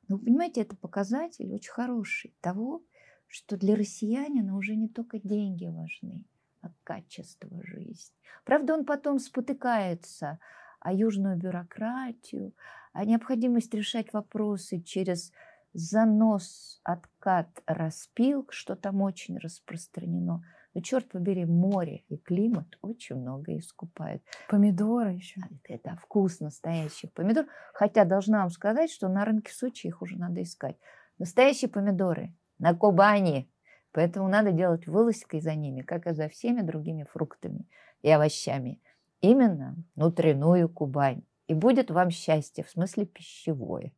Но 0.10 0.18
вы 0.18 0.26
понимаете, 0.26 0.64
это 0.64 0.76
показатель 0.76 1.50
очень 1.54 1.72
хороший 1.72 2.34
того, 2.41 2.84
что 3.28 3.56
для 3.56 3.78
россиянина 3.78 4.58
уже 4.58 4.76
не 4.76 4.89
только 4.89 5.18
деньги 5.18 5.68
важны, 5.68 6.26
а 6.62 6.70
качество 6.84 7.64
жизни. 7.64 8.14
Правда, 8.43 8.74
он 8.74 8.84
потом 8.84 9.20
спотыкается 9.20 10.39
о 10.82 10.91
южную 10.91 11.38
бюрократию, 11.38 12.54
о 12.91 13.06
необходимости 13.06 13.78
решать 13.78 14.12
вопросы 14.12 14.82
через 14.82 15.32
занос, 15.74 16.80
откат, 16.84 17.49
распилк, 17.65 18.53
что 18.53 18.76
там 18.76 19.01
очень 19.01 19.38
распространено. 19.38 20.43
Но, 20.74 20.82
черт 20.82 21.09
побери, 21.09 21.45
море 21.45 22.03
и 22.09 22.17
климат 22.17 22.78
очень 22.82 23.15
много 23.15 23.57
искупают. 23.57 24.22
Помидоры 24.47 25.13
еще. 25.13 25.41
Это 25.63 25.95
вкус 25.97 26.39
настоящих 26.39 27.11
помидор. 27.13 27.47
Хотя 27.74 28.05
должна 28.05 28.41
вам 28.41 28.49
сказать, 28.51 28.91
что 28.91 29.07
на 29.07 29.26
рынке 29.26 29.51
Сочи 29.51 29.88
их 29.88 30.01
уже 30.01 30.17
надо 30.17 30.43
искать. 30.43 30.78
Настоящие 31.17 31.70
помидоры 31.70 32.36
на 32.59 32.76
Кубани. 32.76 33.51
Поэтому 33.91 34.28
надо 34.28 34.51
делать 34.51 34.86
вылазкой 34.86 35.41
за 35.41 35.55
ними, 35.55 35.82
как 35.82 36.05
и 36.05 36.13
за 36.13 36.30
всеми 36.30 36.61
другими 36.61 37.03
фруктами 37.11 37.67
и 38.03 38.09
овощами. 38.11 38.80
Именно 39.22 39.76
внутреннюю 39.95 40.70
Кубань. 40.70 41.24
И 41.47 41.55
будет 41.55 41.89
вам 41.89 42.11
счастье, 42.11 42.63
в 42.63 42.70
смысле 42.70 43.05
пищевое. 43.05 43.91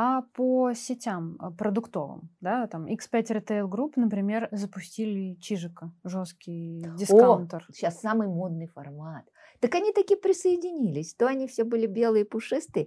А 0.00 0.22
по 0.22 0.74
сетям 0.74 1.36
э, 1.42 1.50
продуктовым, 1.50 2.30
да, 2.40 2.68
там 2.68 2.86
X5 2.86 3.12
Retail 3.12 3.68
Group, 3.68 3.94
например, 3.96 4.48
запустили 4.52 5.34
Чижика, 5.40 5.90
жесткий 6.04 6.86
дискаунтер. 6.96 7.66
О, 7.68 7.72
сейчас 7.72 8.00
самый 8.00 8.28
модный 8.28 8.68
формат. 8.68 9.24
Так 9.58 9.74
они 9.74 9.92
таки 9.92 10.14
присоединились. 10.14 11.14
То 11.14 11.26
они 11.26 11.48
все 11.48 11.64
были 11.64 11.86
белые, 11.86 12.24
пушистые. 12.24 12.86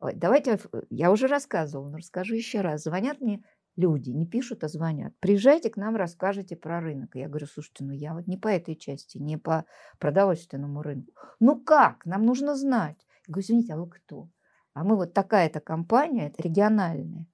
Ой, 0.00 0.14
давайте, 0.16 0.58
я 0.90 1.12
уже 1.12 1.28
рассказывала, 1.28 1.90
но 1.90 1.98
расскажу 1.98 2.34
еще 2.34 2.60
раз. 2.60 2.82
Звонят 2.82 3.20
мне 3.20 3.44
люди, 3.76 4.10
не 4.10 4.26
пишут, 4.26 4.64
а 4.64 4.68
звонят. 4.68 5.12
Приезжайте 5.20 5.70
к 5.70 5.76
нам, 5.76 5.94
расскажите 5.94 6.56
про 6.56 6.80
рынок. 6.80 7.14
Я 7.14 7.28
говорю, 7.28 7.46
слушайте, 7.46 7.84
ну 7.84 7.92
я 7.92 8.14
вот 8.14 8.26
не 8.26 8.36
по 8.36 8.48
этой 8.48 8.74
части, 8.74 9.18
не 9.18 9.36
по 9.36 9.64
продовольственному 10.00 10.82
рынку. 10.82 11.12
Ну 11.38 11.60
как? 11.60 12.04
Нам 12.04 12.26
нужно 12.26 12.56
знать. 12.56 12.98
Я 13.28 13.32
говорю, 13.34 13.44
извините, 13.44 13.74
а 13.74 13.76
вы 13.76 13.88
кто? 13.88 14.28
А 14.74 14.84
мы 14.84 14.96
вот 14.96 15.12
такая-то 15.12 15.60
компания, 15.60 16.28
это 16.28 16.42
региональная. 16.42 17.26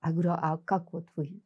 А 0.00 0.12
говорю, 0.12 0.32
а 0.32 0.58
как 0.58 0.92
вот 0.92 1.08
вы? 1.16 1.42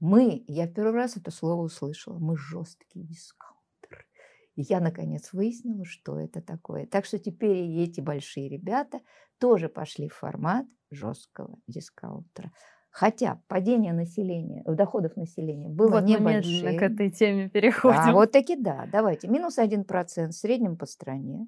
Мы, 0.00 0.44
я 0.46 0.66
первый 0.66 0.92
раз 0.92 1.16
это 1.16 1.30
слово 1.30 1.62
услышала, 1.62 2.18
мы 2.18 2.36
жесткий 2.36 3.02
дискаунтер. 3.02 4.06
И 4.54 4.62
я, 4.62 4.80
наконец, 4.80 5.32
выяснила, 5.32 5.84
что 5.84 6.20
это 6.20 6.42
такое. 6.42 6.86
Так 6.86 7.06
что 7.06 7.18
теперь 7.18 7.56
эти 7.80 8.00
большие 8.00 8.48
ребята 8.48 9.00
тоже 9.38 9.68
пошли 9.68 10.08
в 10.08 10.14
формат 10.14 10.66
жесткого 10.90 11.58
дискаунтера. 11.66 12.52
Хотя 12.90 13.42
падение 13.48 13.92
населения, 13.92 14.62
доходов 14.66 15.16
населения 15.16 15.68
было 15.68 16.00
вот 16.00 16.04
небольшим. 16.04 16.72
Мы 16.72 16.78
к 16.78 16.82
этой 16.82 17.10
теме 17.10 17.50
переходим. 17.50 17.98
А, 17.98 18.12
вот 18.12 18.32
таки 18.32 18.56
да. 18.56 18.88
Давайте. 18.90 19.28
Минус 19.28 19.58
1% 19.58 20.28
в 20.28 20.32
среднем 20.32 20.78
по 20.78 20.86
стране. 20.86 21.46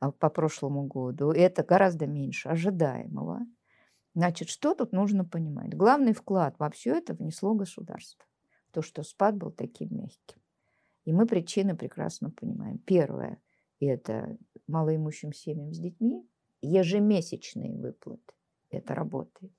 А, 0.00 0.12
по 0.12 0.30
прошлому 0.30 0.84
году. 0.84 1.30
Это 1.30 1.62
гораздо 1.62 2.06
меньше 2.06 2.48
ожидаемого. 2.48 3.40
Значит, 4.14 4.48
что 4.48 4.74
тут 4.74 4.92
нужно 4.92 5.24
понимать? 5.24 5.74
Главный 5.74 6.12
вклад 6.12 6.54
во 6.58 6.70
все 6.70 6.96
это 6.96 7.14
внесло 7.14 7.54
государство. 7.54 8.24
То, 8.72 8.82
что 8.82 9.02
спад 9.02 9.36
был 9.36 9.50
таким 9.50 9.88
мягким. 9.96 10.40
И 11.04 11.12
мы 11.12 11.26
причины 11.26 11.76
прекрасно 11.76 12.30
понимаем. 12.30 12.78
Первое– 12.78 13.40
это 13.80 14.36
малоимущим 14.66 15.32
семьям 15.32 15.72
с 15.72 15.78
детьми, 15.78 16.28
ежемесячные 16.60 17.76
выплаты. 17.76 18.34
Это 18.70 18.94
работает. 18.94 19.52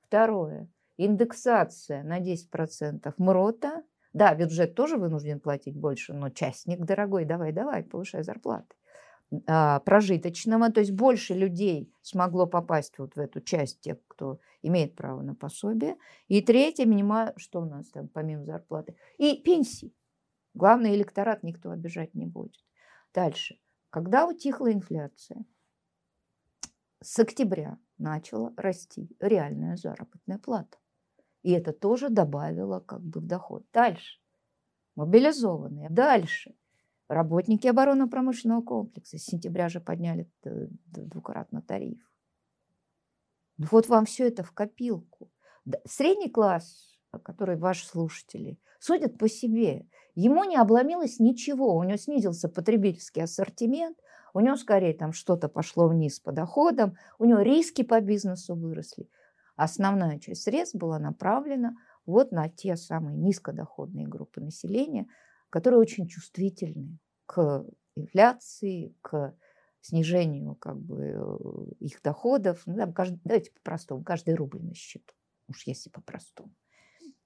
Второе– 0.00 0.68
индексация 0.96 2.02
на 2.02 2.20
10% 2.20 3.14
МРОТа. 3.18 3.84
Да, 4.12 4.34
бюджет 4.34 4.74
тоже 4.74 4.96
вынужден 4.96 5.40
платить 5.40 5.76
больше, 5.76 6.12
но 6.14 6.30
частник 6.30 6.80
дорогой, 6.80 7.24
давай-давай, 7.24 7.84
повышай 7.84 8.22
зарплаты. 8.22 8.74
А, 9.48 9.80
прожиточного, 9.80 10.70
то 10.70 10.80
есть 10.80 10.92
больше 10.92 11.34
людей 11.34 11.92
смогло 12.00 12.46
попасть 12.46 12.96
вот 12.98 13.16
в 13.16 13.18
эту 13.18 13.40
часть 13.40 13.80
тех, 13.80 13.98
кто 14.06 14.38
имеет 14.62 14.94
право 14.94 15.20
на 15.22 15.34
пособие. 15.34 15.96
И 16.28 16.40
третье, 16.40 16.86
минимально, 16.86 17.34
что 17.36 17.60
у 17.60 17.64
нас 17.64 17.88
там 17.88 18.08
помимо 18.08 18.44
зарплаты, 18.44 18.96
и 19.18 19.42
пенсии. 19.42 19.92
Главный 20.54 20.94
электорат 20.94 21.42
никто 21.42 21.70
обижать 21.70 22.14
не 22.14 22.26
будет. 22.26 22.64
Дальше. 23.12 23.58
Когда 23.90 24.26
утихла 24.26 24.72
инфляция, 24.72 25.44
с 27.02 27.18
октября 27.18 27.78
начала 27.98 28.52
расти 28.56 29.10
реальная 29.18 29.76
заработная 29.76 30.38
плата. 30.38 30.78
И 31.42 31.50
это 31.50 31.72
тоже 31.72 32.10
добавило 32.10 32.78
как 32.80 33.02
бы 33.02 33.20
в 33.20 33.26
доход. 33.26 33.64
Дальше. 33.72 34.20
Мобилизованные. 34.94 35.90
Дальше 35.90 36.54
Работники 37.08 37.68
оборонно-промышленного 37.68 38.62
комплекса 38.62 39.18
с 39.18 39.24
сентября 39.24 39.68
же 39.68 39.80
подняли 39.80 40.28
двукратно 40.42 41.62
тариф. 41.62 42.00
Ну 43.58 43.66
вот 43.70 43.88
вам 43.88 44.06
все 44.06 44.26
это 44.26 44.42
в 44.42 44.52
копилку. 44.52 45.30
Средний 45.84 46.28
класс, 46.28 46.98
который 47.22 47.56
ваши 47.56 47.86
слушатели, 47.86 48.58
судят 48.80 49.18
по 49.18 49.28
себе. 49.28 49.86
Ему 50.14 50.44
не 50.44 50.56
обломилось 50.56 51.20
ничего, 51.20 51.76
у 51.76 51.84
него 51.84 51.96
снизился 51.96 52.48
потребительский 52.48 53.20
ассортимент, 53.20 53.98
у 54.34 54.40
него 54.40 54.56
скорее 54.56 54.92
там 54.92 55.12
что-то 55.12 55.48
пошло 55.48 55.88
вниз 55.88 56.18
по 56.18 56.32
доходам, 56.32 56.96
у 57.18 57.24
него 57.24 57.40
риски 57.40 57.82
по 57.82 58.00
бизнесу 58.00 58.56
выросли. 58.56 59.08
Основная 59.54 60.18
часть 60.18 60.42
средств 60.42 60.74
была 60.74 60.98
направлена 60.98 61.76
вот 62.04 62.32
на 62.32 62.48
те 62.48 62.76
самые 62.76 63.16
низкодоходные 63.16 64.08
группы 64.08 64.40
населения– 64.40 65.06
которые 65.50 65.80
очень 65.80 66.06
чувствительны 66.06 66.98
к 67.26 67.64
инфляции, 67.94 68.94
к 69.02 69.34
снижению 69.80 70.56
как 70.56 70.78
бы, 70.78 71.04
э, 71.04 71.84
их 71.84 72.02
доходов. 72.02 72.62
Ну, 72.66 72.76
да, 72.76 72.90
каждый, 72.92 73.20
давайте 73.24 73.52
по-простому, 73.52 74.02
каждый 74.02 74.34
рубль 74.34 74.62
на 74.62 74.74
счету, 74.74 75.14
уж 75.48 75.66
если 75.66 75.90
по-простому. 75.90 76.52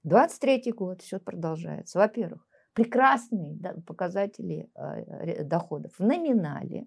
23 0.05 0.73
год, 0.73 1.03
все 1.03 1.19
продолжается. 1.19 1.99
Во-первых, 1.99 2.47
прекрасные 2.73 3.59
показатели 3.87 4.71
э, 4.75 5.45
доходов 5.45 5.93
в 5.99 6.05
номинале. 6.05 6.87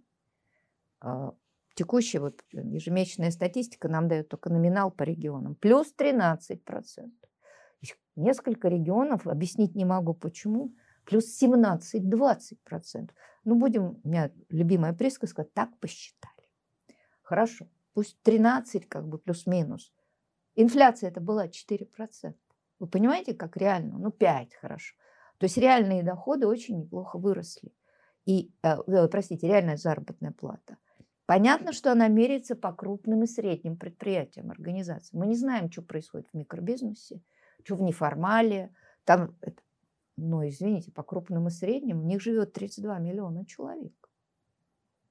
Э, 1.03 1.31
текущая 1.75 2.19
вот 2.19 2.43
ежемесячная 2.51 3.31
статистика 3.31 3.87
нам 3.87 4.07
дает 4.07 4.29
только 4.29 4.49
номинал 4.49 4.91
по 4.91 5.03
регионам. 5.03 5.55
Плюс 5.55 5.93
13%. 5.97 7.11
Несколько 8.15 8.67
регионов, 8.67 9.25
объяснить 9.27 9.73
не 9.73 9.85
могу 9.85 10.13
почему, 10.13 10.75
плюс 11.05 11.41
17-20%. 11.41 13.11
Ну, 13.45 13.55
будем, 13.55 13.99
у 14.03 14.07
меня 14.07 14.31
любимая 14.49 14.93
присказка, 14.93 15.43
так 15.43 15.77
посчитали. 15.79 16.33
Хорошо. 17.21 17.67
пусть 17.93 18.21
13 18.23 18.87
как 18.87 19.07
бы 19.07 19.17
плюс-минус. 19.17 19.93
Инфляция 20.55 21.09
это 21.09 21.21
была 21.21 21.47
4%. 21.47 22.35
Вы 22.79 22.87
понимаете, 22.87 23.33
как 23.33 23.57
реально? 23.57 23.97
Ну, 23.97 24.11
5 24.11 24.53
хорошо. 24.55 24.95
То 25.37 25.45
есть 25.45 25.57
реальные 25.57 26.03
доходы 26.03 26.47
очень 26.47 26.79
неплохо 26.79 27.17
выросли. 27.17 27.73
И, 28.25 28.51
э, 28.63 28.77
э, 28.87 29.07
простите, 29.07 29.47
реальная 29.47 29.77
заработная 29.77 30.31
плата. 30.31 30.77
Понятно, 31.25 31.71
что 31.71 31.91
она 31.91 32.07
меряется 32.07 32.55
по 32.55 32.73
крупным 32.73 33.23
и 33.23 33.27
средним 33.27 33.77
предприятиям, 33.77 34.51
организациям. 34.51 35.21
Мы 35.21 35.27
не 35.27 35.35
знаем, 35.35 35.71
что 35.71 35.81
происходит 35.81 36.27
в 36.31 36.37
микробизнесе, 36.37 37.21
что 37.63 37.75
в 37.75 37.81
неформале. 37.81 38.73
Там, 39.05 39.35
но, 40.15 40.47
извините, 40.47 40.91
по 40.91 41.03
крупным 41.03 41.47
и 41.47 41.51
средним 41.51 42.01
у 42.01 42.03
них 42.03 42.21
живет 42.21 42.53
32 42.53 42.99
миллиона 42.99 43.45
человек. 43.45 44.09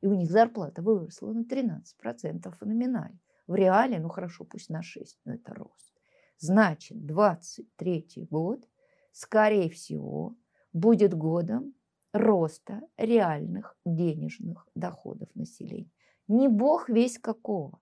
И 0.00 0.06
у 0.06 0.14
них 0.14 0.30
зарплата 0.30 0.82
выросла 0.82 1.32
на 1.32 1.42
13% 1.42 2.54
в. 2.60 3.18
В 3.46 3.54
реале, 3.54 3.98
ну 3.98 4.08
хорошо, 4.08 4.44
пусть 4.44 4.70
на 4.70 4.82
6, 4.82 5.20
но 5.24 5.34
это 5.34 5.54
рост. 5.54 5.92
Значит, 6.38 7.04
23 7.06 8.26
год, 8.30 8.68
скорее 9.12 9.70
всего, 9.70 10.36
будет 10.72 11.14
годом 11.14 11.74
роста 12.12 12.82
реальных 12.96 13.76
денежных 13.84 14.66
доходов 14.74 15.28
населения. 15.34 15.90
Не 16.28 16.48
бог 16.48 16.88
весь 16.88 17.18
какого, 17.18 17.80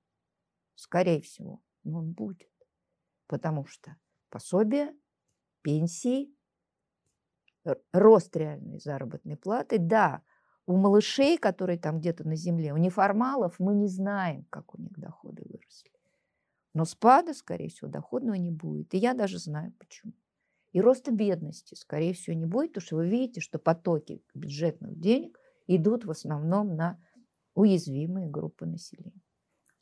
скорее 0.74 1.20
всего, 1.20 1.62
но 1.84 1.98
он 1.98 2.12
будет. 2.12 2.50
Потому 3.26 3.64
что 3.66 3.96
пособие, 4.28 4.94
пенсии, 5.62 6.34
рост 7.92 8.36
реальной 8.36 8.80
заработной 8.80 9.36
платы, 9.36 9.78
да, 9.78 10.22
у 10.66 10.76
малышей, 10.76 11.36
которые 11.38 11.78
там 11.78 11.98
где-то 11.98 12.26
на 12.26 12.36
земле, 12.36 12.72
у 12.72 12.76
неформалов, 12.76 13.58
мы 13.58 13.74
не 13.74 13.88
знаем, 13.88 14.46
как 14.50 14.74
у 14.74 14.80
них 14.80 14.92
доходы 14.98 15.42
выросли. 15.44 15.90
Но 16.74 16.84
спада, 16.84 17.34
скорее 17.34 17.68
всего, 17.68 17.88
доходного 17.88 18.34
не 18.34 18.50
будет. 18.50 18.94
И 18.94 18.98
я 18.98 19.14
даже 19.14 19.38
знаю, 19.38 19.72
почему. 19.78 20.12
И 20.72 20.80
роста 20.80 21.10
бедности, 21.10 21.74
скорее 21.74 22.14
всего, 22.14 22.36
не 22.36 22.46
будет, 22.46 22.70
потому 22.70 22.86
что 22.86 22.96
вы 22.96 23.08
видите, 23.08 23.40
что 23.40 23.58
потоки 23.58 24.22
бюджетных 24.34 24.98
денег 25.00 25.38
идут 25.66 26.04
в 26.04 26.10
основном 26.10 26.76
на 26.76 27.00
уязвимые 27.54 28.28
группы 28.28 28.66
населения. 28.66 29.22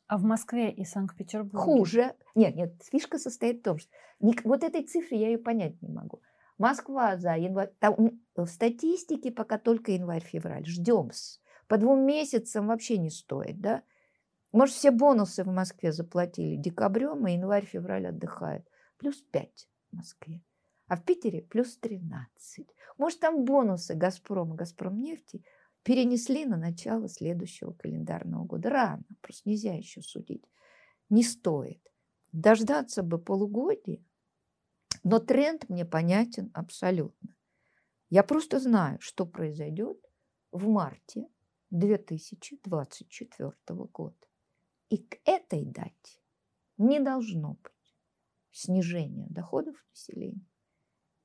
А 0.07 0.17
в 0.17 0.23
Москве 0.23 0.71
и 0.71 0.85
Санкт-Петербурге? 0.85 1.63
Хуже. 1.63 2.15
Нет, 2.33 2.55
нет, 2.55 2.73
фишка 2.91 3.19
состоит 3.19 3.59
в 3.59 3.63
том, 3.63 3.77
что 3.77 3.91
вот 4.43 4.63
этой 4.63 4.83
цифры 4.83 5.17
я 5.17 5.27
ее 5.27 5.37
понять 5.37 5.79
не 5.83 5.89
могу. 5.89 6.21
Москва 6.59 7.17
за 7.17 7.35
январь, 7.37 7.71
там 7.79 8.21
в 8.35 8.45
статистике 8.45 9.31
пока 9.31 9.57
только 9.57 9.93
январь-февраль. 9.93 10.65
Ждем. 10.65 11.09
По 11.67 11.77
двум 11.77 12.05
месяцам 12.05 12.67
вообще 12.67 12.97
не 12.97 13.09
стоит, 13.09 13.61
да? 13.61 13.81
Может, 14.51 14.75
все 14.75 14.91
бонусы 14.91 15.43
в 15.43 15.47
Москве 15.47 15.93
заплатили 15.93 16.57
декабрем, 16.57 17.25
и 17.27 17.33
январь-февраль 17.33 18.07
отдыхают. 18.07 18.67
Плюс 18.97 19.21
5 19.31 19.69
в 19.91 19.95
Москве. 19.95 20.41
А 20.87 20.97
в 20.97 21.05
Питере 21.05 21.43
плюс 21.43 21.77
13. 21.77 22.67
Может, 22.97 23.19
там 23.21 23.45
бонусы 23.45 23.95
«Газпрома», 23.95 24.55
«Газпромнефти» 24.55 25.45
перенесли 25.83 26.45
на 26.45 26.57
начало 26.57 27.07
следующего 27.07 27.71
календарного 27.71 28.43
года. 28.43 28.69
Рано, 28.69 29.03
просто 29.21 29.47
нельзя 29.47 29.73
еще 29.75 30.01
судить. 30.01 30.43
Не 31.09 31.23
стоит. 31.23 31.81
Дождаться 32.33 33.01
бы 33.01 33.17
полугодия, 33.17 34.03
но 35.03 35.19
тренд 35.19 35.69
мне 35.69 35.85
понятен 35.85 36.51
абсолютно. 36.53 37.35
Я 38.09 38.23
просто 38.23 38.59
знаю, 38.59 38.99
что 39.01 39.25
произойдет 39.25 39.99
в 40.51 40.67
марте 40.67 41.27
2024 41.69 43.53
года. 43.67 44.15
И 44.89 44.97
к 44.97 45.19
этой 45.25 45.65
дате 45.65 46.21
не 46.77 46.99
должно 46.99 47.53
быть 47.53 47.73
снижения 48.51 49.27
доходов 49.29 49.75
населения 49.91 50.49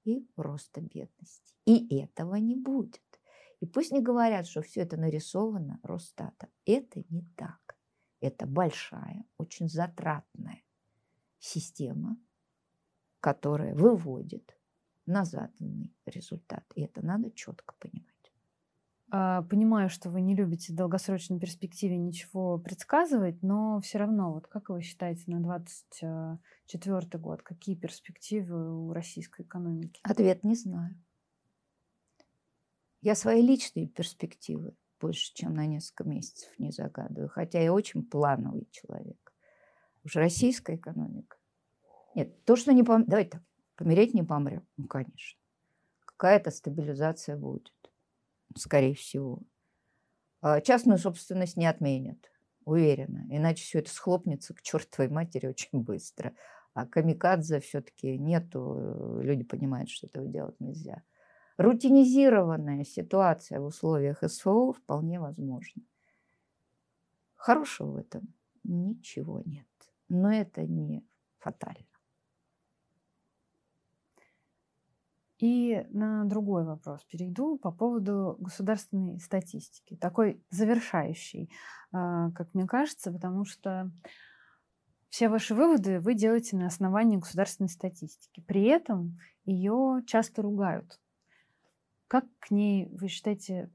и 0.04 0.28
роста 0.36 0.80
бедности. 0.82 1.54
И 1.64 1.96
этого 1.98 2.34
не 2.34 2.56
будет. 2.56 3.02
И 3.60 3.66
пусть 3.66 3.92
не 3.92 4.02
говорят, 4.02 4.46
что 4.46 4.60
все 4.60 4.82
это 4.82 4.98
нарисовано 4.98 5.80
Росстатом. 5.82 6.50
Это 6.66 7.02
не 7.08 7.22
так. 7.36 7.78
Это 8.20 8.46
большая, 8.46 9.24
очень 9.38 9.68
затратная 9.68 10.62
система, 11.38 12.18
которая 13.24 13.74
выводит 13.74 14.54
на 15.06 15.24
заданный 15.24 15.96
результат. 16.04 16.62
И 16.74 16.82
это 16.82 17.02
надо 17.02 17.30
четко 17.30 17.74
понимать. 17.78 18.12
А, 19.10 19.40
понимаю, 19.44 19.88
что 19.88 20.10
вы 20.10 20.20
не 20.20 20.36
любите 20.36 20.74
в 20.74 20.76
долгосрочной 20.76 21.40
перспективе 21.40 21.96
ничего 21.96 22.58
предсказывать, 22.58 23.42
но 23.42 23.80
все 23.80 23.96
равно, 23.96 24.30
вот 24.30 24.46
как 24.46 24.68
вы 24.68 24.82
считаете 24.82 25.22
на 25.28 25.40
2024 25.40 27.18
год, 27.18 27.40
какие 27.40 27.74
перспективы 27.76 28.88
у 28.88 28.92
российской 28.92 29.40
экономики? 29.40 30.00
Ответ 30.02 30.44
не 30.44 30.54
знаю. 30.54 30.94
Я 33.00 33.14
свои 33.14 33.40
личные 33.40 33.88
перспективы 33.88 34.74
больше, 35.00 35.32
чем 35.32 35.54
на 35.54 35.64
несколько 35.64 36.04
месяцев 36.04 36.50
не 36.58 36.72
загадываю, 36.72 37.30
хотя 37.30 37.58
я 37.58 37.72
очень 37.72 38.04
плановый 38.04 38.68
человек. 38.70 39.32
Уж 40.04 40.16
российская 40.16 40.76
экономика. 40.76 41.38
Нет, 42.14 42.44
то, 42.44 42.56
что 42.56 42.72
не 42.72 42.82
пом... 42.82 43.04
Давайте 43.06 43.30
так, 43.30 43.42
помереть 43.76 44.14
не 44.14 44.22
помрем. 44.22 44.66
Ну, 44.76 44.86
конечно. 44.86 45.38
Какая-то 46.04 46.50
стабилизация 46.50 47.36
будет 47.36 47.72
скорее 48.56 48.94
всего. 48.94 49.42
А 50.40 50.60
частную 50.60 50.98
собственность 50.98 51.56
не 51.56 51.66
отменят, 51.66 52.30
уверена. 52.64 53.26
Иначе 53.30 53.64
все 53.64 53.80
это 53.80 53.90
схлопнется 53.90 54.54
к 54.54 54.62
чертовой 54.62 55.10
матери 55.10 55.46
очень 55.46 55.80
быстро. 55.80 56.34
А 56.74 56.86
камикадзе 56.86 57.60
все-таки 57.60 58.18
нету, 58.18 59.20
люди 59.22 59.44
понимают, 59.44 59.88
что 59.90 60.06
этого 60.06 60.26
делать 60.26 60.58
нельзя. 60.60 61.02
Рутинизированная 61.56 62.84
ситуация 62.84 63.60
в 63.60 63.66
условиях 63.66 64.22
СВО 64.28 64.72
вполне 64.72 65.20
возможна. 65.20 65.82
Хорошего 67.36 67.92
в 67.92 67.96
этом 67.96 68.34
ничего 68.64 69.40
нет. 69.44 69.66
Но 70.08 70.32
это 70.32 70.62
не 70.62 71.06
фатально. 71.38 71.93
И 75.44 75.86
на 75.90 76.24
другой 76.24 76.64
вопрос 76.64 77.04
перейду 77.04 77.58
по 77.58 77.70
поводу 77.70 78.34
государственной 78.40 79.20
статистики. 79.20 79.94
Такой 79.94 80.42
завершающий, 80.48 81.50
а, 81.92 82.30
как 82.30 82.54
мне 82.54 82.66
кажется, 82.66 83.12
потому 83.12 83.44
что 83.44 83.90
все 85.10 85.28
ваши 85.28 85.54
выводы 85.54 86.00
вы 86.00 86.14
делаете 86.14 86.56
на 86.56 86.68
основании 86.68 87.18
государственной 87.18 87.68
статистики. 87.68 88.40
При 88.40 88.64
этом 88.64 89.18
ее 89.44 90.02
часто 90.06 90.40
ругают. 90.40 90.98
Как 92.08 92.24
к 92.38 92.50
ней, 92.50 92.88
вы 92.88 93.08
считаете, 93.08 93.70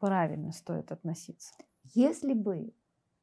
правильно 0.00 0.50
стоит 0.50 0.90
относиться? 0.90 1.54
Если 1.94 2.32
бы 2.32 2.72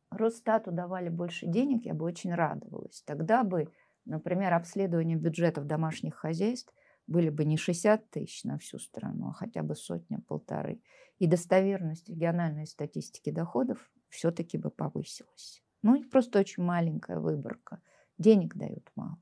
Росстату 0.10 0.72
давали 0.72 1.10
больше 1.10 1.48
денег, 1.48 1.84
я 1.84 1.94
бы 1.94 2.06
очень 2.06 2.34
радовалась. 2.34 3.04
Тогда 3.06 3.44
бы, 3.44 3.68
например, 4.06 4.54
обследование 4.54 5.18
бюджетов 5.18 5.66
домашних 5.66 6.16
хозяйств 6.16 6.74
были 7.08 7.30
бы 7.30 7.46
не 7.46 7.58
60 7.58 8.10
тысяч 8.10 8.44
на 8.44 8.58
всю 8.58 8.80
страну, 8.80 9.30
а 9.30 9.34
хотя 9.34 9.64
бы 9.64 9.76
сотня-полторы. 9.76 10.82
И 11.20 11.28
достоверность 11.28 12.10
региональной 12.10 12.66
статистики 12.66 13.30
доходов 13.30 13.92
все-таки 14.10 14.58
бы 14.58 14.70
повысилась. 14.70 15.64
Ну, 15.82 16.02
просто 16.10 16.40
очень 16.40 16.64
маленькая 16.64 17.20
выборка. 17.20 17.82
Денег 18.18 18.56
дают 18.56 18.90
мало. 18.96 19.20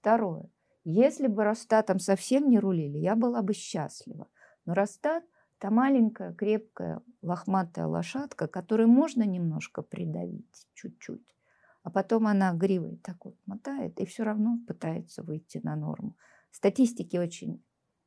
Второе. 0.00 0.48
Если 0.84 1.26
бы 1.26 1.44
Росстатом 1.44 1.98
совсем 1.98 2.48
не 2.48 2.58
рулили, 2.58 2.98
я 2.98 3.16
была 3.16 3.42
бы 3.42 3.52
счастлива. 3.52 4.28
Но 4.64 4.74
Росстат– 4.74 5.24
это 5.58 5.70
маленькая, 5.70 6.32
крепкая, 6.32 7.02
лохматая 7.22 7.86
лошадка, 7.86 8.46
которую 8.46 8.88
можно 8.88 9.24
немножко 9.24 9.82
придавить, 9.82 10.68
чуть-чуть. 10.74 11.36
А 11.82 11.90
потом 11.90 12.26
она 12.26 12.52
гривой 12.52 12.96
так 12.96 13.24
вот 13.24 13.36
мотает 13.46 14.00
и 14.00 14.06
все 14.06 14.22
равно 14.22 14.58
пытается 14.66 15.22
выйти 15.22 15.60
на 15.62 15.76
норму. 15.76 16.16
Статистики 16.50 17.16
очень 17.16 17.62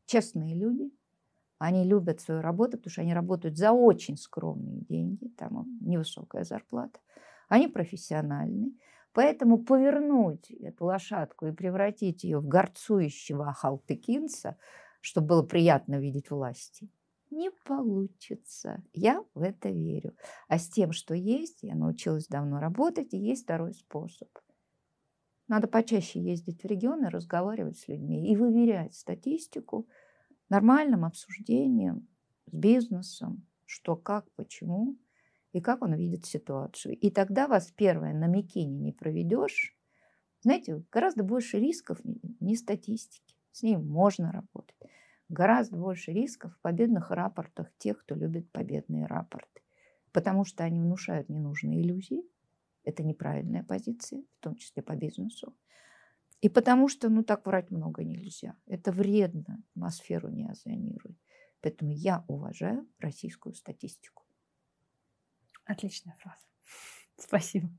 честные 0.05 0.55
люди. 0.55 0.91
Они 1.57 1.83
любят 1.85 2.19
свою 2.19 2.41
работу, 2.41 2.77
потому 2.77 2.91
что 2.91 3.01
они 3.01 3.13
работают 3.13 3.57
за 3.57 3.71
очень 3.71 4.17
скромные 4.17 4.81
деньги. 4.81 5.29
Там 5.37 5.65
невысокая 5.81 6.43
зарплата. 6.43 6.99
Они 7.47 7.67
профессиональны. 7.67 8.73
Поэтому 9.13 9.59
повернуть 9.59 10.49
эту 10.51 10.85
лошадку 10.85 11.45
и 11.45 11.51
превратить 11.51 12.23
ее 12.23 12.39
в 12.39 12.47
горцующего 12.47 13.49
ахалтыкинца, 13.49 14.57
чтобы 15.01 15.27
было 15.27 15.43
приятно 15.43 15.99
видеть 15.99 16.31
власти, 16.31 16.89
не 17.29 17.51
получится. 17.51 18.83
Я 18.93 19.23
в 19.35 19.43
это 19.43 19.69
верю. 19.69 20.15
А 20.47 20.57
с 20.57 20.67
тем, 20.67 20.91
что 20.91 21.13
есть, 21.13 21.59
я 21.61 21.75
научилась 21.75 22.27
давно 22.27 22.59
работать, 22.59 23.13
и 23.13 23.17
есть 23.17 23.43
второй 23.43 23.73
способ– 23.73 24.29
надо 25.53 25.67
почаще 25.67 26.19
ездить 26.19 26.63
в 26.63 26.65
регионы, 26.65 27.11
разговаривать 27.11 27.77
с 27.77 27.87
людьми 27.87 28.31
и 28.31 28.35
выверять 28.35 28.95
статистику 28.95 29.87
нормальным 30.49 31.05
обсуждением 31.05 32.07
с 32.47 32.51
бизнесом, 32.51 33.45
что, 33.67 33.95
как, 33.95 34.25
почему. 34.31 34.97
и 35.51 35.61
как 35.61 35.83
он 35.83 35.93
видит 35.93 36.25
ситуацию. 36.25 36.97
И 36.97 37.11
тогда 37.11 37.47
вас 37.47 37.71
первое 37.71 38.15
на 38.15 38.25
Микине 38.25 38.79
не 38.79 38.91
проведешь. 38.91 39.77
Знаете, 40.41 40.83
гораздо 40.91 41.23
больше 41.23 41.59
рисков, 41.59 41.99
не 42.39 42.55
статистики. 42.55 43.35
С 43.51 43.61
ним 43.61 43.87
можно 43.87 44.31
работать. 44.31 44.75
Гораздо 45.29 45.77
больше 45.77 46.11
рисков 46.11 46.55
в 46.55 46.61
победных 46.61 47.11
рапортах 47.11 47.71
тех, 47.77 47.99
кто 47.99 48.15
любит 48.15 48.51
победные 48.51 49.05
рапорты. 49.05 49.61
Потому 50.13 50.45
что 50.45 50.63
они 50.63 50.79
внушают 50.79 51.29
ненужные 51.29 51.83
иллюзии. 51.83 52.23
Это 52.83 53.03
неправильная 53.03 53.63
позиция, 53.63 54.23
в 54.39 54.43
том 54.43 54.55
числе 54.55 54.83
по 54.83 54.95
бизнесу. 54.95 55.55
И 56.41 56.49
потому 56.49 56.89
что, 56.89 57.09
ну, 57.09 57.23
так 57.23 57.45
врать 57.45 57.71
много 57.71 58.03
нельзя. 58.03 58.57
Это 58.67 58.91
вредно, 58.91 59.63
атмосферу 59.71 60.29
не 60.29 60.45
озонирует. 60.45 61.17
Поэтому 61.61 61.91
я 61.91 62.25
уважаю 62.27 62.85
российскую 62.99 63.55
статистику. 63.55 64.23
Отличная 65.63 66.17
фраза. 66.19 66.45
Спасибо. 67.17 67.69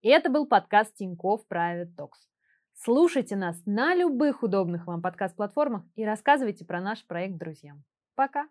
И 0.00 0.08
это 0.08 0.30
был 0.30 0.46
подкаст 0.46 0.94
Тинькофф 0.94 1.44
Private 1.50 1.94
Talks. 1.94 2.30
Слушайте 2.72 3.36
нас 3.36 3.60
на 3.66 3.94
любых 3.94 4.42
удобных 4.42 4.86
вам 4.86 5.02
подкаст-платформах 5.02 5.84
и 5.94 6.04
рассказывайте 6.04 6.64
про 6.64 6.80
наш 6.80 7.06
проект 7.06 7.36
друзьям. 7.36 7.84
Пока! 8.14 8.48